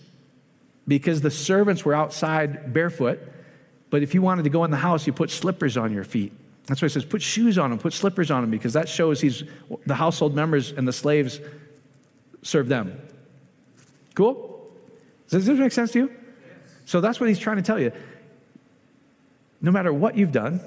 because 0.87 1.21
the 1.21 1.31
servants 1.31 1.85
were 1.85 1.95
outside 1.95 2.73
barefoot. 2.73 3.21
But 3.91 4.03
if 4.03 4.15
you 4.15 4.23
wanted 4.23 4.45
to 4.45 4.51
go 4.51 4.65
in 4.65 4.71
the 4.71 4.77
house, 4.77 5.07
you 5.07 5.13
put 5.13 5.31
slippers 5.31 5.77
on 5.77 5.93
your 5.93 6.05
feet. 6.05 6.33
That's 6.67 6.81
why 6.81 6.87
it 6.87 6.91
says 6.91 7.05
put 7.05 7.21
shoes 7.21 7.59
on 7.59 7.71
them, 7.71 7.79
put 7.79 7.93
slippers 7.93 8.31
on 8.31 8.43
them, 8.43 8.51
because 8.51 8.75
that 8.75 8.89
shows 8.89 9.21
he's 9.21 9.43
the 9.87 9.95
household 9.97 10.35
members 10.35 10.71
and 10.71 10.87
the 10.87 10.93
slaves 10.93 11.41
serve 12.43 12.69
them. 12.69 13.01
Cool? 14.15 14.71
Does 15.29 15.47
this 15.47 15.59
make 15.59 15.73
sense 15.73 15.93
to 15.93 15.99
you? 15.99 16.15
So 16.85 17.01
that's 17.01 17.21
what 17.21 17.29
he's 17.29 17.39
trying 17.39 17.57
to 17.57 17.63
tell 17.63 17.79
you. 17.79 17.93
No 19.61 19.71
matter 19.71 19.93
what 19.93 20.17
you've 20.17 20.33
done, 20.33 20.61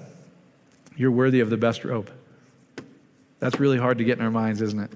you're 0.96 1.12
worthy 1.12 1.40
of 1.40 1.50
the 1.50 1.58
best 1.58 1.84
robe. 1.84 2.12
That's 3.40 3.60
really 3.60 3.78
hard 3.78 3.98
to 3.98 4.04
get 4.04 4.20
in 4.20 4.24
our 4.24 4.32
minds, 4.32 4.62
isn't 4.62 4.80
it? 4.80 4.92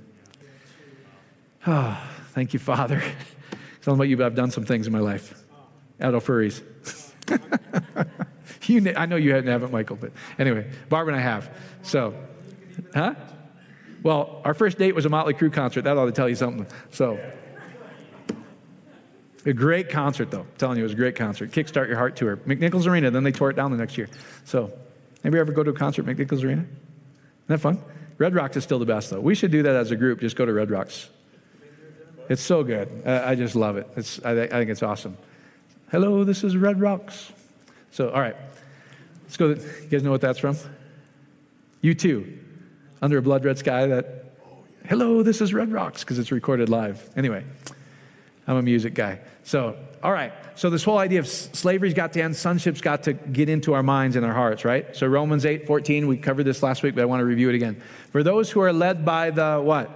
Oh, 1.66 2.02
thank 2.34 2.54
you, 2.54 2.60
Father. 2.60 3.00
Tell 3.82 3.94
them 3.94 3.96
about 3.96 4.10
you, 4.10 4.18
but 4.18 4.26
I've 4.26 4.36
done 4.36 4.52
some 4.52 4.66
things 4.66 4.88
in 4.88 4.94
my 4.94 5.00
life. 5.00 5.42
Adult 6.00 6.24
furries. 6.24 6.62
you, 8.68 8.94
I 8.96 9.06
know 9.06 9.16
you 9.16 9.34
haven't, 9.34 9.72
Michael, 9.72 9.96
but 9.96 10.12
anyway, 10.40 10.70
Barb 10.90 11.08
and 11.08 11.18
I 11.18 11.20
have. 11.20 11.56
So, 11.82 12.14
huh? 12.94 13.16
Well, 14.04 14.42
our 14.46 14.54
first 14.54 14.78
date 14.78 14.96
was 14.96 15.06
a 15.06 15.10
Motley 15.10 15.34
Crue 15.34 15.52
concert. 15.52 15.84
That 15.84 15.98
ought 15.98 16.06
to 16.06 16.12
tell 16.12 16.30
you 16.30 16.36
something. 16.36 16.66
So, 16.92 17.20
a 19.46 19.54
great 19.54 19.90
concert, 19.90 20.30
though. 20.30 20.42
I'm 20.42 20.48
telling 20.58 20.78
you, 20.78 20.84
it 20.84 20.86
was 20.86 20.94
a 20.94 20.98
great 20.98 21.16
concert. 21.16 21.52
Kickstart 21.52 21.88
Your 21.88 21.98
Heart 21.98 22.16
tour. 22.16 22.38
McNichols 22.38 22.86
Arena, 22.86 23.12
then 23.12 23.24
they 23.24 23.32
tore 23.32 23.50
it 23.50 23.56
down 23.56 23.72
the 23.72 23.78
next 23.78 23.98
year. 23.98 24.10
So, 24.46 24.72
maybe 25.24 25.40
ever 25.40 25.52
go 25.52 25.64
to 25.64 25.72
a 25.72 25.74
concert 25.74 26.08
at 26.08 26.16
McNichols 26.16 26.44
Arena? 26.44 26.62
Isn't 26.64 27.48
that 27.48 27.60
fun? 27.60 27.82
Red 28.18 28.36
Rocks 28.36 28.58
is 28.58 28.64
still 28.64 28.80
the 28.80 28.86
best, 28.86 29.10
though. 29.10 29.22
We 29.22 29.36
should 29.36 29.52
do 29.52 29.64
that 29.64 29.76
as 29.76 29.92
a 29.92 29.96
group. 29.96 30.20
Just 30.20 30.36
go 30.36 30.46
to 30.46 30.52
Red 30.52 30.70
Rocks. 30.70 31.10
It's 32.30 32.42
so 32.42 32.64
good. 32.64 33.04
I, 33.06 33.32
I 33.32 33.36
just 33.36 33.56
love 33.56 33.78
it. 33.78 33.88
It's, 33.96 34.24
I, 34.24 34.32
I, 34.32 34.48
think 34.48 34.70
it's 34.70 34.84
awesome. 34.84 35.18
Hello, 35.90 36.26
this 36.26 36.44
is 36.44 36.58
Red 36.58 36.82
Rocks. 36.82 37.32
So, 37.92 38.10
all 38.10 38.20
right. 38.20 38.36
Let's 39.24 39.38
go. 39.38 39.48
You 39.52 39.88
guys 39.90 40.04
know 40.04 40.12
what 40.12 40.20
that's 40.20 40.38
from? 40.38 40.58
U2. 41.82 42.40
Under 43.02 43.20
a 43.20 43.22
blood 43.22 43.46
red 43.46 43.58
sky. 43.58 43.88
That. 43.88 44.34
Hello, 44.86 45.24
this 45.24 45.40
is 45.40 45.54
Red 45.54 45.72
Rocks 45.72 46.04
because 46.04 46.20
it's 46.20 46.30
recorded 46.30 46.68
live. 46.68 47.10
Anyway, 47.16 47.46
I'm 48.48 48.58
a 48.58 48.62
music 48.62 48.96
guy. 48.96 49.22
So, 49.46 49.78
all 50.04 50.12
right. 50.12 50.34
So 50.56 50.70
this 50.70 50.84
whole 50.84 50.98
idea 50.98 51.20
of 51.20 51.28
slavery's 51.30 51.94
got 51.94 52.12
to 52.14 52.22
end, 52.22 52.36
sonship's 52.36 52.82
got 52.82 53.04
to 53.04 53.14
get 53.14 53.48
into 53.48 53.74
our 53.74 53.84
minds 53.84 54.18
and 54.18 54.26
our 54.26 54.34
hearts, 54.34 54.66
right? 54.66 54.94
So 54.94 55.08
Romans 55.08 55.46
8, 55.46 55.68
14, 55.68 56.06
we 56.08 56.18
covered 56.18 56.44
this 56.44 56.62
last 56.62 56.84
week, 56.84 56.96
but 56.96 57.02
I 57.02 57.06
want 57.06 57.22
to 57.22 57.26
review 57.26 57.48
it 57.48 57.56
again. 57.56 57.82
For 58.12 58.24
those 58.24 58.52
who 58.52 58.60
are 58.60 58.74
led 58.74 59.06
by 59.06 59.32
the 59.32 59.62
what? 59.64 59.90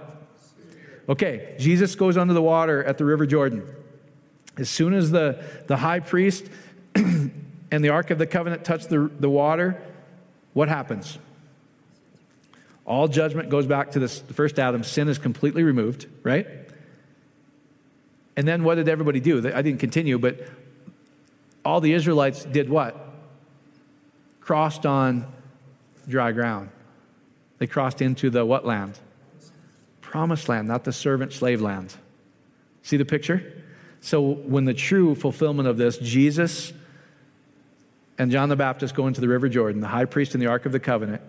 Okay, 1.06 1.54
Jesus 1.58 1.94
goes 1.96 2.16
under 2.16 2.32
the 2.32 2.40
water 2.40 2.82
at 2.82 2.96
the 2.96 3.04
River 3.04 3.26
Jordan. 3.26 3.62
As 4.56 4.68
soon 4.68 4.94
as 4.94 5.10
the, 5.10 5.42
the 5.66 5.76
high 5.76 6.00
priest 6.00 6.46
and 6.94 7.32
the 7.70 7.88
Ark 7.88 8.10
of 8.10 8.18
the 8.18 8.26
Covenant 8.26 8.64
touch 8.64 8.86
the, 8.86 9.10
the 9.18 9.30
water, 9.30 9.82
what 10.52 10.68
happens? 10.68 11.18
All 12.84 13.08
judgment 13.08 13.48
goes 13.48 13.66
back 13.66 13.92
to 13.92 13.98
this, 13.98 14.20
the 14.20 14.34
first 14.34 14.58
Adam. 14.58 14.84
Sin 14.84 15.08
is 15.08 15.18
completely 15.18 15.62
removed, 15.62 16.06
right? 16.22 16.46
And 18.36 18.46
then 18.46 18.64
what 18.64 18.74
did 18.74 18.88
everybody 18.88 19.20
do? 19.20 19.38
I 19.52 19.62
didn't 19.62 19.80
continue, 19.80 20.18
but 20.18 20.46
all 21.64 21.80
the 21.80 21.92
Israelites 21.92 22.44
did 22.44 22.68
what? 22.68 22.96
Crossed 24.40 24.84
on 24.84 25.32
dry 26.08 26.32
ground. 26.32 26.70
They 27.58 27.66
crossed 27.66 28.02
into 28.02 28.30
the 28.30 28.44
what 28.44 28.66
land? 28.66 28.98
promised 30.12 30.46
land, 30.46 30.68
not 30.68 30.84
the 30.84 30.92
servant 30.92 31.32
slave 31.32 31.62
land. 31.62 31.94
See 32.82 32.98
the 32.98 33.04
picture? 33.06 33.61
So, 34.04 34.20
when 34.20 34.64
the 34.64 34.74
true 34.74 35.14
fulfillment 35.14 35.68
of 35.68 35.76
this, 35.76 35.96
Jesus 35.96 36.72
and 38.18 38.32
John 38.32 38.48
the 38.48 38.56
Baptist 38.56 38.96
go 38.96 39.06
into 39.06 39.20
the 39.20 39.28
River 39.28 39.48
Jordan, 39.48 39.80
the 39.80 39.86
high 39.86 40.06
priest 40.06 40.34
in 40.34 40.40
the 40.40 40.48
Ark 40.48 40.66
of 40.66 40.72
the 40.72 40.80
Covenant, 40.80 41.22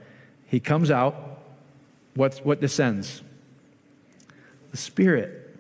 he 0.48 0.60
comes 0.60 0.90
out. 0.90 1.40
What's, 2.16 2.40
what 2.40 2.60
descends? 2.60 3.22
The 4.72 4.78
Spirit. 4.78 5.56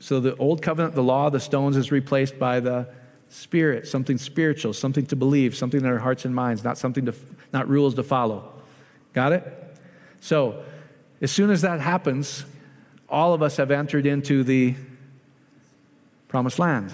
So, 0.00 0.20
the 0.20 0.34
Old 0.36 0.62
Covenant, 0.62 0.94
the 0.94 1.02
law, 1.02 1.28
the 1.28 1.38
stones 1.38 1.76
is 1.76 1.92
replaced 1.92 2.38
by 2.38 2.60
the 2.60 2.88
Spirit, 3.28 3.86
something 3.86 4.16
spiritual, 4.16 4.72
something 4.72 5.04
to 5.06 5.16
believe, 5.16 5.54
something 5.54 5.80
in 5.80 5.86
our 5.86 5.98
hearts 5.98 6.24
and 6.24 6.34
minds, 6.34 6.64
not 6.64 6.78
something 6.78 7.04
to, 7.04 7.14
not 7.52 7.68
rules 7.68 7.94
to 7.96 8.02
follow. 8.02 8.54
Got 9.12 9.32
it? 9.32 9.76
So, 10.22 10.64
as 11.20 11.30
soon 11.30 11.50
as 11.50 11.60
that 11.60 11.80
happens, 11.80 12.46
all 13.06 13.34
of 13.34 13.42
us 13.42 13.58
have 13.58 13.70
entered 13.70 14.06
into 14.06 14.42
the 14.44 14.76
promised 16.32 16.58
land. 16.58 16.92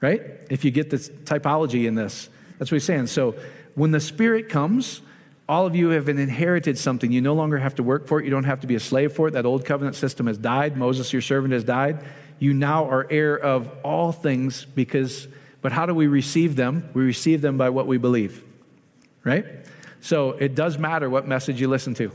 Right? 0.00 0.22
If 0.50 0.64
you 0.64 0.70
get 0.70 0.90
this 0.90 1.08
typology 1.08 1.86
in 1.86 1.94
this, 1.94 2.28
that's 2.58 2.70
what 2.70 2.76
he's 2.76 2.84
saying. 2.84 3.08
So 3.08 3.36
when 3.74 3.90
the 3.90 4.00
Spirit 4.00 4.48
comes, 4.48 5.02
all 5.46 5.66
of 5.66 5.76
you 5.76 5.90
have 5.90 6.08
inherited 6.08 6.78
something. 6.78 7.12
You 7.12 7.20
no 7.20 7.34
longer 7.34 7.58
have 7.58 7.74
to 7.74 7.82
work 7.82 8.08
for 8.08 8.20
it. 8.20 8.24
You 8.24 8.30
don't 8.30 8.44
have 8.44 8.60
to 8.60 8.66
be 8.66 8.74
a 8.74 8.80
slave 8.80 9.12
for 9.12 9.28
it. 9.28 9.32
That 9.32 9.44
old 9.44 9.66
covenant 9.66 9.96
system 9.96 10.26
has 10.26 10.38
died. 10.38 10.78
Moses, 10.78 11.12
your 11.12 11.20
servant, 11.20 11.52
has 11.52 11.62
died. 11.62 12.02
You 12.38 12.54
now 12.54 12.88
are 12.88 13.06
heir 13.10 13.38
of 13.38 13.70
all 13.84 14.12
things 14.12 14.64
because, 14.64 15.28
but 15.60 15.70
how 15.70 15.84
do 15.84 15.94
we 15.94 16.06
receive 16.06 16.56
them? 16.56 16.88
We 16.94 17.04
receive 17.04 17.42
them 17.42 17.58
by 17.58 17.68
what 17.68 17.86
we 17.86 17.98
believe, 17.98 18.42
right? 19.24 19.44
So 20.00 20.30
it 20.30 20.54
does 20.54 20.78
matter 20.78 21.10
what 21.10 21.28
message 21.28 21.60
you 21.60 21.68
listen 21.68 21.92
to. 21.94 22.10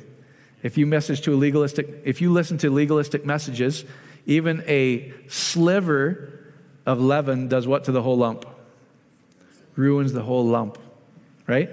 If 0.63 0.80
you 0.80 0.88
message 0.88 1.22
to 1.22 1.34
a 1.34 1.38
legalistic, 1.38 2.01
if 2.05 2.22
you 2.22 2.34
listen 2.34 2.57
to 2.59 2.72
legalistic 2.72 3.24
messages, 3.24 3.86
even 4.26 4.63
a 4.67 5.13
sliver 5.28 6.53
of 6.86 6.99
leaven 6.99 7.47
does 7.47 7.67
what 7.67 7.86
to 7.86 7.91
the 7.91 8.01
whole 8.01 8.17
lump? 8.17 8.45
Ruins 9.76 10.13
the 10.13 10.24
whole 10.24 10.45
lump, 10.45 10.78
right? 11.47 11.70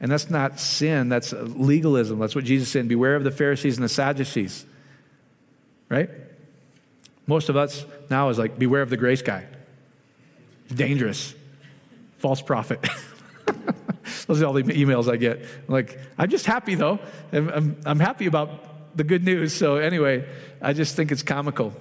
And 0.00 0.10
that's 0.10 0.30
not 0.30 0.60
sin, 0.60 1.08
that's 1.08 1.32
legalism. 1.32 2.18
That's 2.18 2.34
what 2.34 2.44
Jesus 2.44 2.68
said. 2.68 2.88
Beware 2.88 3.16
of 3.16 3.24
the 3.24 3.30
Pharisees 3.30 3.76
and 3.76 3.84
the 3.84 3.88
Sadducees, 3.88 4.66
right? 5.88 6.10
Most 7.26 7.48
of 7.48 7.56
us 7.56 7.84
now 8.10 8.28
is 8.28 8.38
like, 8.38 8.58
beware 8.58 8.82
of 8.82 8.90
the 8.90 8.96
grace 8.96 9.22
guy. 9.22 9.44
dangerous. 10.74 11.34
False 12.18 12.40
prophet. 12.40 12.86
Those 14.26 14.42
are 14.42 14.46
all 14.46 14.52
the 14.52 14.62
emails 14.62 15.10
I 15.10 15.16
get. 15.16 15.38
I'm 15.40 15.74
like, 15.74 15.98
I'm 16.18 16.28
just 16.28 16.46
happy 16.46 16.74
though. 16.74 16.98
I'm, 17.32 17.48
I'm, 17.48 17.80
I'm 17.84 18.00
happy 18.00 18.26
about 18.26 18.96
the 18.96 19.04
good 19.04 19.24
news. 19.24 19.52
So, 19.52 19.76
anyway, 19.76 20.26
I 20.60 20.72
just 20.72 20.96
think 20.96 21.12
it's 21.12 21.22
comical. 21.22 21.72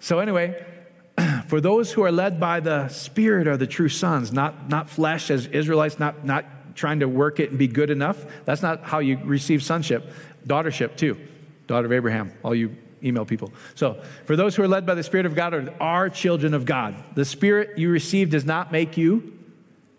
So, 0.00 0.18
anyway, 0.18 0.64
for 1.48 1.60
those 1.60 1.92
who 1.92 2.02
are 2.02 2.12
led 2.12 2.40
by 2.40 2.60
the 2.60 2.88
Spirit 2.88 3.46
are 3.46 3.56
the 3.56 3.66
true 3.66 3.88
sons, 3.88 4.32
not, 4.32 4.68
not 4.68 4.88
flesh 4.88 5.30
as 5.30 5.46
Israelites, 5.46 5.98
not, 5.98 6.24
not 6.24 6.44
trying 6.74 7.00
to 7.00 7.08
work 7.08 7.40
it 7.40 7.50
and 7.50 7.58
be 7.58 7.68
good 7.68 7.90
enough. 7.90 8.24
That's 8.44 8.62
not 8.62 8.84
how 8.84 9.00
you 9.00 9.18
receive 9.24 9.62
sonship. 9.62 10.12
Daughtership, 10.46 10.96
too. 10.96 11.18
Daughter 11.66 11.86
of 11.86 11.92
Abraham, 11.92 12.32
all 12.42 12.54
you 12.54 12.76
email 13.02 13.24
people. 13.24 13.52
So, 13.74 14.02
for 14.24 14.36
those 14.36 14.56
who 14.56 14.62
are 14.62 14.68
led 14.68 14.86
by 14.86 14.94
the 14.94 15.02
Spirit 15.02 15.26
of 15.26 15.34
God 15.34 15.54
are, 15.54 15.74
are 15.80 16.08
children 16.08 16.54
of 16.54 16.64
God. 16.64 16.94
The 17.14 17.24
Spirit 17.24 17.78
you 17.78 17.90
receive 17.90 18.30
does 18.30 18.44
not 18.44 18.72
make 18.72 18.96
you 18.96 19.38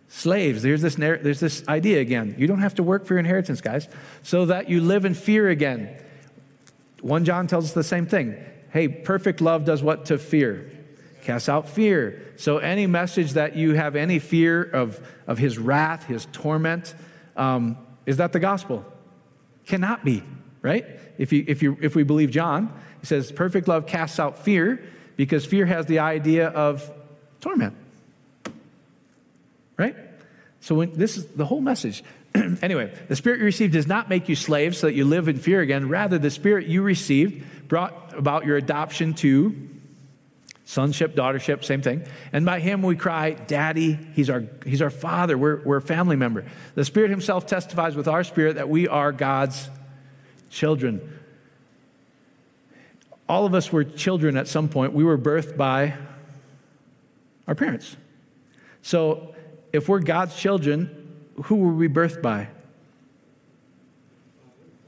slaves. 0.07 0.61
There's 0.61 0.81
this, 0.81 0.95
there's 0.95 1.39
this 1.39 1.67
idea 1.67 2.01
again. 2.01 2.35
You 2.37 2.47
don't 2.47 2.61
have 2.61 2.75
to 2.75 2.83
work 2.83 3.05
for 3.05 3.13
your 3.13 3.19
inheritance, 3.19 3.61
guys, 3.61 3.87
so 4.23 4.45
that 4.45 4.69
you 4.69 4.81
live 4.81 5.05
in 5.05 5.13
fear 5.13 5.49
again. 5.49 5.97
1 7.01 7.25
John 7.25 7.47
tells 7.47 7.65
us 7.65 7.73
the 7.73 7.83
same 7.83 8.05
thing. 8.05 8.35
Hey, 8.71 8.87
perfect 8.87 9.41
love 9.41 9.65
does 9.65 9.83
what 9.83 10.05
to 10.05 10.17
fear? 10.17 10.71
Casts 11.23 11.49
out 11.49 11.69
fear. 11.69 12.33
So, 12.37 12.57
any 12.57 12.87
message 12.87 13.33
that 13.33 13.55
you 13.55 13.73
have 13.73 13.95
any 13.95 14.19
fear 14.19 14.63
of, 14.63 14.99
of 15.27 15.37
his 15.37 15.57
wrath, 15.57 16.05
his 16.05 16.27
torment, 16.31 16.95
um, 17.35 17.77
is 18.05 18.17
that 18.17 18.33
the 18.33 18.39
gospel? 18.39 18.85
Cannot 19.65 20.03
be, 20.03 20.23
right? 20.61 20.85
If, 21.17 21.31
you, 21.31 21.45
if, 21.47 21.61
you, 21.61 21.77
if 21.81 21.95
we 21.95 22.03
believe 22.03 22.31
John, 22.31 22.73
he 22.99 23.05
says, 23.05 23.31
perfect 23.31 23.67
love 23.67 23.85
casts 23.85 24.19
out 24.19 24.39
fear 24.39 24.83
because 25.15 25.45
fear 25.45 25.65
has 25.65 25.85
the 25.85 25.99
idea 25.99 26.47
of 26.47 26.89
torment. 27.41 27.75
Right? 29.77 29.95
So 30.61 30.75
when, 30.75 30.93
this 30.93 31.17
is 31.17 31.25
the 31.27 31.45
whole 31.45 31.61
message. 31.61 32.03
anyway, 32.61 32.93
the 33.07 33.15
spirit 33.15 33.39
you 33.39 33.45
received 33.45 33.73
does 33.73 33.87
not 33.87 34.09
make 34.09 34.29
you 34.29 34.35
slaves 34.35 34.77
so 34.77 34.87
that 34.87 34.93
you 34.93 35.05
live 35.05 35.27
in 35.27 35.37
fear 35.37 35.61
again. 35.61 35.89
Rather, 35.89 36.17
the 36.17 36.31
spirit 36.31 36.67
you 36.67 36.81
received 36.81 37.43
brought 37.67 38.13
about 38.17 38.45
your 38.45 38.57
adoption 38.57 39.13
to 39.15 39.69
sonship, 40.65 41.15
daughtership, 41.15 41.65
same 41.65 41.81
thing. 41.81 42.05
And 42.31 42.45
by 42.45 42.61
him 42.61 42.81
we 42.81 42.95
cry, 42.95 43.31
Daddy, 43.31 43.99
he's 44.13 44.29
our, 44.29 44.45
he's 44.65 44.81
our 44.81 44.89
father. 44.89 45.37
We're, 45.37 45.61
we're 45.63 45.77
a 45.77 45.81
family 45.81 46.15
member. 46.15 46.45
The 46.75 46.85
Spirit 46.85 47.09
himself 47.09 47.45
testifies 47.45 47.95
with 47.95 48.07
our 48.07 48.23
spirit 48.23 48.55
that 48.55 48.69
we 48.69 48.87
are 48.87 49.11
God's 49.11 49.69
children. 50.49 51.19
All 53.27 53.45
of 53.45 53.53
us 53.53 53.71
were 53.71 53.83
children 53.83 54.37
at 54.37 54.47
some 54.47 54.69
point. 54.69 54.93
We 54.93 55.03
were 55.03 55.17
birthed 55.17 55.57
by 55.57 55.95
our 57.47 57.55
parents. 57.55 57.95
So 58.81 59.35
if 59.73 59.89
we're 59.89 59.99
God's 59.99 60.35
children, 60.35 61.00
who 61.43 61.55
were 61.55 61.73
we 61.73 61.87
birthed 61.87 62.21
by? 62.21 62.47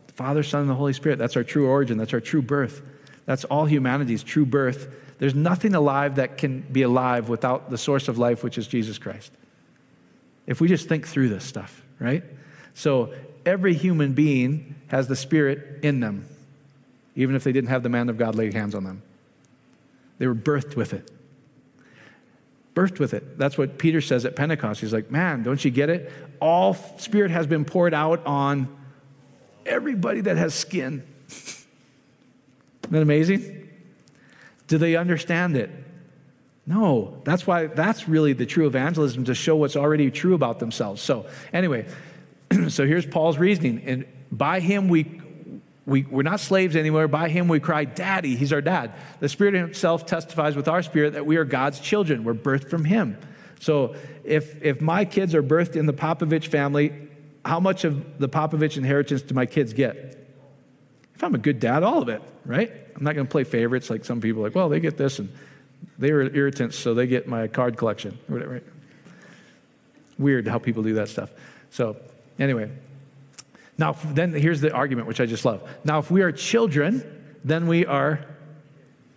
The 0.08 0.14
Father, 0.14 0.44
Son, 0.44 0.62
and 0.62 0.70
the 0.70 0.76
Holy 0.76 0.94
Spirit. 0.94 1.20
That's 1.20 1.36
our 1.36 1.44
true 1.44 1.68
origin. 1.68 1.98
That's 1.98 2.14
our 2.14 2.20
true 2.20 2.41
birth. 2.41 2.82
That's 3.26 3.46
all 3.46 3.66
humanity's 3.66 4.24
true 4.24 4.46
birth. 4.46 4.94
There's 5.20 5.36
nothing 5.36 5.76
alive 5.76 6.16
that 6.16 6.38
can 6.38 6.62
be 6.62 6.82
alive 6.82 7.30
without 7.30 7.70
the 7.70 7.78
source 7.78 8.08
of 8.08 8.18
life, 8.18 8.44
which 8.44 8.58
is 8.58 8.68
Jesus 8.68 8.98
Christ. 8.98 9.32
If 10.46 10.60
we 10.60 10.68
just 10.68 10.89
think 10.89 11.08
through 11.08 11.30
this 11.30 11.46
stuff, 11.46 11.82
right? 12.00 12.24
So 12.74 13.14
every 13.46 13.74
human 13.74 14.14
being 14.14 14.76
has 14.88 15.08
the 15.08 15.16
Spirit 15.16 15.80
in 15.84 16.02
them, 16.02 16.28
even 17.16 17.36
if 17.36 17.44
they 17.44 17.54
didn't 17.54 17.70
have 17.70 17.84
the 17.84 17.89
man 17.89 18.10
of 18.10 18.18
God 18.18 18.36
lay 18.36 18.52
hands 18.52 18.76
on 18.76 18.84
them. 18.84 19.02
They 20.18 20.28
were 20.28 20.36
birthed 20.36 20.76
with 20.76 20.94
it 20.94 21.10
birthed 22.76 23.00
with 23.00 23.14
it. 23.14 23.38
That's 23.38 23.58
what 23.58 23.78
Peter 23.78 24.02
says 24.02 24.26
at 24.26 24.36
Pentecost. 24.36 24.82
He's 24.82 24.94
like, 24.94 25.12
man, 25.12 25.44
don't 25.44 25.64
you 25.64 25.72
get 25.72 25.89
it? 25.89 26.12
All 26.44 26.74
Spirit 26.98 27.32
has 27.32 27.48
been 27.48 27.64
poured 27.64 27.94
out 27.94 28.26
on 28.26 28.68
everybody 29.66 30.20
that 30.20 30.36
has 30.36 30.54
skin. 30.54 31.02
Isn't 31.30 31.66
that 32.91 33.02
amazing? 33.02 33.70
Do 34.68 34.78
they 34.78 34.98
understand 34.98 35.56
it? 35.56 35.72
No. 36.66 37.22
That's 37.24 37.48
why 37.48 37.68
that's 37.68 38.10
really 38.10 38.34
the 38.34 38.46
true 38.46 38.68
evangelism 38.68 39.24
to 39.24 39.34
show 39.34 39.56
what's 39.56 39.78
already 39.78 40.12
true 40.12 40.34
about 40.34 40.60
themselves. 40.60 41.02
So, 41.02 41.28
anyway, 41.54 41.86
so 42.68 42.86
here's 42.86 43.06
Paul's 43.06 43.38
reasoning. 43.38 43.82
And 43.86 44.06
by 44.30 44.60
him 44.60 44.89
we 44.89 45.22
we, 45.86 46.04
we're 46.04 46.24
not 46.24 46.41
slaves 46.41 46.76
anymore. 46.76 47.08
By 47.08 47.30
him 47.30 47.48
we 47.48 47.62
cry, 47.62 47.86
Daddy. 47.86 48.36
He's 48.36 48.52
our 48.52 48.62
dad. 48.62 48.91
The 49.22 49.30
Spirit 49.30 49.54
himself 49.54 50.06
testifies 50.06 50.58
with 50.58 50.68
our 50.68 50.84
spirit 50.84 51.14
that 51.14 51.26
we 51.26 51.38
are 51.38 51.46
God's 51.46 51.80
children. 51.80 52.26
We're 52.26 52.34
birthed 52.34 52.70
from 52.70 52.84
him. 52.84 53.18
So 53.64 53.95
if, 54.26 54.61
if 54.61 54.82
my 54.82 55.05
kids 55.05 55.34
are 55.34 55.41
birthed 55.41 55.78
in 55.78 55.86
the 55.86 55.93
Popovich 55.93 56.47
family, 56.47 56.91
how 57.45 57.61
much 57.61 57.86
of 57.86 58.20
the 58.20 58.28
Popovich 58.28 58.76
inheritance 58.76 59.22
do 59.22 59.34
my 59.34 59.45
kids 59.45 59.72
get? 59.72 59.95
If 61.16 61.24
I'm 61.24 61.34
a 61.34 61.38
good 61.38 61.61
dad, 61.61 61.82
all 61.82 62.01
of 62.01 62.09
it, 62.09 62.22
right? 62.45 62.70
I'm 62.93 63.03
not 63.05 63.16
going 63.16 63.26
to 63.26 63.32
play 63.32 63.45
favorites 63.45 63.89
like 63.89 64.03
some 64.03 64.20
people 64.20 64.41
like, 64.41 64.53
well, 64.53 64.68
they 64.68 64.82
get 64.82 64.97
this 64.97 65.20
and 65.20 65.34
they 65.97 66.11
were 66.11 66.24
irritants, 66.24 66.78
so 66.78 66.93
they 66.93 67.07
get 67.07 67.26
my 67.26 67.47
card 67.47 67.78
collection 67.78 68.20
or 68.28 68.34
whatever. 68.34 68.61
Weird 70.20 70.45
how 70.45 70.59
people 70.59 70.84
do 70.84 70.95
that 70.95 71.07
stuff. 71.07 71.32
So, 71.70 71.95
anyway, 72.38 72.70
now, 73.78 73.93
then 74.03 74.34
here's 74.34 74.59
the 74.59 74.74
argument, 74.74 75.07
which 75.07 75.22
I 75.22 75.26
just 75.26 75.45
love. 75.45 75.64
Now, 75.86 75.99
if 75.99 76.11
we 76.11 76.22
are 76.22 76.34
children, 76.34 77.01
then 77.45 77.68
we 77.68 77.86
are 77.86 78.26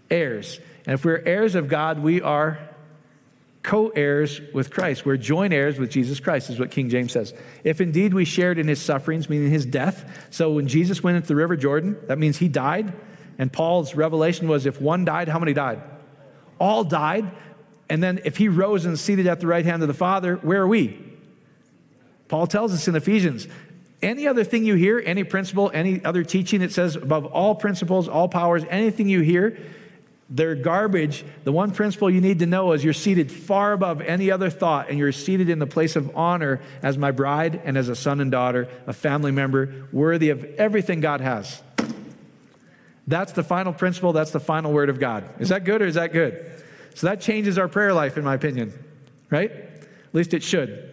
heirs. 0.08 0.60
And 0.86 0.94
if 0.94 1.04
we're 1.04 1.22
heirs 1.26 1.56
of 1.56 1.66
God, 1.66 1.98
we 1.98 2.22
are 2.22 2.60
co 3.66 3.88
heirs 3.88 4.40
with 4.54 4.70
Christ. 4.70 5.04
We're 5.04 5.16
joint 5.16 5.52
heirs 5.52 5.78
with 5.78 5.90
Jesus 5.90 6.20
Christ, 6.20 6.48
is 6.48 6.58
what 6.58 6.70
King 6.70 6.88
James 6.88 7.12
says. 7.12 7.34
If 7.64 7.80
indeed 7.80 8.14
we 8.14 8.24
shared 8.24 8.58
in 8.58 8.68
his 8.68 8.80
sufferings, 8.80 9.28
meaning 9.28 9.50
his 9.50 9.66
death. 9.66 10.28
So 10.30 10.52
when 10.52 10.68
Jesus 10.68 11.02
went 11.02 11.16
into 11.16 11.28
the 11.28 11.36
River 11.36 11.56
Jordan, 11.56 11.98
that 12.06 12.16
means 12.16 12.38
he 12.38 12.48
died. 12.48 12.94
And 13.38 13.52
Paul's 13.52 13.94
revelation 13.94 14.48
was 14.48 14.64
if 14.64 14.80
one 14.80 15.04
died, 15.04 15.28
how 15.28 15.40
many 15.40 15.52
died? 15.52 15.82
All 16.60 16.84
died. 16.84 17.30
And 17.90 18.02
then 18.02 18.20
if 18.24 18.36
he 18.36 18.48
rose 18.48 18.86
and 18.86 18.98
seated 18.98 19.26
at 19.26 19.40
the 19.40 19.48
right 19.48 19.64
hand 19.64 19.82
of 19.82 19.88
the 19.88 19.94
Father, 19.94 20.36
where 20.36 20.62
are 20.62 20.68
we? 20.68 20.98
Paul 22.28 22.46
tells 22.46 22.72
us 22.72 22.86
in 22.86 22.94
Ephesians 22.94 23.48
any 24.00 24.28
other 24.28 24.44
thing 24.44 24.64
you 24.64 24.74
hear, 24.76 25.02
any 25.04 25.24
principle, 25.24 25.72
any 25.74 26.04
other 26.04 26.22
teaching, 26.22 26.62
it 26.62 26.72
says 26.72 26.94
above 26.94 27.26
all 27.26 27.56
principles, 27.56 28.08
all 28.08 28.28
powers, 28.28 28.62
anything 28.70 29.08
you 29.08 29.20
hear, 29.22 29.58
they're 30.28 30.56
garbage. 30.56 31.24
The 31.44 31.52
one 31.52 31.70
principle 31.70 32.10
you 32.10 32.20
need 32.20 32.40
to 32.40 32.46
know 32.46 32.72
is 32.72 32.82
you're 32.82 32.92
seated 32.92 33.30
far 33.30 33.72
above 33.72 34.00
any 34.00 34.30
other 34.30 34.50
thought, 34.50 34.88
and 34.88 34.98
you're 34.98 35.12
seated 35.12 35.48
in 35.48 35.58
the 35.58 35.66
place 35.66 35.94
of 35.94 36.16
honor 36.16 36.60
as 36.82 36.98
my 36.98 37.12
bride 37.12 37.60
and 37.64 37.78
as 37.78 37.88
a 37.88 37.94
son 37.94 38.20
and 38.20 38.30
daughter, 38.30 38.68
a 38.86 38.92
family 38.92 39.30
member, 39.30 39.86
worthy 39.92 40.30
of 40.30 40.44
everything 40.44 41.00
God 41.00 41.20
has. 41.20 41.62
That's 43.06 43.32
the 43.32 43.44
final 43.44 43.72
principle. 43.72 44.12
That's 44.12 44.32
the 44.32 44.40
final 44.40 44.72
word 44.72 44.88
of 44.88 44.98
God. 44.98 45.28
Is 45.38 45.50
that 45.50 45.64
good 45.64 45.80
or 45.80 45.86
is 45.86 45.94
that 45.94 46.12
good? 46.12 46.62
So 46.94 47.06
that 47.06 47.20
changes 47.20 47.56
our 47.56 47.68
prayer 47.68 47.92
life, 47.92 48.16
in 48.16 48.24
my 48.24 48.34
opinion, 48.34 48.72
right? 49.30 49.50
At 49.50 50.14
least 50.14 50.34
it 50.34 50.42
should. 50.42 50.92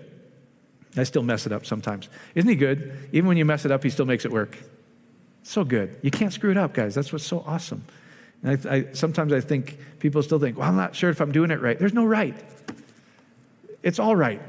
I 0.96 1.04
still 1.04 1.24
mess 1.24 1.48
it 1.48 1.52
up 1.52 1.66
sometimes. 1.66 2.08
Isn't 2.36 2.50
he 2.50 2.56
good? 2.56 3.10
Even 3.14 3.28
when 3.28 3.38
you 3.38 3.46
mess 3.46 3.66
it 3.66 3.72
up, 3.72 3.84
he 3.84 3.90
still 3.90 4.06
makes 4.06 4.26
it 4.26 4.32
work. 4.32 4.58
So 5.42 5.64
good. 5.64 5.98
You 6.04 6.12
can't 6.12 6.32
screw 6.32 6.52
it 6.52 6.58
up, 6.58 6.74
guys. 6.74 6.94
That's 6.94 7.12
what's 7.12 7.26
so 7.26 7.44
awesome. 7.48 7.84
I, 8.46 8.58
I, 8.70 8.86
sometimes 8.94 9.32
I 9.32 9.40
think 9.40 9.78
people 10.00 10.22
still 10.22 10.40
think, 10.40 10.58
well, 10.58 10.68
I'm 10.68 10.76
not 10.76 10.96
sure 10.96 11.10
if 11.10 11.22
I'm 11.22 11.32
doing 11.32 11.52
it 11.52 11.62
right. 11.62 11.80
There's 11.80 11.94
no 11.94 12.06
right. 12.06 12.36
It's 13.82 14.00
all 14.00 14.16
right. 14.16 14.42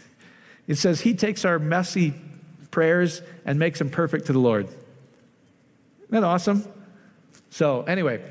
it 0.66 0.76
says 0.76 1.00
he 1.00 1.14
takes 1.14 1.44
our 1.44 1.58
messy 1.58 2.14
prayers 2.70 3.22
and 3.44 3.58
makes 3.58 3.78
them 3.78 3.90
perfect 3.90 4.26
to 4.26 4.32
the 4.32 4.38
Lord. 4.38 4.66
Isn't 4.66 6.10
that 6.10 6.24
awesome? 6.24 6.66
So, 7.50 7.82
anyway, 7.82 8.22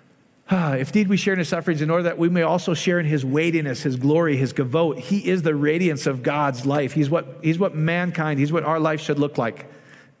if 0.50 0.88
indeed 0.88 1.08
we 1.08 1.16
share 1.16 1.32
in 1.32 1.38
his 1.38 1.48
sufferings, 1.48 1.80
in 1.80 1.90
order 1.90 2.04
that 2.04 2.18
we 2.18 2.28
may 2.28 2.42
also 2.42 2.74
share 2.74 3.00
in 3.00 3.06
his 3.06 3.24
weightiness, 3.24 3.82
his 3.82 3.96
glory, 3.96 4.36
his 4.36 4.52
kavod. 4.52 4.98
He 4.98 5.26
is 5.26 5.42
the 5.42 5.54
radiance 5.54 6.06
of 6.06 6.22
God's 6.22 6.66
life. 6.66 6.92
He's 6.92 7.08
what, 7.08 7.38
he's 7.42 7.58
what 7.58 7.74
mankind, 7.74 8.38
he's 8.38 8.52
what 8.52 8.64
our 8.64 8.78
life 8.78 9.00
should 9.00 9.18
look 9.18 9.38
like. 9.38 9.66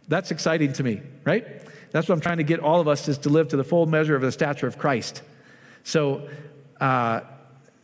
That's 0.08 0.30
exciting 0.30 0.72
to 0.74 0.82
me, 0.82 1.02
right? 1.24 1.62
That's 1.90 2.08
what 2.08 2.14
I'm 2.14 2.20
trying 2.20 2.38
to 2.38 2.44
get 2.44 2.60
all 2.60 2.80
of 2.80 2.88
us 2.88 3.08
is 3.08 3.18
to 3.18 3.28
live 3.28 3.48
to 3.48 3.56
the 3.56 3.64
full 3.64 3.86
measure 3.86 4.14
of 4.14 4.22
the 4.22 4.32
stature 4.32 4.66
of 4.66 4.78
Christ. 4.78 5.22
So, 5.82 6.28
uh, 6.80 7.20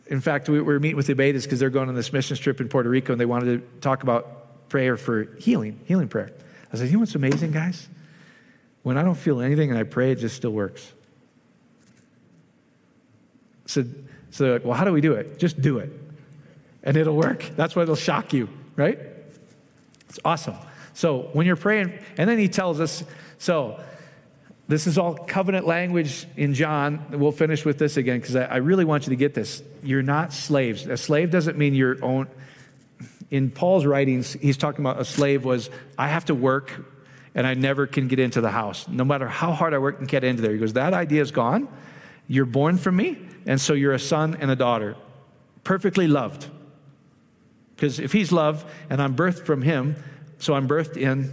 in 0.07 0.21
fact, 0.21 0.47
we 0.47 0.61
were 0.61 0.79
meeting 0.79 0.95
with 0.95 1.07
the 1.07 1.15
Betas 1.15 1.43
because 1.43 1.59
they're 1.59 1.69
going 1.69 1.89
on 1.89 1.95
this 1.95 2.13
mission 2.13 2.37
trip 2.37 2.61
in 2.61 2.69
Puerto 2.69 2.89
Rico 2.89 3.11
and 3.11 3.19
they 3.19 3.25
wanted 3.25 3.59
to 3.59 3.79
talk 3.81 4.03
about 4.03 4.69
prayer 4.69 4.95
for 4.97 5.35
healing, 5.39 5.79
healing 5.85 6.07
prayer. 6.07 6.31
I 6.71 6.77
said, 6.77 6.87
You 6.87 6.93
know 6.93 6.99
what's 6.99 7.15
amazing, 7.15 7.51
guys? 7.51 7.87
When 8.83 8.97
I 8.97 9.03
don't 9.03 9.15
feel 9.15 9.41
anything 9.41 9.69
and 9.69 9.77
I 9.77 9.83
pray, 9.83 10.11
it 10.11 10.19
just 10.19 10.35
still 10.35 10.51
works. 10.51 10.93
So, 13.65 13.83
so 14.31 14.43
they're 14.43 14.53
like, 14.53 14.65
well, 14.65 14.73
how 14.73 14.85
do 14.85 14.93
we 14.93 15.01
do 15.01 15.13
it? 15.13 15.37
Just 15.37 15.61
do 15.61 15.79
it. 15.79 15.91
And 16.83 16.95
it'll 16.95 17.15
work. 17.15 17.49
That's 17.55 17.75
why 17.75 17.83
it'll 17.83 17.95
shock 17.95 18.31
you, 18.31 18.47
right? 18.77 18.97
It's 20.07 20.19
awesome. 20.23 20.55
So 20.93 21.29
when 21.33 21.45
you're 21.45 21.57
praying, 21.57 21.99
and 22.17 22.29
then 22.29 22.39
he 22.39 22.47
tells 22.47 22.79
us, 22.79 23.03
so 23.39 23.83
this 24.67 24.85
is 24.85 24.97
all 24.97 25.13
covenant 25.13 25.65
language 25.65 26.27
in 26.35 26.53
John. 26.53 27.05
We'll 27.11 27.31
finish 27.31 27.63
with 27.63 27.77
this 27.77 27.95
again 27.95 28.19
because 28.19 28.35
I, 28.35 28.45
I, 28.45 28.55
really 28.57 28.83
want 28.83 29.07
you 29.07 29.11
to 29.11 29.15
get 29.15 29.33
this. 29.33 29.63
You're 29.81 30.01
not 30.01 30.33
slaves. 30.33 30.85
A 30.85 30.97
slave 30.97 31.31
doesn't 31.31 31.57
mean 31.57 31.73
your 31.73 32.03
own. 32.03 32.27
In 33.31 33.49
Paul's 33.49 33.85
writings, 33.85 34.33
he's 34.33 34.57
talking 34.57 34.81
about 34.81 34.99
a 34.99 35.05
slave 35.05 35.45
was, 35.45 35.69
I 35.97 36.09
have 36.09 36.25
to 36.25 36.35
work 36.35 36.85
and 37.33 37.47
I 37.47 37.53
never 37.53 37.87
can 37.87 38.09
get 38.09 38.19
into 38.19 38.41
the 38.41 38.51
house. 38.51 38.87
No 38.89 39.05
matter 39.05 39.27
how 39.27 39.53
hard 39.53 39.73
I 39.73 39.77
work 39.77 39.99
and 39.99 40.07
get 40.07 40.23
into 40.23 40.41
there. 40.41 40.51
He 40.51 40.57
goes, 40.57 40.73
That 40.73 40.93
idea 40.93 41.21
is 41.21 41.31
gone. 41.31 41.69
You're 42.27 42.45
born 42.45 42.77
from 42.77 42.97
me, 42.97 43.17
and 43.45 43.61
so 43.61 43.73
you're 43.73 43.93
a 43.93 43.99
son 43.99 44.35
and 44.41 44.51
a 44.51 44.55
daughter, 44.55 44.97
perfectly 45.63 46.07
loved. 46.07 46.47
Because 47.75 47.99
if 47.99 48.11
he's 48.11 48.33
love 48.33 48.69
and 48.89 49.01
I'm 49.01 49.15
birthed 49.15 49.45
from 49.45 49.61
him, 49.61 49.95
so 50.39 50.55
I'm 50.55 50.67
birthed 50.67 50.97
in 50.97 51.31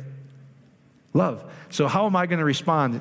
love. 1.15 1.43
So 1.71 1.89
how 1.89 2.07
am 2.07 2.15
I 2.15 2.27
going 2.27 2.39
to 2.39 2.45
respond? 2.45 3.01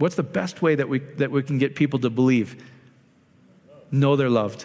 What's 0.00 0.14
the 0.14 0.22
best 0.22 0.62
way 0.62 0.76
that 0.76 0.88
we, 0.88 1.00
that 1.18 1.30
we 1.30 1.42
can 1.42 1.58
get 1.58 1.74
people 1.74 1.98
to 1.98 2.08
believe? 2.08 2.64
Know 3.90 4.16
they're 4.16 4.30
loved, 4.30 4.64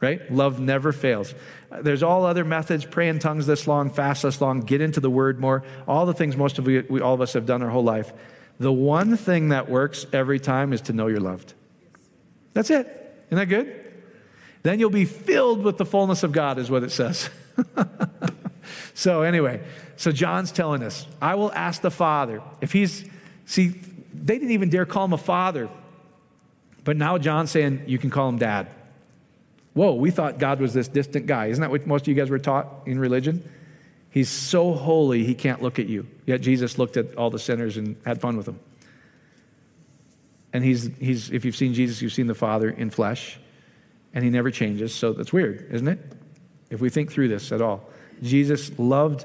right? 0.00 0.32
Love 0.32 0.60
never 0.60 0.92
fails. 0.92 1.34
There's 1.80 2.04
all 2.04 2.24
other 2.24 2.44
methods, 2.44 2.84
pray 2.84 3.08
in 3.08 3.18
tongues 3.18 3.48
this 3.48 3.66
long, 3.66 3.90
fast 3.90 4.22
this 4.22 4.40
long, 4.40 4.60
get 4.60 4.80
into 4.80 5.00
the 5.00 5.10
word 5.10 5.40
more, 5.40 5.64
all 5.88 6.06
the 6.06 6.14
things 6.14 6.36
most 6.36 6.60
of 6.60 6.66
we, 6.66 6.80
we 6.82 7.00
all 7.00 7.12
of 7.12 7.20
us 7.20 7.32
have 7.32 7.44
done 7.44 7.60
our 7.60 7.70
whole 7.70 7.82
life. 7.82 8.12
The 8.60 8.72
one 8.72 9.16
thing 9.16 9.48
that 9.48 9.68
works 9.68 10.06
every 10.12 10.38
time 10.38 10.72
is 10.72 10.82
to 10.82 10.92
know 10.92 11.08
you're 11.08 11.18
loved. 11.18 11.54
That's 12.52 12.70
it. 12.70 12.86
Isn't 13.30 13.38
that 13.38 13.46
good? 13.46 13.74
Then 14.62 14.78
you'll 14.78 14.90
be 14.90 15.06
filled 15.06 15.64
with 15.64 15.76
the 15.76 15.84
fullness 15.84 16.22
of 16.22 16.30
God, 16.30 16.60
is 16.60 16.70
what 16.70 16.84
it 16.84 16.92
says. 16.92 17.28
so, 18.94 19.22
anyway, 19.22 19.60
so 19.96 20.12
John's 20.12 20.52
telling 20.52 20.84
us, 20.84 21.04
I 21.20 21.34
will 21.34 21.50
ask 21.52 21.82
the 21.82 21.90
Father. 21.90 22.40
If 22.60 22.70
he's, 22.70 23.04
see, 23.44 23.80
they 24.12 24.38
didn't 24.38 24.52
even 24.52 24.68
dare 24.68 24.86
call 24.86 25.04
him 25.04 25.12
a 25.12 25.18
father. 25.18 25.68
But 26.84 26.96
now 26.96 27.18
John's 27.18 27.50
saying, 27.50 27.84
you 27.86 27.98
can 27.98 28.10
call 28.10 28.28
him 28.28 28.38
dad. 28.38 28.68
Whoa, 29.74 29.94
we 29.94 30.10
thought 30.10 30.38
God 30.38 30.60
was 30.60 30.74
this 30.74 30.88
distant 30.88 31.26
guy. 31.26 31.46
Isn't 31.46 31.62
that 31.62 31.70
what 31.70 31.86
most 31.86 32.02
of 32.02 32.08
you 32.08 32.14
guys 32.14 32.28
were 32.28 32.38
taught 32.38 32.68
in 32.86 32.98
religion? 32.98 33.48
He's 34.10 34.28
so 34.28 34.74
holy, 34.74 35.24
he 35.24 35.34
can't 35.34 35.62
look 35.62 35.78
at 35.78 35.86
you. 35.86 36.06
Yet 36.26 36.42
Jesus 36.42 36.76
looked 36.76 36.98
at 36.98 37.14
all 37.16 37.30
the 37.30 37.38
sinners 37.38 37.78
and 37.78 37.96
had 38.04 38.20
fun 38.20 38.36
with 38.36 38.46
them. 38.46 38.60
And 40.52 40.62
he's, 40.62 40.90
he's, 40.98 41.30
if 41.30 41.46
you've 41.46 41.56
seen 41.56 41.72
Jesus, 41.72 42.02
you've 42.02 42.12
seen 42.12 42.26
the 42.26 42.34
Father 42.34 42.68
in 42.68 42.90
flesh 42.90 43.38
and 44.12 44.22
he 44.22 44.28
never 44.28 44.50
changes. 44.50 44.94
So 44.94 45.14
that's 45.14 45.32
weird, 45.32 45.66
isn't 45.70 45.88
it? 45.88 45.98
If 46.68 46.80
we 46.80 46.90
think 46.90 47.10
through 47.10 47.28
this 47.28 47.52
at 47.52 47.62
all. 47.62 47.88
Jesus 48.22 48.78
loved 48.78 49.24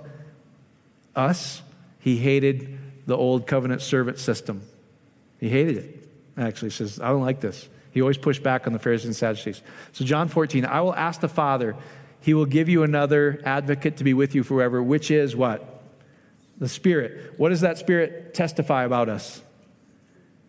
us, 1.15 1.61
he 1.99 2.17
hated 2.17 2.77
the 3.05 3.17
old 3.17 3.45
covenant 3.45 3.81
servant 3.81 4.19
system. 4.19 4.61
He 5.39 5.49
hated 5.49 5.77
it. 5.77 6.09
Actually, 6.37 6.71
says, 6.71 6.99
I 6.99 7.09
don't 7.09 7.21
like 7.21 7.41
this. 7.41 7.67
He 7.91 8.01
always 8.01 8.17
pushed 8.17 8.43
back 8.43 8.67
on 8.67 8.73
the 8.73 8.79
Pharisees 8.79 9.05
and 9.05 9.15
Sadducees. 9.15 9.61
So, 9.91 10.05
John 10.05 10.27
14, 10.27 10.65
I 10.65 10.81
will 10.81 10.93
ask 10.93 11.19
the 11.19 11.27
Father, 11.27 11.75
he 12.21 12.33
will 12.33 12.45
give 12.45 12.69
you 12.69 12.83
another 12.83 13.41
advocate 13.43 13.97
to 13.97 14.03
be 14.03 14.13
with 14.13 14.35
you 14.35 14.43
forever, 14.43 14.81
which 14.83 15.09
is 15.09 15.35
what? 15.35 15.81
The 16.59 16.69
Spirit. 16.69 17.33
What 17.37 17.49
does 17.49 17.61
that 17.61 17.77
Spirit 17.77 18.33
testify 18.33 18.83
about 18.83 19.09
us? 19.09 19.41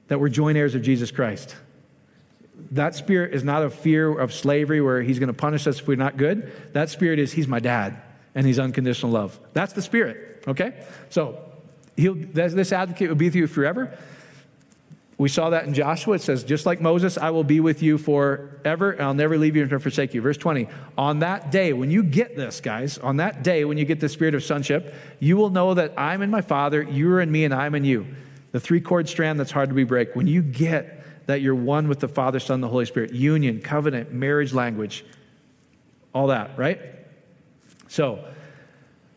That 0.08 0.20
we're 0.20 0.28
joint 0.28 0.58
heirs 0.58 0.74
of 0.74 0.82
Jesus 0.82 1.10
Christ 1.10 1.54
that 2.72 2.94
spirit 2.94 3.34
is 3.34 3.44
not 3.44 3.62
a 3.62 3.70
fear 3.70 4.18
of 4.18 4.32
slavery 4.32 4.80
where 4.80 5.02
he's 5.02 5.18
going 5.18 5.28
to 5.28 5.32
punish 5.32 5.66
us 5.66 5.80
if 5.80 5.86
we're 5.86 5.96
not 5.96 6.16
good. 6.16 6.52
That 6.72 6.90
spirit 6.90 7.18
is 7.18 7.32
he's 7.32 7.46
my 7.46 7.60
dad 7.60 8.00
and 8.34 8.46
he's 8.46 8.58
unconditional 8.58 9.12
love. 9.12 9.38
That's 9.52 9.72
the 9.72 9.82
spirit, 9.82 10.44
okay? 10.46 10.84
So 11.10 11.38
he'll, 11.96 12.14
this 12.14 12.72
advocate 12.72 13.08
will 13.08 13.16
be 13.16 13.26
with 13.26 13.36
you 13.36 13.46
forever. 13.46 13.96
We 15.18 15.28
saw 15.28 15.50
that 15.50 15.64
in 15.66 15.74
Joshua. 15.74 16.14
It 16.14 16.22
says, 16.22 16.44
just 16.44 16.64
like 16.64 16.80
Moses, 16.80 17.18
I 17.18 17.30
will 17.30 17.42
be 17.42 17.58
with 17.58 17.82
you 17.82 17.98
forever, 17.98 18.92
and 18.92 19.02
I'll 19.02 19.14
never 19.14 19.36
leave 19.36 19.56
you 19.56 19.66
nor 19.66 19.80
forsake 19.80 20.14
you. 20.14 20.20
Verse 20.20 20.36
20, 20.36 20.68
on 20.96 21.18
that 21.18 21.50
day, 21.50 21.72
when 21.72 21.90
you 21.90 22.04
get 22.04 22.36
this, 22.36 22.60
guys, 22.60 22.98
on 22.98 23.16
that 23.16 23.42
day, 23.42 23.64
when 23.64 23.78
you 23.78 23.84
get 23.84 23.98
the 23.98 24.08
spirit 24.08 24.36
of 24.36 24.44
sonship, 24.44 24.94
you 25.18 25.36
will 25.36 25.50
know 25.50 25.74
that 25.74 25.92
I'm 25.98 26.22
in 26.22 26.30
my 26.30 26.40
Father, 26.40 26.82
you 26.82 27.10
are 27.12 27.20
in 27.20 27.32
me, 27.32 27.44
and 27.44 27.52
I'm 27.52 27.74
in 27.74 27.84
you. 27.84 28.06
The 28.52 28.60
three 28.60 28.80
chord 28.80 29.08
strand 29.08 29.40
that's 29.40 29.50
hard 29.50 29.70
to 29.70 29.74
be 29.74 29.82
break. 29.82 30.14
When 30.14 30.28
you 30.28 30.40
get 30.40 30.98
that 31.28 31.42
you're 31.42 31.54
one 31.54 31.88
with 31.88 32.00
the 32.00 32.08
Father, 32.08 32.40
Son, 32.40 32.62
the 32.62 32.68
Holy 32.68 32.86
Spirit. 32.86 33.12
Union, 33.12 33.60
covenant, 33.60 34.12
marriage 34.12 34.54
language, 34.54 35.04
all 36.14 36.28
that, 36.28 36.56
right? 36.56 36.80
So, 37.86 38.24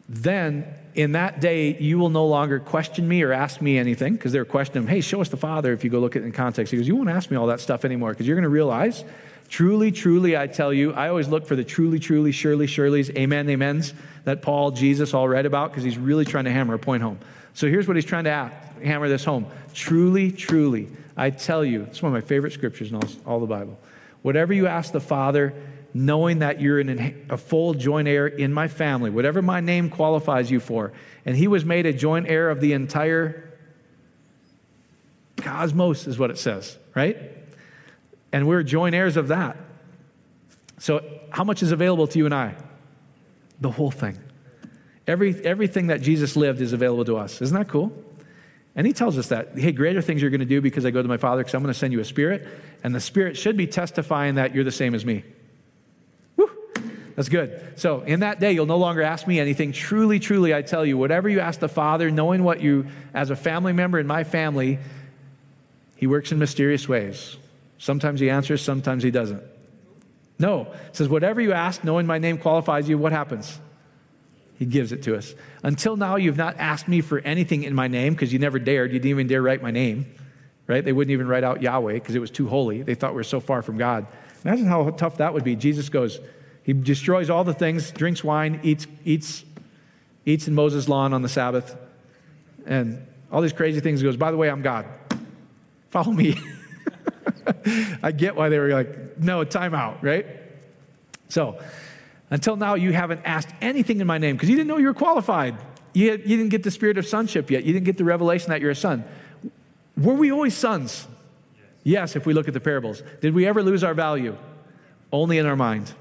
then 0.10 0.76
in 0.94 1.14
that 1.14 1.39
day, 1.39 1.78
you 1.78 1.98
will 2.00 2.10
no 2.10 2.26
longer 2.26 2.60
question 2.60 3.08
me 3.08 3.22
or 3.24 3.32
ask 3.32 3.62
me 3.62 3.78
anything 3.78 4.14
because 4.14 4.32
they're 4.32 4.46
questioning 4.46 4.84
him, 4.84 4.89
hey, 4.89 5.02
show 5.02 5.22
us 5.22 5.30
the 5.30 5.38
Father 5.38 5.74
if 5.74 5.84
you 5.84 5.89
go 5.89 6.00
look 6.00 6.16
at 6.16 6.22
it 6.22 6.26
in 6.26 6.32
context. 6.32 6.72
He 6.72 6.78
goes, 6.78 6.88
you 6.88 6.96
won't 6.96 7.10
ask 7.10 7.32
me 7.32 7.38
all 7.38 7.48
that 7.48 7.60
stuff 7.60 7.86
anymore 7.86 8.12
because 8.12 8.28
you're 8.28 8.36
going 8.36 8.44
to 8.44 8.50
realize, 8.50 9.04
truly, 9.48 9.92
truly, 9.92 10.36
I 10.36 10.48
tell 10.48 10.74
you, 10.74 10.94
I 10.94 11.10
always 11.10 11.28
look 11.28 11.46
for 11.46 11.56
the 11.56 11.64
truly, 11.64 12.00
truly, 12.00 12.32
surely, 12.32 12.68
surely's, 12.68 13.10
amen, 13.12 13.50
amens 13.50 13.94
that 14.26 14.42
Paul, 14.42 14.72
Jesus 14.72 15.14
all 15.14 15.28
read 15.28 15.46
about 15.46 15.72
because 15.72 15.84
he's 15.84 15.98
really 15.98 16.26
trying 16.26 16.46
to 16.46 16.52
hammer 16.52 16.74
a 16.74 16.80
point 16.80 17.04
home. 17.04 17.20
So 17.54 17.68
here's 17.68 17.88
what 17.88 17.96
he's 17.96 18.06
trying 18.06 18.26
to 18.26 18.52
hammer 18.84 19.10
this 19.10 19.24
home. 19.24 19.46
Truly, 19.74 20.32
truly, 20.32 20.89
I 21.16 21.30
tell 21.30 21.64
you, 21.64 21.84
it's 21.84 22.02
one 22.02 22.16
of 22.16 22.24
my 22.24 22.28
favorite 22.28 22.54
scriptures 22.54 22.89
in 22.89 22.96
all, 22.96 23.10
all 23.26 23.39
the 23.39 23.48
Bible. 23.48 23.80
Whatever 24.22 24.54
you 24.54 24.68
ask 24.68 24.92
the 24.92 25.02
Father, 25.02 25.54
knowing 25.94 26.39
that 26.39 26.62
you're 26.62 26.80
in 26.80 27.26
a 27.30 27.38
full 27.38 27.74
joint 27.74 28.08
heir 28.08 28.28
in 28.28 28.54
my 28.54 28.68
family, 28.68 29.10
whatever 29.10 29.42
my 29.42 29.60
name 29.60 29.89
qualifies 29.89 30.50
you 30.50 30.60
for, 30.60 30.92
and 31.26 31.36
he 31.36 31.48
was 31.48 31.66
made 31.66 31.86
a 31.86 31.94
joint 31.94 32.28
heir 32.28 32.50
of 32.50 32.62
the 32.62 32.74
entire 32.74 33.54
cosmos, 35.38 36.08
is 36.08 36.18
what 36.18 36.32
it 36.32 36.38
says, 36.38 36.78
right? 36.96 37.18
And 38.32 38.48
we're 38.48 38.64
joint 38.64 38.96
heirs 38.96 39.18
of 39.18 39.28
that. 39.30 39.58
So, 40.80 41.04
how 41.30 41.44
much 41.44 41.62
is 41.62 41.72
available 41.72 42.08
to 42.08 42.18
you 42.18 42.26
and 42.26 42.34
I? 42.34 42.56
The 43.60 43.72
whole 43.72 43.92
thing. 43.92 44.18
Every, 45.08 45.36
everything 45.46 45.88
that 45.88 46.02
Jesus 46.02 46.36
lived 46.36 46.62
is 46.62 46.74
available 46.74 47.06
to 47.06 47.18
us. 47.18 47.42
Isn't 47.42 47.58
that 47.58 47.68
cool? 47.68 47.92
And 48.76 48.88
he 48.88 48.94
tells 48.94 49.18
us 49.18 49.28
that, 49.28 49.58
hey, 49.58 49.74
greater 49.74 50.02
things 50.02 50.22
you're 50.22 50.32
going 50.32 50.39
to 50.39 50.46
do 50.46 50.62
because 50.62 50.86
I 50.86 50.92
go 50.92 51.02
to 51.02 51.08
my 51.08 51.18
Father 51.18 51.42
because 51.42 51.54
I'm 51.54 51.62
going 51.62 51.74
to 51.74 51.78
send 51.78 51.92
you 51.92 52.00
a 52.00 52.06
spirit. 52.06 52.48
And 52.84 52.96
the 52.96 53.02
spirit 53.02 53.38
should 53.38 53.58
be 53.58 53.68
testifying 53.68 54.36
that 54.36 54.56
you're 54.56 54.64
the 54.64 54.72
same 54.72 54.96
as 54.96 55.06
me. 55.06 55.24
That's 57.22 57.30
good. 57.30 57.74
So 57.76 58.01
in 58.01 58.22
that 58.22 58.39
day, 58.39 58.51
you'll 58.51 58.65
no 58.65 58.80
longer 58.80 59.03
ask 59.03 59.28
me 59.28 59.39
anything. 59.39 59.74
Truly, 59.74 60.17
truly, 60.17 60.55
I 60.55 60.63
tell 60.63 60.84
you, 60.84 60.97
whatever 60.97 61.30
you 61.30 61.39
ask 61.39 61.59
the 61.59 61.69
Father, 61.69 62.09
knowing 62.09 62.43
what 62.43 62.61
you, 62.61 62.88
as 63.13 63.30
a 63.30 63.36
family 63.36 63.74
member 63.74 63.99
in 63.99 64.07
my 64.07 64.24
family, 64.24 64.80
he 65.97 66.07
works 66.07 66.32
in 66.32 66.39
mysterious 66.39 66.89
ways. 66.89 67.38
Sometimes 67.78 68.22
he 68.22 68.32
answers, 68.32 68.63
sometimes 68.63 69.03
he 69.03 69.11
doesn't. 69.11 69.43
No. 70.39 70.74
It 70.88 70.95
says, 70.95 71.09
whatever 71.09 71.39
you 71.39 71.53
ask, 71.53 71.84
knowing 71.84 72.07
my 72.07 72.17
name 72.17 72.39
qualifies 72.39 72.89
you, 72.89 72.97
what 72.97 73.11
happens? 73.11 73.59
He 74.57 74.65
gives 74.65 74.91
it 74.91 75.03
to 75.03 75.15
us. 75.15 75.36
Until 75.61 75.97
now, 75.97 76.15
you've 76.15 76.38
not 76.38 76.57
asked 76.57 76.88
me 76.88 77.01
for 77.01 77.19
anything 77.19 77.61
in 77.61 77.76
my 77.76 77.88
name 77.88 78.15
because 78.15 78.34
you 78.34 78.39
never 78.39 78.57
dared. 78.57 78.93
You 78.93 78.97
didn't 78.97 79.11
even 79.11 79.28
dare 79.28 79.43
write 79.43 79.61
my 79.61 79.69
name, 79.69 80.11
right? 80.65 80.84
They 80.84 80.91
wouldn't 80.91 81.11
even 81.11 81.28
write 81.28 81.43
out 81.43 81.61
Yahweh 81.61 81.93
because 81.93 82.15
it 82.15 82.19
was 82.19 82.32
too 82.32 82.47
holy. 82.47 82.82
They 82.82 82.95
thought 82.95 83.11
we 83.11 83.17
were 83.17 83.24
so 83.24 83.39
far 83.39 83.61
from 83.61 83.78
God. 83.78 84.07
Imagine 84.43 84.65
how 84.65 84.89
tough 84.89 85.17
that 85.17 85.36
would 85.36 85.43
be. 85.43 85.55
Jesus 85.55 85.88
goes, 85.88 86.19
he 86.64 86.74
destroys 86.74 87.30
all 87.30 87.43
the 87.43 87.53
things, 87.53 87.91
drinks 87.91 88.24
wine, 88.24 88.59
eats, 88.64 88.88
eats, 89.03 89.43
eats 90.26 90.47
in 90.47 90.53
Moses' 90.53 90.88
lawn 90.88 91.14
on 91.14 91.22
the 91.22 91.30
Sabbath, 91.30 91.76
and 92.66 93.05
all 93.32 93.41
these 93.41 93.53
crazy 93.53 93.80
things. 93.80 94.01
He 94.01 94.05
goes, 94.05 94.18
by 94.18 94.32
the 94.32 94.38
way, 94.38 94.49
I'm 94.49 94.62
God. 94.62 94.86
Follow 95.89 96.12
me. 96.12 96.39
I 98.03 98.12
get 98.12 98.36
why 98.36 98.49
they 98.49 98.59
were 98.59 98.70
like, 98.70 99.18
no, 99.18 99.43
time 99.43 99.74
out, 99.74 100.03
right? 100.03 100.26
So, 101.30 101.59
until 102.30 102.55
now, 102.55 102.76
you 102.76 102.93
haven't 102.93 103.22
asked 103.26 103.49
anything 103.62 103.99
in 103.99 104.07
my 104.07 104.18
name 104.18 104.36
because 104.36 104.49
you 104.49 104.55
didn't 104.55 104.68
know 104.68 104.78
you 104.78 104.88
were 104.88 104.93
qualified. 104.93 105.57
You, 105.93 106.12
you 106.12 106.38
didn't 106.38 106.49
get 106.49 106.64
the 106.64 106.72
spirit 106.72 106.97
of 106.97 107.05
sonship 107.05 107.49
yet. 107.49 107.64
You 107.64 107.74
didn't 107.74 107.86
get 107.86 107.97
the 107.97 108.05
revelation 108.05 108.49
that 108.51 108.62
you're 108.62 108.72
a 108.72 108.76
son. 108.76 109.03
Were 109.97 110.14
we 110.14 110.32
always 110.32 110.55
sons? 110.55 111.07
Yes, 111.84 112.16
if 112.16 112.26
we 112.26 112.34
look 112.34 112.47
at 112.47 112.53
the 112.53 112.59
parables. 112.59 113.03
Did 113.20 113.34
we 113.34 113.45
ever 113.47 113.64
lose 113.64 113.84
our 113.84 113.93
value? 113.93 114.38
Only 115.12 115.39
in 115.39 115.45
our 115.45 115.55
mind. 115.55 115.93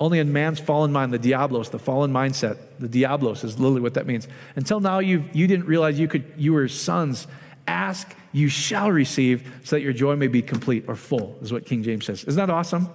Only 0.00 0.18
in 0.18 0.32
man's 0.32 0.58
fallen 0.58 0.92
mind, 0.92 1.12
the 1.12 1.18
diablos, 1.18 1.70
the 1.70 1.78
fallen 1.78 2.12
mindset. 2.12 2.58
The 2.80 2.88
diablos 2.88 3.44
is 3.44 3.58
literally 3.58 3.80
what 3.80 3.94
that 3.94 4.06
means. 4.06 4.26
Until 4.56 4.80
now, 4.80 4.98
you, 4.98 5.24
you 5.32 5.46
didn't 5.46 5.66
realize 5.66 5.98
you, 5.98 6.08
could, 6.08 6.32
you 6.36 6.52
were 6.52 6.66
sons. 6.68 7.26
Ask, 7.66 8.14
you 8.32 8.48
shall 8.48 8.90
receive, 8.90 9.50
so 9.62 9.76
that 9.76 9.82
your 9.82 9.92
joy 9.92 10.16
may 10.16 10.26
be 10.26 10.42
complete 10.42 10.84
or 10.88 10.96
full, 10.96 11.38
is 11.40 11.52
what 11.52 11.64
King 11.64 11.82
James 11.82 12.04
says. 12.04 12.24
Isn't 12.24 12.44
that 12.44 12.52
awesome? 12.52 12.88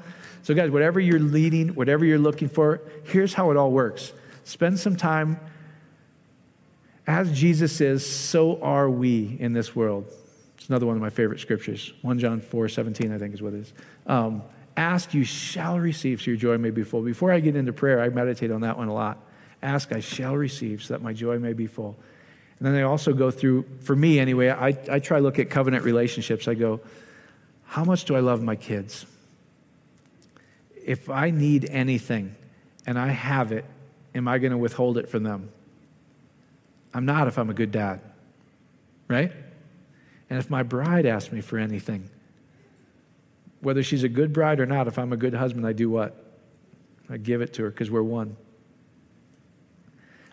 So, 0.44 0.54
guys, 0.54 0.70
whatever 0.72 1.00
you're 1.00 1.20
leading, 1.20 1.70
whatever 1.70 2.06
you're 2.06 2.20
looking 2.20 2.50
for, 2.50 2.82
here's 3.06 3.34
how 3.34 3.50
it 3.52 3.58
all 3.58 3.72
works. 3.72 4.14
Spend 4.44 4.80
some 4.80 4.96
time 4.96 5.40
As 7.08 7.32
Jesus 7.32 7.82
is, 7.82 8.06
so 8.06 8.62
are 8.62 8.90
we 8.90 9.38
in 9.40 9.54
this 9.54 9.76
world. 9.76 10.06
It's 10.58 10.68
another 10.68 10.86
one 10.86 10.96
of 10.96 11.02
my 11.02 11.10
favorite 11.10 11.40
scriptures. 11.40 11.94
1 12.02 12.20
John 12.20 12.42
4 12.42 12.70
17, 12.70 13.12
I 13.12 13.18
think 13.18 13.34
is 13.34 13.42
what 13.42 13.54
it 13.54 13.62
is. 13.62 13.74
Um, 14.06 14.44
Ask, 14.80 15.14
you 15.14 15.26
shall 15.26 15.78
receive, 15.78 16.22
so 16.22 16.32
your 16.32 16.38
joy 16.38 16.58
may 16.58 16.70
be 16.70 16.84
full. 16.84 17.02
Before 17.02 17.34
I 17.34 17.42
get 17.42 17.58
into 17.58 17.74
prayer, 17.74 18.02
I 18.02 18.08
meditate 18.08 18.50
on 18.50 18.62
that 18.62 18.78
one 18.78 18.88
a 18.88 18.94
lot. 18.94 19.18
Ask, 19.62 19.92
I 19.92 20.00
shall 20.00 20.38
receive, 20.38 20.82
so 20.82 20.94
that 20.94 21.02
my 21.02 21.12
joy 21.12 21.38
may 21.38 21.52
be 21.52 21.68
full. 21.68 21.98
And 22.58 22.66
then 22.66 22.76
I 22.76 22.84
also 22.84 23.12
go 23.12 23.30
through, 23.30 23.66
for 23.82 23.94
me 23.94 24.20
anyway, 24.20 24.48
I, 24.48 24.68
I 24.90 25.00
try 25.00 25.18
to 25.18 25.20
look 25.22 25.38
at 25.38 25.50
covenant 25.50 25.84
relationships. 25.84 26.48
I 26.48 26.54
go, 26.54 26.80
how 27.66 27.84
much 27.84 28.06
do 28.06 28.16
I 28.16 28.22
love 28.22 28.42
my 28.42 28.56
kids? 28.56 29.06
If 30.86 31.10
I 31.10 31.30
need 31.32 31.66
anything 31.70 32.34
and 32.88 32.98
I 32.98 33.10
have 33.10 33.52
it, 33.52 33.66
am 34.16 34.30
I 34.30 34.38
going 34.38 34.52
to 34.52 34.58
withhold 34.58 34.98
it 34.98 35.10
from 35.10 35.24
them? 35.24 35.52
I'm 36.94 37.06
not 37.06 37.28
if 37.28 37.38
I'm 37.38 37.50
a 37.50 37.54
good 37.54 37.74
dad, 37.74 38.00
right? 39.10 39.34
And 40.30 40.40
if 40.40 40.50
my 40.50 40.64
bride 40.64 41.06
asks 41.06 41.34
me 41.34 41.42
for 41.42 41.58
anything, 41.58 42.10
whether 43.62 43.84
she's 43.84 44.04
a 44.04 44.10
good 44.10 44.34
bride 44.34 44.60
or 44.60 44.66
not, 44.66 44.88
if 44.88 44.98
I'm 44.98 45.14
a 45.14 45.18
good 45.18 45.34
husband, 45.34 45.66
I 45.66 45.74
do 45.74 45.90
what? 45.90 46.26
I 47.10 47.18
give 47.18 47.42
it 47.42 47.54
to 47.54 47.64
her 47.64 47.70
because 47.70 47.90
we're 47.90 48.04
one. 48.04 48.38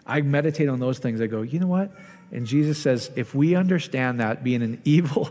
I 0.06 0.20
meditate 0.20 0.68
on 0.68 0.78
those 0.78 0.98
things. 0.98 1.20
I 1.20 1.26
go, 1.26 1.42
you 1.42 1.58
know 1.58 1.66
what? 1.66 1.90
And 2.30 2.46
Jesus 2.46 2.78
says, 2.78 3.10
if 3.16 3.34
we 3.34 3.54
understand 3.54 4.20
that 4.20 4.44
being 4.44 4.62
an 4.62 4.80
evil 4.84 5.30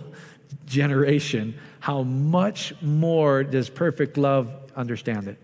generation, 0.66 1.58
how 1.80 2.04
much 2.04 2.74
more 2.82 3.43
does 3.43 3.70
perfect 3.70 4.18
love 4.18 4.54
understand 4.76 5.28
it? 5.28 5.38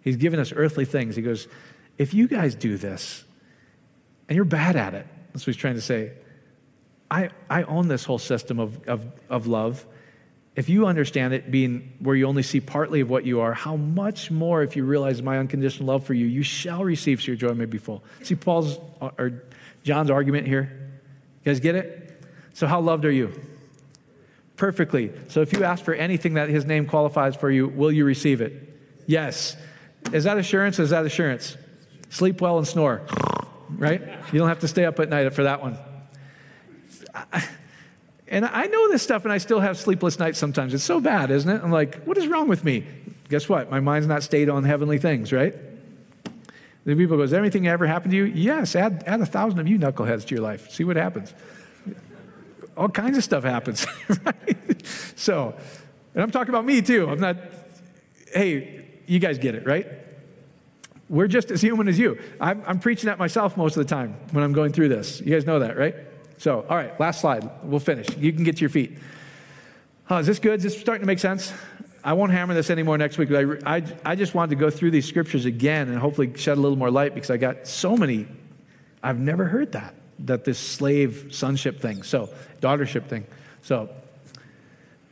He's 0.00 0.16
given 0.16 0.40
us 0.40 0.52
earthly 0.54 0.84
things. 0.84 1.16
He 1.16 1.22
goes, 1.22 1.48
if 1.98 2.14
you 2.14 2.28
guys 2.28 2.54
do 2.54 2.76
this 2.76 3.24
and 4.28 4.36
you're 4.36 4.44
bad 4.44 4.76
at 4.76 4.94
it, 4.94 5.06
that's 5.32 5.46
what 5.46 5.54
he's 5.54 5.60
trying 5.60 5.74
to 5.74 5.80
say. 5.80 6.12
I, 7.10 7.30
I 7.48 7.62
own 7.64 7.88
this 7.88 8.04
whole 8.04 8.18
system 8.18 8.58
of, 8.58 8.86
of, 8.88 9.06
of 9.28 9.46
love. 9.46 9.86
If 10.56 10.70
you 10.70 10.86
understand 10.86 11.34
it 11.34 11.50
being 11.50 11.92
where 11.98 12.16
you 12.16 12.26
only 12.26 12.42
see 12.42 12.60
partly 12.60 13.02
of 13.02 13.10
what 13.10 13.26
you 13.26 13.40
are, 13.40 13.52
how 13.52 13.76
much 13.76 14.30
more 14.30 14.62
if 14.62 14.74
you 14.74 14.84
realize 14.84 15.20
my 15.20 15.38
unconditional 15.38 15.86
love 15.86 16.04
for 16.04 16.14
you, 16.14 16.24
you 16.24 16.42
shall 16.42 16.82
receive 16.82 17.20
so 17.20 17.26
your 17.26 17.36
joy 17.36 17.52
may 17.52 17.66
be 17.66 17.76
full. 17.76 18.02
See 18.22 18.34
Paul's 18.34 18.78
uh, 19.02 19.10
or 19.18 19.44
John's 19.84 20.10
argument 20.10 20.46
here? 20.46 20.90
You 21.44 21.52
guys 21.52 21.60
get 21.60 21.74
it? 21.74 22.22
So, 22.54 22.66
how 22.66 22.80
loved 22.80 23.04
are 23.04 23.12
you? 23.12 23.38
Perfectly. 24.56 25.12
So, 25.28 25.42
if 25.42 25.52
you 25.52 25.62
ask 25.62 25.84
for 25.84 25.92
anything 25.92 26.34
that 26.34 26.48
his 26.48 26.64
name 26.64 26.86
qualifies 26.86 27.36
for 27.36 27.50
you, 27.50 27.68
will 27.68 27.92
you 27.92 28.06
receive 28.06 28.40
it? 28.40 28.78
Yes. 29.06 29.56
Is 30.12 30.24
that 30.24 30.38
assurance? 30.38 30.78
Is 30.78 30.88
that 30.90 31.04
assurance? 31.04 31.58
Sleep 32.08 32.40
well 32.40 32.56
and 32.56 32.66
snore, 32.66 33.02
right? 33.70 34.00
You 34.32 34.38
don't 34.38 34.48
have 34.48 34.60
to 34.60 34.68
stay 34.68 34.86
up 34.86 34.98
at 35.00 35.10
night 35.10 35.30
for 35.34 35.42
that 35.42 35.60
one. 35.60 35.76
And 38.28 38.44
I 38.44 38.66
know 38.66 38.90
this 38.90 39.02
stuff, 39.02 39.24
and 39.24 39.32
I 39.32 39.38
still 39.38 39.60
have 39.60 39.78
sleepless 39.78 40.18
nights 40.18 40.38
sometimes. 40.38 40.74
It's 40.74 40.82
so 40.82 41.00
bad, 41.00 41.30
isn't 41.30 41.48
it? 41.48 41.62
I'm 41.62 41.70
like, 41.70 42.02
what 42.04 42.18
is 42.18 42.26
wrong 42.26 42.48
with 42.48 42.64
me? 42.64 42.84
Guess 43.28 43.48
what? 43.48 43.70
My 43.70 43.80
mind's 43.80 44.08
not 44.08 44.22
stayed 44.22 44.48
on 44.48 44.64
heavenly 44.64 44.98
things, 44.98 45.32
right? 45.32 45.54
The 46.84 46.94
people 46.94 47.16
go, 47.16 47.22
Has 47.22 47.34
anything 47.34 47.66
ever 47.66 47.86
happened 47.86 48.12
to 48.12 48.16
you? 48.16 48.24
Yes, 48.24 48.76
add, 48.76 49.02
add 49.06 49.20
a 49.20 49.26
thousand 49.26 49.58
of 49.58 49.66
you 49.66 49.78
knuckleheads 49.78 50.26
to 50.26 50.34
your 50.34 50.42
life. 50.42 50.70
See 50.70 50.84
what 50.84 50.96
happens. 50.96 51.34
All 52.76 52.88
kinds 52.88 53.16
of 53.16 53.24
stuff 53.24 53.42
happens, 53.42 53.86
right? 54.24 54.86
So, 55.16 55.56
and 56.14 56.22
I'm 56.22 56.30
talking 56.30 56.50
about 56.50 56.64
me 56.64 56.82
too. 56.82 57.08
I'm 57.08 57.18
not, 57.18 57.36
hey, 58.32 58.84
you 59.06 59.18
guys 59.18 59.38
get 59.38 59.56
it, 59.56 59.66
right? 59.66 59.86
We're 61.08 61.26
just 61.26 61.50
as 61.50 61.60
human 61.60 61.88
as 61.88 61.98
you. 61.98 62.20
I'm, 62.40 62.62
I'm 62.66 62.78
preaching 62.78 63.10
at 63.10 63.18
myself 63.18 63.56
most 63.56 63.76
of 63.76 63.86
the 63.86 63.88
time 63.92 64.16
when 64.30 64.44
I'm 64.44 64.52
going 64.52 64.72
through 64.72 64.88
this. 64.88 65.20
You 65.20 65.32
guys 65.32 65.46
know 65.46 65.60
that, 65.60 65.76
right? 65.76 65.94
So, 66.38 66.66
all 66.68 66.76
right, 66.76 66.98
last 67.00 67.20
slide. 67.20 67.48
We'll 67.62 67.80
finish. 67.80 68.08
You 68.16 68.32
can 68.32 68.44
get 68.44 68.56
to 68.56 68.60
your 68.60 68.70
feet. 68.70 68.98
Oh, 70.10 70.18
is 70.18 70.26
this 70.26 70.38
good? 70.38 70.58
Is 70.58 70.62
this 70.64 70.80
starting 70.80 71.02
to 71.02 71.06
make 71.06 71.18
sense? 71.18 71.52
I 72.06 72.12
won't 72.12 72.30
hammer 72.30 72.54
this 72.54 72.70
anymore 72.70 72.96
next 72.98 73.18
week, 73.18 73.32
I, 73.32 73.76
I, 73.78 73.82
I 74.04 74.14
just 74.14 74.32
wanted 74.32 74.50
to 74.50 74.60
go 74.60 74.70
through 74.70 74.92
these 74.92 75.06
scriptures 75.06 75.44
again 75.44 75.88
and 75.88 75.98
hopefully 75.98 76.32
shed 76.36 76.56
a 76.56 76.60
little 76.60 76.78
more 76.78 76.88
light 76.88 77.14
because 77.14 77.30
I 77.30 77.36
got 77.36 77.66
so 77.66 77.96
many. 77.96 78.28
I've 79.02 79.18
never 79.18 79.46
heard 79.46 79.72
that, 79.72 79.92
that 80.20 80.44
this 80.44 80.56
slave 80.56 81.30
sonship 81.32 81.80
thing, 81.80 82.04
so 82.04 82.28
daughtership 82.60 83.08
thing. 83.08 83.26
So, 83.62 83.90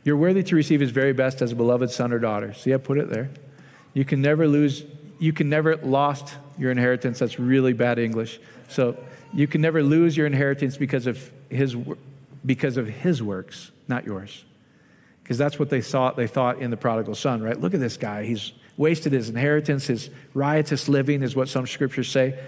you're 0.04 0.16
worthy 0.16 0.44
to 0.44 0.54
receive 0.54 0.78
his 0.78 0.92
very 0.92 1.12
best 1.12 1.42
as 1.42 1.50
a 1.50 1.56
beloved 1.56 1.90
son 1.90 2.12
or 2.12 2.20
daughter. 2.20 2.54
See, 2.54 2.72
I 2.72 2.76
put 2.76 2.98
it 2.98 3.10
there. 3.10 3.28
You 3.92 4.04
can 4.04 4.22
never 4.22 4.46
lose, 4.46 4.84
you 5.18 5.32
can 5.32 5.48
never 5.48 5.74
lost 5.76 6.36
your 6.58 6.70
inheritance. 6.70 7.18
That's 7.18 7.40
really 7.40 7.72
bad 7.72 7.98
English. 7.98 8.38
So, 8.68 8.96
you 9.34 9.46
can 9.46 9.60
never 9.60 9.82
lose 9.82 10.16
your 10.16 10.26
inheritance 10.26 10.76
because 10.76 11.06
of 11.06 11.32
his, 11.50 11.76
because 12.46 12.76
of 12.76 12.88
his 12.88 13.22
works, 13.22 13.72
not 13.88 14.04
yours. 14.04 14.44
Because 15.22 15.38
that's 15.38 15.58
what 15.58 15.70
they 15.70 15.80
thought, 15.80 16.16
they 16.16 16.26
thought 16.26 16.60
in 16.60 16.70
the 16.70 16.76
prodigal 16.76 17.14
son, 17.14 17.42
right? 17.42 17.58
Look 17.58 17.74
at 17.74 17.80
this 17.80 17.96
guy. 17.96 18.24
He's 18.24 18.52
wasted 18.76 19.12
his 19.12 19.28
inheritance. 19.28 19.86
His 19.86 20.10
riotous 20.34 20.88
living 20.88 21.22
is 21.22 21.34
what 21.34 21.48
some 21.48 21.66
scriptures 21.66 22.08
say. 22.08 22.38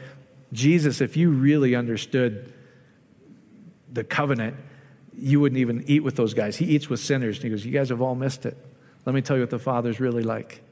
Jesus, 0.53 1.01
if 1.01 1.17
you 1.17 1.31
really 1.31 1.75
understood 1.75 2.53
the 3.93 4.05
covenant, 4.05 4.57
you 5.19 5.41
wouldn't 5.41 5.59
even 5.59 5.85
eat 5.87 6.05
with 6.05 6.17
those 6.17 6.35
guys. 6.35 6.57
He 6.57 6.67
eats 6.67 6.89
with 6.89 7.01
sinners. 7.01 7.37
And 7.37 7.45
he 7.45 7.51
goes, 7.51 7.65
You 7.65 7.73
guys 7.73 7.89
have 7.89 8.03
all 8.03 8.15
missed 8.15 8.47
it. 8.47 8.57
Let 9.07 9.15
me 9.15 9.23
tell 9.23 9.37
you 9.37 9.43
what 9.43 9.51
the 9.51 9.59
Father's 9.59 9.99
really 9.99 10.23
like. 10.23 10.63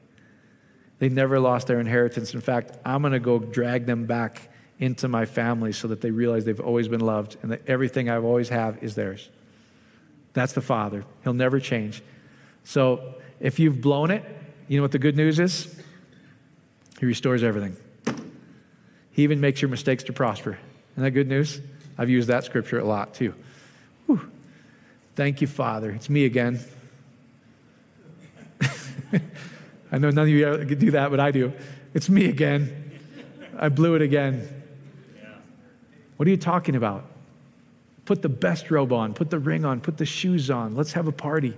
They 0.99 1.09
never 1.09 1.39
lost 1.39 1.67
their 1.67 1.79
inheritance. 1.79 2.33
In 2.33 2.41
fact, 2.41 2.77
I'm 2.85 3.01
going 3.01 3.13
to 3.13 3.19
go 3.19 3.39
drag 3.39 3.85
them 3.85 4.05
back 4.05 4.49
into 4.79 5.07
my 5.07 5.25
family 5.25 5.71
so 5.71 5.87
that 5.87 6.01
they 6.01 6.11
realize 6.11 6.45
they've 6.45 6.59
always 6.59 6.87
been 6.87 7.01
loved 7.01 7.37
and 7.41 7.51
that 7.51 7.67
everything 7.67 8.09
I've 8.09 8.25
always 8.25 8.49
have 8.49 8.83
is 8.83 8.95
theirs. 8.95 9.29
That's 10.33 10.53
the 10.53 10.61
Father. 10.61 11.05
He'll 11.23 11.33
never 11.33 11.59
change. 11.59 12.03
So 12.63 13.15
if 13.39 13.57
you've 13.59 13.79
blown 13.79 14.11
it, 14.11 14.23
you 14.67 14.77
know 14.77 14.83
what 14.83 14.91
the 14.91 14.99
good 14.99 15.15
news 15.15 15.39
is? 15.39 15.73
He 16.99 17.05
restores 17.05 17.43
everything. 17.43 17.77
He 19.11 19.23
even 19.23 19.39
makes 19.39 19.61
your 19.61 19.69
mistakes 19.69 20.03
to 20.05 20.13
prosper. 20.13 20.57
Isn't 20.93 21.03
that 21.03 21.11
good 21.11 21.29
news? 21.29 21.61
I've 21.97 22.09
used 22.09 22.27
that 22.27 22.43
scripture 22.43 22.79
a 22.79 22.83
lot 22.83 23.13
too. 23.13 23.33
Whew. 24.07 24.29
Thank 25.15 25.39
you, 25.39 25.47
Father. 25.47 25.91
It's 25.91 26.09
me 26.09 26.25
again. 26.25 26.59
I 28.61 29.97
know 29.97 30.09
none 30.09 30.23
of 30.23 30.29
you 30.29 30.65
could 30.67 30.79
do 30.79 30.91
that, 30.91 31.11
but 31.11 31.21
I 31.21 31.31
do. 31.31 31.53
It's 31.93 32.09
me 32.09 32.25
again. 32.25 32.91
I 33.57 33.69
blew 33.69 33.95
it 33.95 34.01
again. 34.01 34.54
What 36.17 36.27
are 36.27 36.31
you 36.31 36.37
talking 36.37 36.75
about? 36.75 37.05
Put 38.05 38.21
the 38.21 38.29
best 38.29 38.69
robe 38.71 38.93
on, 38.93 39.13
put 39.13 39.29
the 39.29 39.39
ring 39.39 39.65
on, 39.65 39.81
put 39.81 39.97
the 39.97 40.05
shoes 40.05 40.49
on. 40.49 40.75
Let's 40.75 40.93
have 40.93 41.07
a 41.07 41.11
party. 41.11 41.55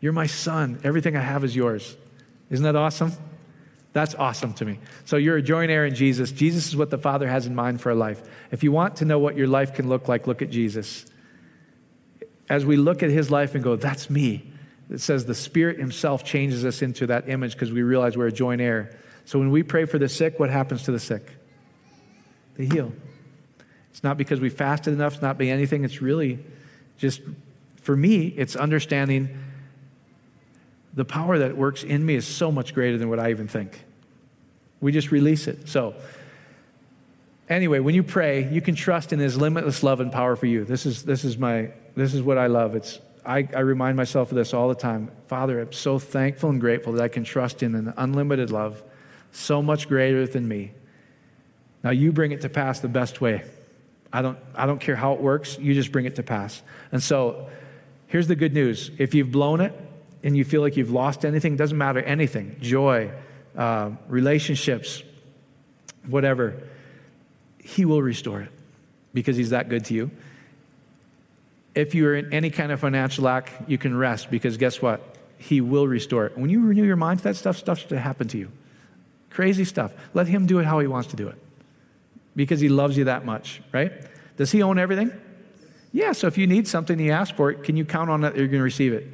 You're 0.00 0.12
my 0.12 0.26
son. 0.26 0.80
Everything 0.84 1.16
I 1.16 1.20
have 1.20 1.44
is 1.44 1.56
yours. 1.56 1.96
Isn't 2.50 2.64
that 2.64 2.76
awesome? 2.76 3.12
That's 3.92 4.14
awesome 4.14 4.54
to 4.54 4.64
me. 4.64 4.78
So 5.04 5.16
you're 5.16 5.36
a 5.36 5.42
joint 5.42 5.70
heir 5.70 5.86
in 5.86 5.94
Jesus. 5.94 6.32
Jesus 6.32 6.66
is 6.66 6.76
what 6.76 6.90
the 6.90 6.98
Father 6.98 7.28
has 7.28 7.46
in 7.46 7.54
mind 7.54 7.80
for 7.80 7.90
a 7.90 7.94
life. 7.94 8.22
If 8.50 8.62
you 8.62 8.72
want 8.72 8.96
to 8.96 9.04
know 9.04 9.18
what 9.18 9.36
your 9.36 9.46
life 9.46 9.74
can 9.74 9.88
look 9.88 10.08
like, 10.08 10.26
look 10.26 10.42
at 10.42 10.50
Jesus. 10.50 11.06
As 12.48 12.64
we 12.64 12.76
look 12.76 13.02
at 13.02 13.10
his 13.10 13.30
life 13.30 13.54
and 13.54 13.62
go, 13.62 13.76
that's 13.76 14.10
me, 14.10 14.50
it 14.90 15.00
says 15.00 15.24
the 15.24 15.34
Spirit 15.34 15.78
himself 15.78 16.24
changes 16.24 16.64
us 16.64 16.82
into 16.82 17.06
that 17.06 17.28
image 17.28 17.52
because 17.52 17.70
we 17.70 17.82
realize 17.82 18.16
we're 18.16 18.26
a 18.26 18.32
joint 18.32 18.60
heir. 18.60 18.98
So 19.24 19.38
when 19.38 19.50
we 19.50 19.62
pray 19.62 19.84
for 19.84 19.98
the 19.98 20.08
sick, 20.08 20.38
what 20.38 20.50
happens 20.50 20.82
to 20.84 20.92
the 20.92 20.98
sick? 20.98 21.30
They 22.56 22.66
heal. 22.66 22.92
It's 23.92 24.02
not 24.02 24.18
because 24.18 24.40
we 24.40 24.48
fasted 24.48 24.92
enough, 24.92 25.14
it's 25.14 25.22
not 25.22 25.38
being 25.38 25.52
anything. 25.52 25.84
It's 25.84 26.02
really 26.02 26.40
just, 26.98 27.20
for 27.82 27.96
me, 27.96 28.26
it's 28.26 28.56
understanding 28.56 29.38
the 30.94 31.04
power 31.04 31.38
that 31.38 31.56
works 31.56 31.82
in 31.82 32.04
me 32.04 32.14
is 32.14 32.26
so 32.26 32.52
much 32.52 32.74
greater 32.74 32.98
than 32.98 33.08
what 33.08 33.18
I 33.18 33.30
even 33.30 33.48
think. 33.48 33.84
We 34.80 34.92
just 34.92 35.10
release 35.10 35.46
it. 35.46 35.68
So, 35.68 35.94
anyway, 37.48 37.78
when 37.78 37.94
you 37.94 38.02
pray, 38.02 38.48
you 38.50 38.60
can 38.60 38.74
trust 38.74 39.12
in 39.12 39.18
His 39.18 39.36
limitless 39.36 39.82
love 39.82 40.00
and 40.00 40.12
power 40.12 40.36
for 40.36 40.46
you. 40.46 40.64
This 40.64 40.84
is, 40.84 41.04
this 41.04 41.24
is, 41.24 41.38
my, 41.38 41.70
this 41.94 42.14
is 42.14 42.22
what 42.22 42.36
I 42.36 42.46
love. 42.48 42.74
It's, 42.74 42.98
I, 43.24 43.48
I 43.54 43.60
remind 43.60 43.96
myself 43.96 44.32
of 44.32 44.36
this 44.36 44.52
all 44.52 44.68
the 44.68 44.74
time. 44.74 45.10
Father, 45.28 45.60
I'm 45.60 45.72
so 45.72 45.98
thankful 45.98 46.50
and 46.50 46.60
grateful 46.60 46.92
that 46.94 47.02
I 47.02 47.08
can 47.08 47.24
trust 47.24 47.62
in 47.62 47.74
an 47.74 47.94
unlimited 47.96 48.50
love, 48.50 48.82
so 49.30 49.62
much 49.62 49.88
greater 49.88 50.26
than 50.26 50.46
me. 50.46 50.72
Now, 51.82 51.90
you 51.90 52.12
bring 52.12 52.32
it 52.32 52.42
to 52.42 52.48
pass 52.48 52.80
the 52.80 52.88
best 52.88 53.20
way. 53.20 53.44
I 54.12 54.22
don't, 54.22 54.38
I 54.54 54.66
don't 54.66 54.80
care 54.80 54.96
how 54.96 55.14
it 55.14 55.20
works, 55.20 55.58
you 55.58 55.74
just 55.74 55.90
bring 55.90 56.04
it 56.04 56.16
to 56.16 56.22
pass. 56.22 56.62
And 56.90 57.02
so 57.02 57.48
here's 58.08 58.26
the 58.26 58.36
good 58.36 58.52
news 58.52 58.90
if 58.98 59.14
you've 59.14 59.32
blown 59.32 59.60
it 59.60 59.72
and 60.22 60.36
you 60.36 60.44
feel 60.44 60.60
like 60.60 60.76
you've 60.76 60.90
lost 60.90 61.24
anything, 61.24 61.56
doesn't 61.56 61.78
matter 61.78 62.00
anything 62.00 62.56
joy, 62.60 63.10
uh, 63.56 63.90
relationships, 64.08 65.02
whatever, 66.06 66.62
He 67.58 67.84
will 67.84 68.02
restore 68.02 68.42
it 68.42 68.50
because 69.14 69.36
He's 69.36 69.50
that 69.50 69.68
good 69.68 69.86
to 69.86 69.94
you. 69.94 70.10
If 71.74 71.94
you're 71.94 72.14
in 72.14 72.34
any 72.34 72.50
kind 72.50 72.70
of 72.70 72.80
financial 72.80 73.24
lack, 73.24 73.50
you 73.66 73.78
can 73.78 73.96
rest 73.96 74.30
because 74.30 74.58
guess 74.58 74.82
what? 74.82 75.16
He 75.38 75.62
will 75.62 75.88
restore 75.88 76.26
it. 76.26 76.36
When 76.36 76.50
you 76.50 76.66
renew 76.66 76.84
your 76.84 76.96
mind 76.96 77.20
to 77.20 77.24
that 77.24 77.36
stuff, 77.36 77.56
stuff 77.56 77.88
to 77.88 77.98
happen 77.98 78.28
to 78.28 78.38
you. 78.38 78.52
Crazy 79.30 79.64
stuff. 79.64 79.92
Let 80.12 80.26
Him 80.26 80.46
do 80.46 80.58
it 80.58 80.66
how 80.66 80.80
He 80.80 80.86
wants 80.86 81.08
to 81.08 81.16
do 81.16 81.28
it 81.28 81.41
because 82.34 82.60
he 82.60 82.68
loves 82.68 82.96
you 82.96 83.04
that 83.04 83.24
much, 83.24 83.62
right? 83.72 83.92
Does 84.36 84.50
he 84.50 84.62
own 84.62 84.78
everything? 84.78 85.12
Yeah, 85.92 86.12
so 86.12 86.26
if 86.26 86.38
you 86.38 86.46
need 86.46 86.66
something 86.66 86.98
and 86.98 87.06
you 87.06 87.12
ask 87.12 87.34
for 87.34 87.50
it, 87.50 87.64
can 87.64 87.76
you 87.76 87.84
count 87.84 88.08
on 88.08 88.22
that 88.22 88.36
you're 88.36 88.46
going 88.46 88.60
to 88.60 88.64
receive 88.64 88.92
it? 88.92 89.06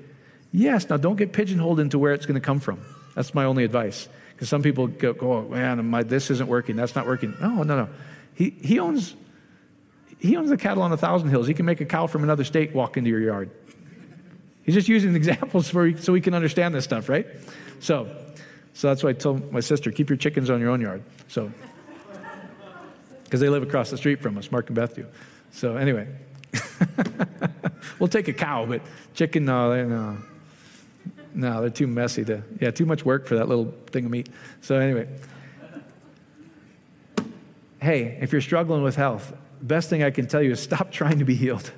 Yes. 0.53 0.89
Now, 0.89 0.97
don't 0.97 1.17
get 1.17 1.33
pigeonholed 1.33 1.81
into 1.81 1.99
where 1.99 2.13
it's 2.13 2.27
going 2.27 2.41
to 2.41 2.45
come 2.45 2.61
from. 2.61 2.81
That's 3.15 3.35
my 3.35 3.45
only 3.45 3.65
advice. 3.65 4.09
Because 4.33 4.49
some 4.49 4.63
people 4.63 4.87
go, 4.87 5.17
oh, 5.21 5.43
man, 5.43 5.85
my, 5.87 6.05
this 6.05 6.31
isn't 6.31 6.49
working. 6.49 6.77
That's 6.77 6.95
not 6.95 7.07
working. 7.07 7.35
No, 7.41 7.65
no, 7.65 7.77
no. 7.77 7.89
He, 8.35 8.51
he, 8.51 8.79
owns, 8.79 9.17
he 10.21 10.37
owns 10.37 10.49
the 10.49 10.57
cattle 10.57 10.85
on 10.85 10.93
a 10.93 10.97
thousand 10.97 11.31
hills. 11.31 11.49
He 11.49 11.55
can 11.55 11.67
make 11.67 11.81
a 11.81 11.85
cow 11.85 12.07
from 12.07 12.23
another 12.23 12.45
state 12.45 12.73
walk 12.73 12.97
into 12.97 13.11
your 13.11 13.21
yard. 13.21 13.51
He's 14.63 14.77
just 14.77 14.89
using 14.89 15.17
examples 15.17 15.69
for, 15.69 15.97
so 15.99 16.13
we 16.13 16.21
can 16.21 16.35
understand 16.35 16.75
this 16.75 16.85
stuff, 16.85 17.09
right? 17.09 17.27
So, 17.81 18.09
so 18.75 18.89
that's 18.89 19.03
why 19.03 19.11
I 19.11 19.15
told 19.15 19.53
my 19.53 19.61
sister, 19.61 19.91
keep 19.91 20.09
your 20.09 20.17
chickens 20.17 20.51
on 20.51 20.61
your 20.61 20.71
own 20.71 20.81
yard. 20.81 21.03
So, 21.27 21.53
because 23.29 23.41
they 23.41 23.51
live 23.51 23.63
across 23.63 23.91
the 23.91 23.99
street 23.99 24.23
from 24.23 24.39
us, 24.39 24.51
Mark 24.51 24.69
and 24.69 24.75
Beth 24.75 24.95
do. 24.95 25.07
So 25.53 25.77
anyway, 25.77 26.09
we'll 27.99 28.09
take 28.09 28.27
a 28.29 28.33
cow, 28.33 28.65
but 28.65 28.81
chicken, 29.13 29.45
no, 29.45 29.71
they, 29.71 29.85
no. 29.85 30.17
No, 31.35 31.61
they're 31.61 31.71
too 31.71 31.87
messy 31.87 32.25
to, 32.25 32.43
yeah, 32.59 32.71
too 32.71 32.87
much 32.87 33.05
work 33.05 33.27
for 33.27 33.37
that 33.37 33.49
little 33.49 33.75
thing 33.91 34.07
of 34.07 34.11
meat. 34.11 34.31
So, 34.63 34.77
anyway, 34.77 35.09
hey, 37.81 38.19
if 38.21 38.33
you're 38.33 38.41
struggling 38.41 38.83
with 38.83 38.97
health, 38.97 39.37
best 39.61 39.91
thing 39.91 40.03
I 40.03 40.11
can 40.11 40.27
tell 40.27 40.43
you 40.43 40.53
is 40.53 40.61
stop 40.61 40.91
trying 40.91 41.19
to 41.19 41.25
be 41.27 41.35
healed. 41.35 41.71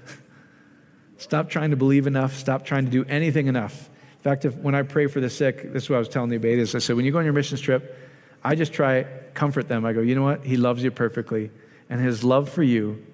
stop 1.19 1.51
trying 1.51 1.71
to 1.71 1.77
believe 1.77 2.07
enough. 2.07 2.37
Stop 2.37 2.65
trying 2.65 2.85
to 2.85 2.91
do 2.91 3.05
anything 3.07 3.49
enough. 3.49 3.91
In 4.13 4.23
fact, 4.23 4.45
if, 4.45 4.55
when 4.57 4.75
I 4.75 4.83
pray 4.83 5.09
for 5.09 5.21
the 5.21 5.29
sick, 5.29 5.73
this 5.73 5.83
is 5.83 5.91
what 5.91 5.97
I 5.97 5.99
was 5.99 6.09
telling 6.09 6.31
the 6.31 6.39
Abetas. 6.39 6.75
I 6.75 6.79
said, 6.79 6.95
when 6.95 7.05
you 7.05 7.13
go 7.13 7.19
on 7.19 7.25
your 7.25 7.35
missions 7.35 7.61
trip, 7.61 7.99
I 8.43 8.55
just 8.55 8.73
try 8.73 9.05
comfort 9.35 9.69
them. 9.69 9.85
I 9.85 9.93
go, 9.93 10.01
you 10.01 10.15
know 10.15 10.23
what? 10.23 10.45
He 10.45 10.57
loves 10.57 10.83
you 10.83 10.91
perfectly, 10.91 11.51
and 11.89 12.01
his 12.01 12.25
love 12.25 12.49
for 12.49 12.63
you 12.63 13.05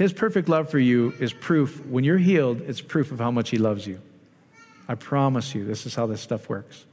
his 0.00 0.14
perfect 0.14 0.48
love 0.48 0.70
for 0.70 0.78
you 0.78 1.12
is 1.20 1.34
proof. 1.34 1.84
When 1.84 2.04
you're 2.04 2.16
healed, 2.16 2.62
it's 2.62 2.80
proof 2.80 3.12
of 3.12 3.18
how 3.18 3.30
much 3.30 3.50
He 3.50 3.58
loves 3.58 3.86
you. 3.86 4.00
I 4.88 4.94
promise 4.94 5.54
you, 5.54 5.66
this 5.66 5.84
is 5.84 5.94
how 5.94 6.06
this 6.06 6.22
stuff 6.22 6.48
works. 6.48 6.86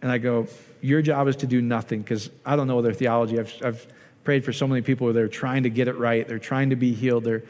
And 0.00 0.10
I 0.10 0.16
go, 0.16 0.46
Your 0.80 1.02
job 1.02 1.28
is 1.28 1.36
to 1.36 1.46
do 1.46 1.60
nothing 1.60 2.00
because 2.00 2.30
I 2.46 2.56
don't 2.56 2.66
know 2.66 2.80
their 2.80 2.94
theology. 2.94 3.38
I've, 3.38 3.52
I've 3.62 3.86
prayed 4.24 4.42
for 4.42 4.54
so 4.54 4.66
many 4.66 4.80
people 4.80 5.04
where 5.04 5.12
they're 5.12 5.28
trying 5.28 5.64
to 5.64 5.68
get 5.68 5.86
it 5.86 5.98
right, 5.98 6.26
they're 6.26 6.38
trying 6.38 6.70
to 6.70 6.76
be 6.76 6.94
healed, 6.94 7.24
they're, 7.24 7.42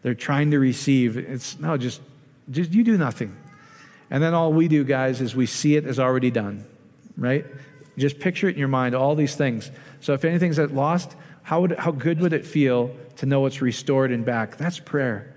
they're 0.00 0.14
trying 0.14 0.52
to 0.52 0.58
receive. 0.58 1.18
It's 1.18 1.60
no, 1.60 1.76
just, 1.76 2.00
just 2.50 2.72
you 2.72 2.82
do 2.82 2.96
nothing. 2.96 3.36
And 4.08 4.22
then 4.22 4.32
all 4.32 4.54
we 4.54 4.68
do, 4.68 4.84
guys, 4.84 5.20
is 5.20 5.36
we 5.36 5.44
see 5.44 5.76
it 5.76 5.84
as 5.84 5.98
already 5.98 6.30
done, 6.30 6.64
right? 7.20 7.46
Just 7.96 8.18
picture 8.18 8.48
it 8.48 8.54
in 8.54 8.58
your 8.58 8.68
mind, 8.68 8.96
all 8.96 9.14
these 9.14 9.36
things. 9.36 9.70
So 10.00 10.14
if 10.14 10.24
anything's 10.24 10.58
lost, 10.58 11.14
how, 11.42 11.60
would, 11.60 11.78
how 11.78 11.92
good 11.92 12.20
would 12.20 12.32
it 12.32 12.44
feel 12.44 12.96
to 13.16 13.26
know 13.26 13.46
it's 13.46 13.60
restored 13.60 14.10
and 14.10 14.24
back? 14.24 14.56
That's 14.56 14.80
prayer. 14.80 15.36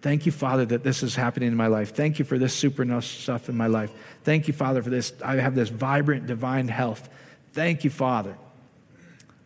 Thank 0.00 0.26
you, 0.26 0.32
Father, 0.32 0.64
that 0.66 0.84
this 0.84 1.02
is 1.02 1.16
happening 1.16 1.48
in 1.48 1.56
my 1.56 1.66
life. 1.66 1.94
Thank 1.94 2.18
you 2.18 2.24
for 2.24 2.38
this 2.38 2.54
supernatural 2.54 3.02
stuff 3.02 3.48
in 3.48 3.56
my 3.56 3.66
life. 3.66 3.90
Thank 4.22 4.48
you, 4.48 4.54
Father, 4.54 4.82
for 4.82 4.90
this. 4.90 5.12
I 5.24 5.36
have 5.36 5.54
this 5.54 5.70
vibrant 5.70 6.26
divine 6.26 6.68
health. 6.68 7.08
Thank 7.52 7.84
you, 7.84 7.90
Father. 7.90 8.36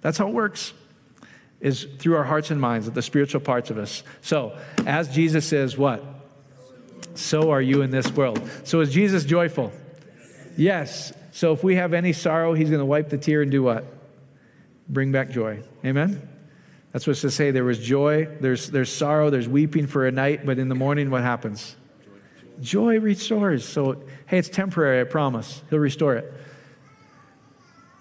That's 0.01 0.19
how 0.19 0.29
it 0.29 0.35
works, 0.35 0.73
is 1.61 1.87
through 1.99 2.17
our 2.17 2.25
hearts 2.25 2.51
and 2.51 2.61
minds, 2.61 2.91
the 2.91 3.03
spiritual 3.03 3.41
parts 3.41 3.71
of 3.71 3.79
us. 3.79 4.03
So, 4.21 4.59
as 4.87 5.09
Jesus 5.09 5.47
says, 5.47 5.79
what? 5.79 6.05
So 7.15 7.51
are 7.51 7.63
you 7.63 7.83
in 7.83 7.91
this 7.91 8.11
world. 8.13 8.41
So, 8.65 8.81
is 8.81 8.93
Jesus 8.93 9.25
joyful? 9.25 9.73
Yes. 10.57 11.13
So, 11.39 11.53
if 11.53 11.63
we 11.63 11.77
have 11.77 11.95
any 11.95 12.13
sorrow, 12.13 12.53
he's 12.53 12.69
going 12.69 12.81
to 12.81 12.85
wipe 12.85 13.11
the 13.11 13.17
tear 13.17 13.43
and 13.43 13.51
do 13.53 13.63
what? 13.63 13.85
Bring 14.89 15.13
back 15.13 15.31
joy. 15.31 15.63
Amen? 15.85 16.29
That's 16.91 17.07
what 17.07 17.15
to 17.19 17.31
say. 17.31 17.53
There 17.53 17.63
was 17.63 17.79
joy, 17.79 18.27
there's, 18.41 18.69
there's 18.71 18.93
sorrow, 18.93 19.31
there's 19.31 19.49
weeping 19.49 19.87
for 19.87 20.09
a 20.09 20.11
night, 20.11 20.45
but 20.45 20.59
in 20.59 20.69
the 20.69 20.75
morning, 20.75 21.11
what 21.11 21.23
happens? 21.23 21.77
Joy 22.61 22.99
restores. 22.99 23.65
So, 23.65 24.03
hey, 24.27 24.39
it's 24.39 24.49
temporary, 24.49 25.01
I 25.01 25.05
promise. 25.05 25.63
He'll 25.71 25.79
restore 25.79 26.17
it. 26.17 26.35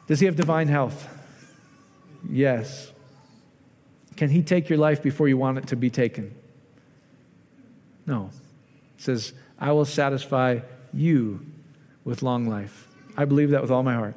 Does 0.07 0.19
he 0.19 0.25
have 0.25 0.35
divine 0.35 0.67
health? 0.67 1.07
Yes. 2.27 2.91
Can 4.15 4.31
he 4.31 4.41
take 4.41 4.67
your 4.67 4.79
life 4.79 5.03
before 5.03 5.27
you 5.27 5.37
want 5.37 5.59
it 5.59 5.67
to 5.67 5.75
be 5.75 5.91
taken? 5.91 6.33
No. 8.07 8.31
It 8.97 9.03
says, 9.03 9.33
I 9.59 9.73
will 9.73 9.85
satisfy 9.85 10.61
you 10.91 11.45
with 12.03 12.23
long 12.23 12.49
life. 12.49 12.86
I 13.17 13.25
believe 13.25 13.49
that 13.49 13.61
with 13.61 13.71
all 13.71 13.83
my 13.83 13.95
heart. 13.95 14.15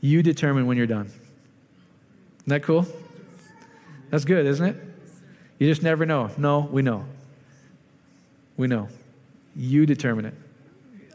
You 0.00 0.22
determine 0.22 0.66
when 0.66 0.76
you're 0.76 0.86
done. 0.86 1.06
Isn't 1.06 2.46
that 2.46 2.62
cool? 2.62 2.86
That's 4.10 4.24
good, 4.24 4.46
isn't 4.46 4.66
it? 4.66 4.76
You 5.58 5.68
just 5.68 5.82
never 5.82 6.06
know. 6.06 6.30
No, 6.36 6.60
we 6.70 6.82
know. 6.82 7.04
We 8.56 8.66
know. 8.66 8.88
You 9.56 9.86
determine 9.86 10.26
it. 10.26 10.34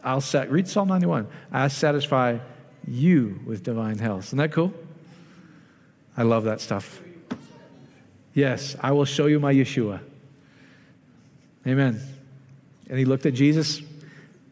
I'll 0.02 0.20
set, 0.20 0.50
read 0.50 0.68
Psalm 0.68 0.88
91. 0.88 1.26
I 1.50 1.68
satisfy 1.68 2.38
you 2.86 3.40
with 3.44 3.62
divine 3.62 3.98
health. 3.98 4.26
Isn't 4.26 4.38
that 4.38 4.52
cool? 4.52 4.72
I 6.16 6.22
love 6.22 6.44
that 6.44 6.60
stuff. 6.60 7.00
Yes, 8.34 8.76
I 8.80 8.92
will 8.92 9.04
show 9.04 9.26
you 9.26 9.40
my 9.40 9.52
Yeshua. 9.52 10.00
Amen. 11.66 12.00
And 12.88 12.98
he 12.98 13.04
looked 13.04 13.26
at 13.26 13.34
Jesus. 13.34 13.80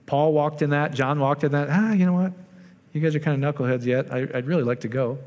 Paul 0.07 0.33
walked 0.33 0.63
in 0.63 0.71
that. 0.71 0.93
John 0.93 1.19
walked 1.21 1.45
in 1.45 1.53
that. 1.53 1.69
Ah, 1.71 1.93
you 1.93 2.07
know 2.07 2.13
what? 2.13 2.33
You 2.93 3.01
guys 3.01 3.15
are 3.15 3.21
kind 3.21 3.43
of 3.43 3.55
knuckleheads 3.55 3.85
yet. 3.85 4.13
I, 4.13 4.21
would 4.21 4.47
really 4.47 4.63
like 4.63 4.81
to 4.81 4.89
go. 4.89 5.19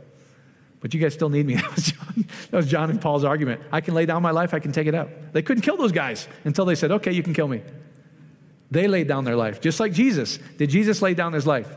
But 0.80 0.94
you 0.94 1.00
guys 1.00 1.14
still 1.14 1.30
need 1.30 1.46
me. 1.46 1.60
That 1.68 1.76
was, 1.76 1.86
John, 1.86 2.26
that 2.52 2.58
was 2.58 2.68
John 2.68 2.90
and 2.90 3.02
Paul's 3.02 3.24
argument. 3.24 3.62
I 3.72 3.82
can 3.82 3.94
lay 3.94 4.06
down 4.06 4.22
my 4.22 4.32
life, 4.32 4.54
I 4.54 4.60
can 4.60 4.72
take 4.72 4.88
it 4.88 4.96
out. 4.96 5.10
They 5.34 5.42
couldn't 5.42 5.64
kill 5.64 5.78
those 5.78 5.92
guys 5.92 6.28
until 6.46 6.66
they 6.66 6.76
said, 6.76 6.92
okay, 6.92 7.12
you 7.12 7.22
can 7.22 7.34
kill 7.34 7.48
me. 7.48 7.62
They 8.72 8.88
laid 8.88 9.08
down 9.08 9.24
their 9.24 9.36
life, 9.36 9.62
just 9.62 9.80
like 9.80 9.94
Jesus. 9.94 10.40
Did 10.58 10.70
Jesus 10.70 11.02
lay 11.02 11.14
down 11.14 11.34
his 11.34 11.46
life? 11.46 11.74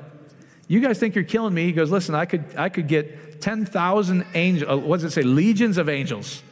You 0.66 0.80
guys 0.80 0.98
think 0.98 1.14
you're 1.14 1.24
killing 1.24 1.52
me? 1.52 1.64
He 1.64 1.72
goes, 1.72 1.90
listen, 1.90 2.14
I 2.14 2.24
could, 2.24 2.44
I 2.56 2.68
could 2.68 2.88
get 2.88 3.40
10,000 3.40 4.26
angels, 4.34 4.70
uh, 4.70 4.78
what 4.78 5.00
does 5.00 5.04
it 5.04 5.10
say? 5.10 5.22
Legions 5.22 5.78
of 5.78 5.88
angels. 5.88 6.42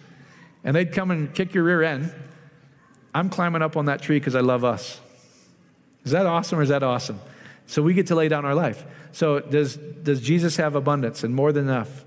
And 0.64 0.74
they'd 0.74 0.92
come 0.92 1.10
and 1.10 1.32
kick 1.34 1.54
your 1.54 1.64
rear 1.64 1.82
end. 1.82 2.12
I'm 3.14 3.30
climbing 3.30 3.62
up 3.62 3.76
on 3.76 3.86
that 3.86 4.02
tree 4.02 4.18
because 4.18 4.34
I 4.34 4.40
love 4.40 4.64
us. 4.64 5.00
Is 6.04 6.12
that 6.12 6.26
awesome 6.26 6.58
or 6.58 6.62
is 6.62 6.68
that 6.68 6.82
awesome? 6.82 7.20
So 7.66 7.82
we 7.82 7.94
get 7.94 8.06
to 8.08 8.14
lay 8.14 8.28
down 8.28 8.44
our 8.44 8.54
life. 8.54 8.84
So 9.12 9.40
does, 9.40 9.76
does 9.76 10.20
Jesus 10.20 10.56
have 10.56 10.74
abundance 10.74 11.24
and 11.24 11.34
more 11.34 11.52
than 11.52 11.64
enough? 11.64 12.04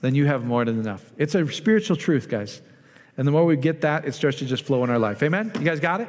Then 0.00 0.14
you 0.14 0.26
have 0.26 0.44
more 0.44 0.64
than 0.64 0.78
enough. 0.78 1.10
It's 1.18 1.34
a 1.34 1.50
spiritual 1.52 1.96
truth, 1.96 2.28
guys. 2.28 2.62
And 3.16 3.26
the 3.26 3.32
more 3.32 3.44
we 3.44 3.56
get 3.56 3.82
that, 3.82 4.06
it 4.06 4.14
starts 4.14 4.38
to 4.38 4.46
just 4.46 4.64
flow 4.64 4.82
in 4.84 4.90
our 4.90 4.98
life. 4.98 5.22
Amen? 5.22 5.52
You 5.58 5.64
guys 5.64 5.80
got 5.80 6.00
it? 6.00 6.08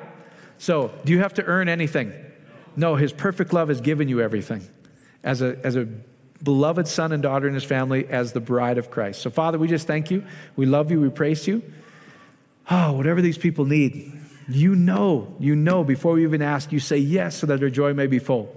So, 0.57 0.93
do 1.03 1.11
you 1.11 1.19
have 1.19 1.33
to 1.35 1.43
earn 1.43 1.67
anything? 1.67 2.13
No, 2.75 2.95
his 2.95 3.11
perfect 3.11 3.51
love 3.51 3.67
has 3.67 3.81
given 3.81 4.07
you 4.07 4.21
everything. 4.21 4.67
As 5.23 5.41
a, 5.41 5.57
as 5.63 5.75
a 5.75 5.87
beloved 6.43 6.87
son 6.87 7.11
and 7.11 7.21
daughter 7.21 7.47
in 7.47 7.53
his 7.53 7.63
family, 7.63 8.07
as 8.07 8.31
the 8.33 8.39
bride 8.39 8.77
of 8.77 8.89
Christ. 8.89 9.21
So, 9.21 9.29
Father, 9.29 9.57
we 9.57 9.67
just 9.67 9.87
thank 9.87 10.11
you. 10.11 10.23
We 10.55 10.65
love 10.65 10.91
you. 10.91 11.01
We 11.01 11.09
praise 11.09 11.47
you. 11.47 11.63
Oh, 12.69 12.93
whatever 12.93 13.21
these 13.21 13.37
people 13.37 13.65
need, 13.65 14.20
you 14.53 14.75
know, 14.75 15.35
you 15.39 15.55
know 15.55 15.83
before 15.83 16.13
we 16.13 16.23
even 16.23 16.41
ask, 16.41 16.71
you 16.71 16.79
say 16.79 16.97
yes 16.97 17.37
so 17.37 17.47
that 17.47 17.61
our 17.61 17.69
joy 17.69 17.93
may 17.93 18.07
be 18.07 18.19
full. 18.19 18.55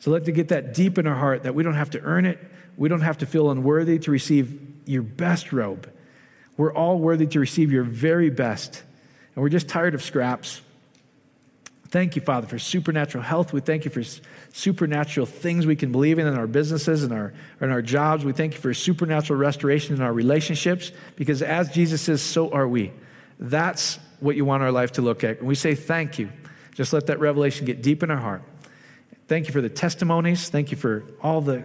So 0.00 0.10
let 0.10 0.24
to 0.26 0.32
get 0.32 0.48
that 0.48 0.74
deep 0.74 0.98
in 0.98 1.06
our 1.06 1.14
heart 1.14 1.44
that 1.44 1.54
we 1.54 1.62
don't 1.62 1.74
have 1.74 1.90
to 1.90 2.00
earn 2.02 2.26
it. 2.26 2.38
We 2.76 2.88
don't 2.88 3.00
have 3.00 3.18
to 3.18 3.26
feel 3.26 3.50
unworthy 3.50 3.98
to 4.00 4.10
receive 4.10 4.60
your 4.86 5.02
best 5.02 5.52
robe. 5.52 5.90
We're 6.56 6.74
all 6.74 6.98
worthy 6.98 7.26
to 7.28 7.40
receive 7.40 7.72
your 7.72 7.84
very 7.84 8.30
best. 8.30 8.82
And 9.34 9.42
we're 9.42 9.48
just 9.48 9.68
tired 9.68 9.94
of 9.94 10.02
scraps. 10.02 10.60
Thank 11.88 12.16
you, 12.16 12.22
Father, 12.22 12.46
for 12.46 12.58
supernatural 12.58 13.22
health. 13.22 13.52
We 13.52 13.60
thank 13.60 13.84
you 13.84 13.90
for 13.90 14.02
supernatural 14.52 15.26
things 15.26 15.66
we 15.66 15.76
can 15.76 15.92
believe 15.92 16.18
in 16.18 16.26
in 16.26 16.34
our 16.34 16.46
businesses 16.46 17.04
and 17.04 17.12
our, 17.12 17.32
in 17.60 17.70
our 17.70 17.82
jobs. 17.82 18.24
We 18.24 18.32
thank 18.32 18.54
you 18.54 18.60
for 18.60 18.74
supernatural 18.74 19.38
restoration 19.38 19.94
in 19.94 20.02
our 20.02 20.12
relationships 20.12 20.92
because 21.16 21.40
as 21.40 21.70
Jesus 21.70 22.02
says, 22.02 22.20
so 22.20 22.50
are 22.52 22.66
we. 22.66 22.92
That's 23.38 23.98
what 24.24 24.36
you 24.36 24.44
want 24.44 24.62
our 24.62 24.72
life 24.72 24.92
to 24.92 25.02
look 25.02 25.22
at. 25.22 25.38
And 25.38 25.46
we 25.46 25.54
say 25.54 25.74
thank 25.74 26.18
you. 26.18 26.30
Just 26.74 26.92
let 26.92 27.06
that 27.06 27.20
revelation 27.20 27.66
get 27.66 27.82
deep 27.82 28.02
in 28.02 28.10
our 28.10 28.18
heart. 28.18 28.42
Thank 29.28 29.46
you 29.46 29.52
for 29.52 29.60
the 29.60 29.68
testimonies. 29.68 30.48
Thank 30.48 30.70
you 30.70 30.76
for 30.76 31.04
all 31.22 31.40
the 31.40 31.64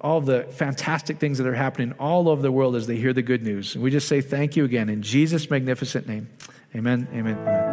all 0.00 0.20
the 0.20 0.42
fantastic 0.50 1.20
things 1.20 1.38
that 1.38 1.46
are 1.46 1.54
happening 1.54 1.92
all 1.92 2.28
over 2.28 2.42
the 2.42 2.50
world 2.50 2.74
as 2.74 2.88
they 2.88 2.96
hear 2.96 3.12
the 3.12 3.22
good 3.22 3.44
news. 3.44 3.76
And 3.76 3.84
we 3.84 3.90
just 3.92 4.08
say 4.08 4.20
thank 4.20 4.56
you 4.56 4.64
again 4.64 4.88
in 4.88 5.00
Jesus' 5.00 5.48
magnificent 5.48 6.08
name. 6.08 6.28
Amen. 6.74 7.06
Amen. 7.14 7.38
Amen. 7.38 7.71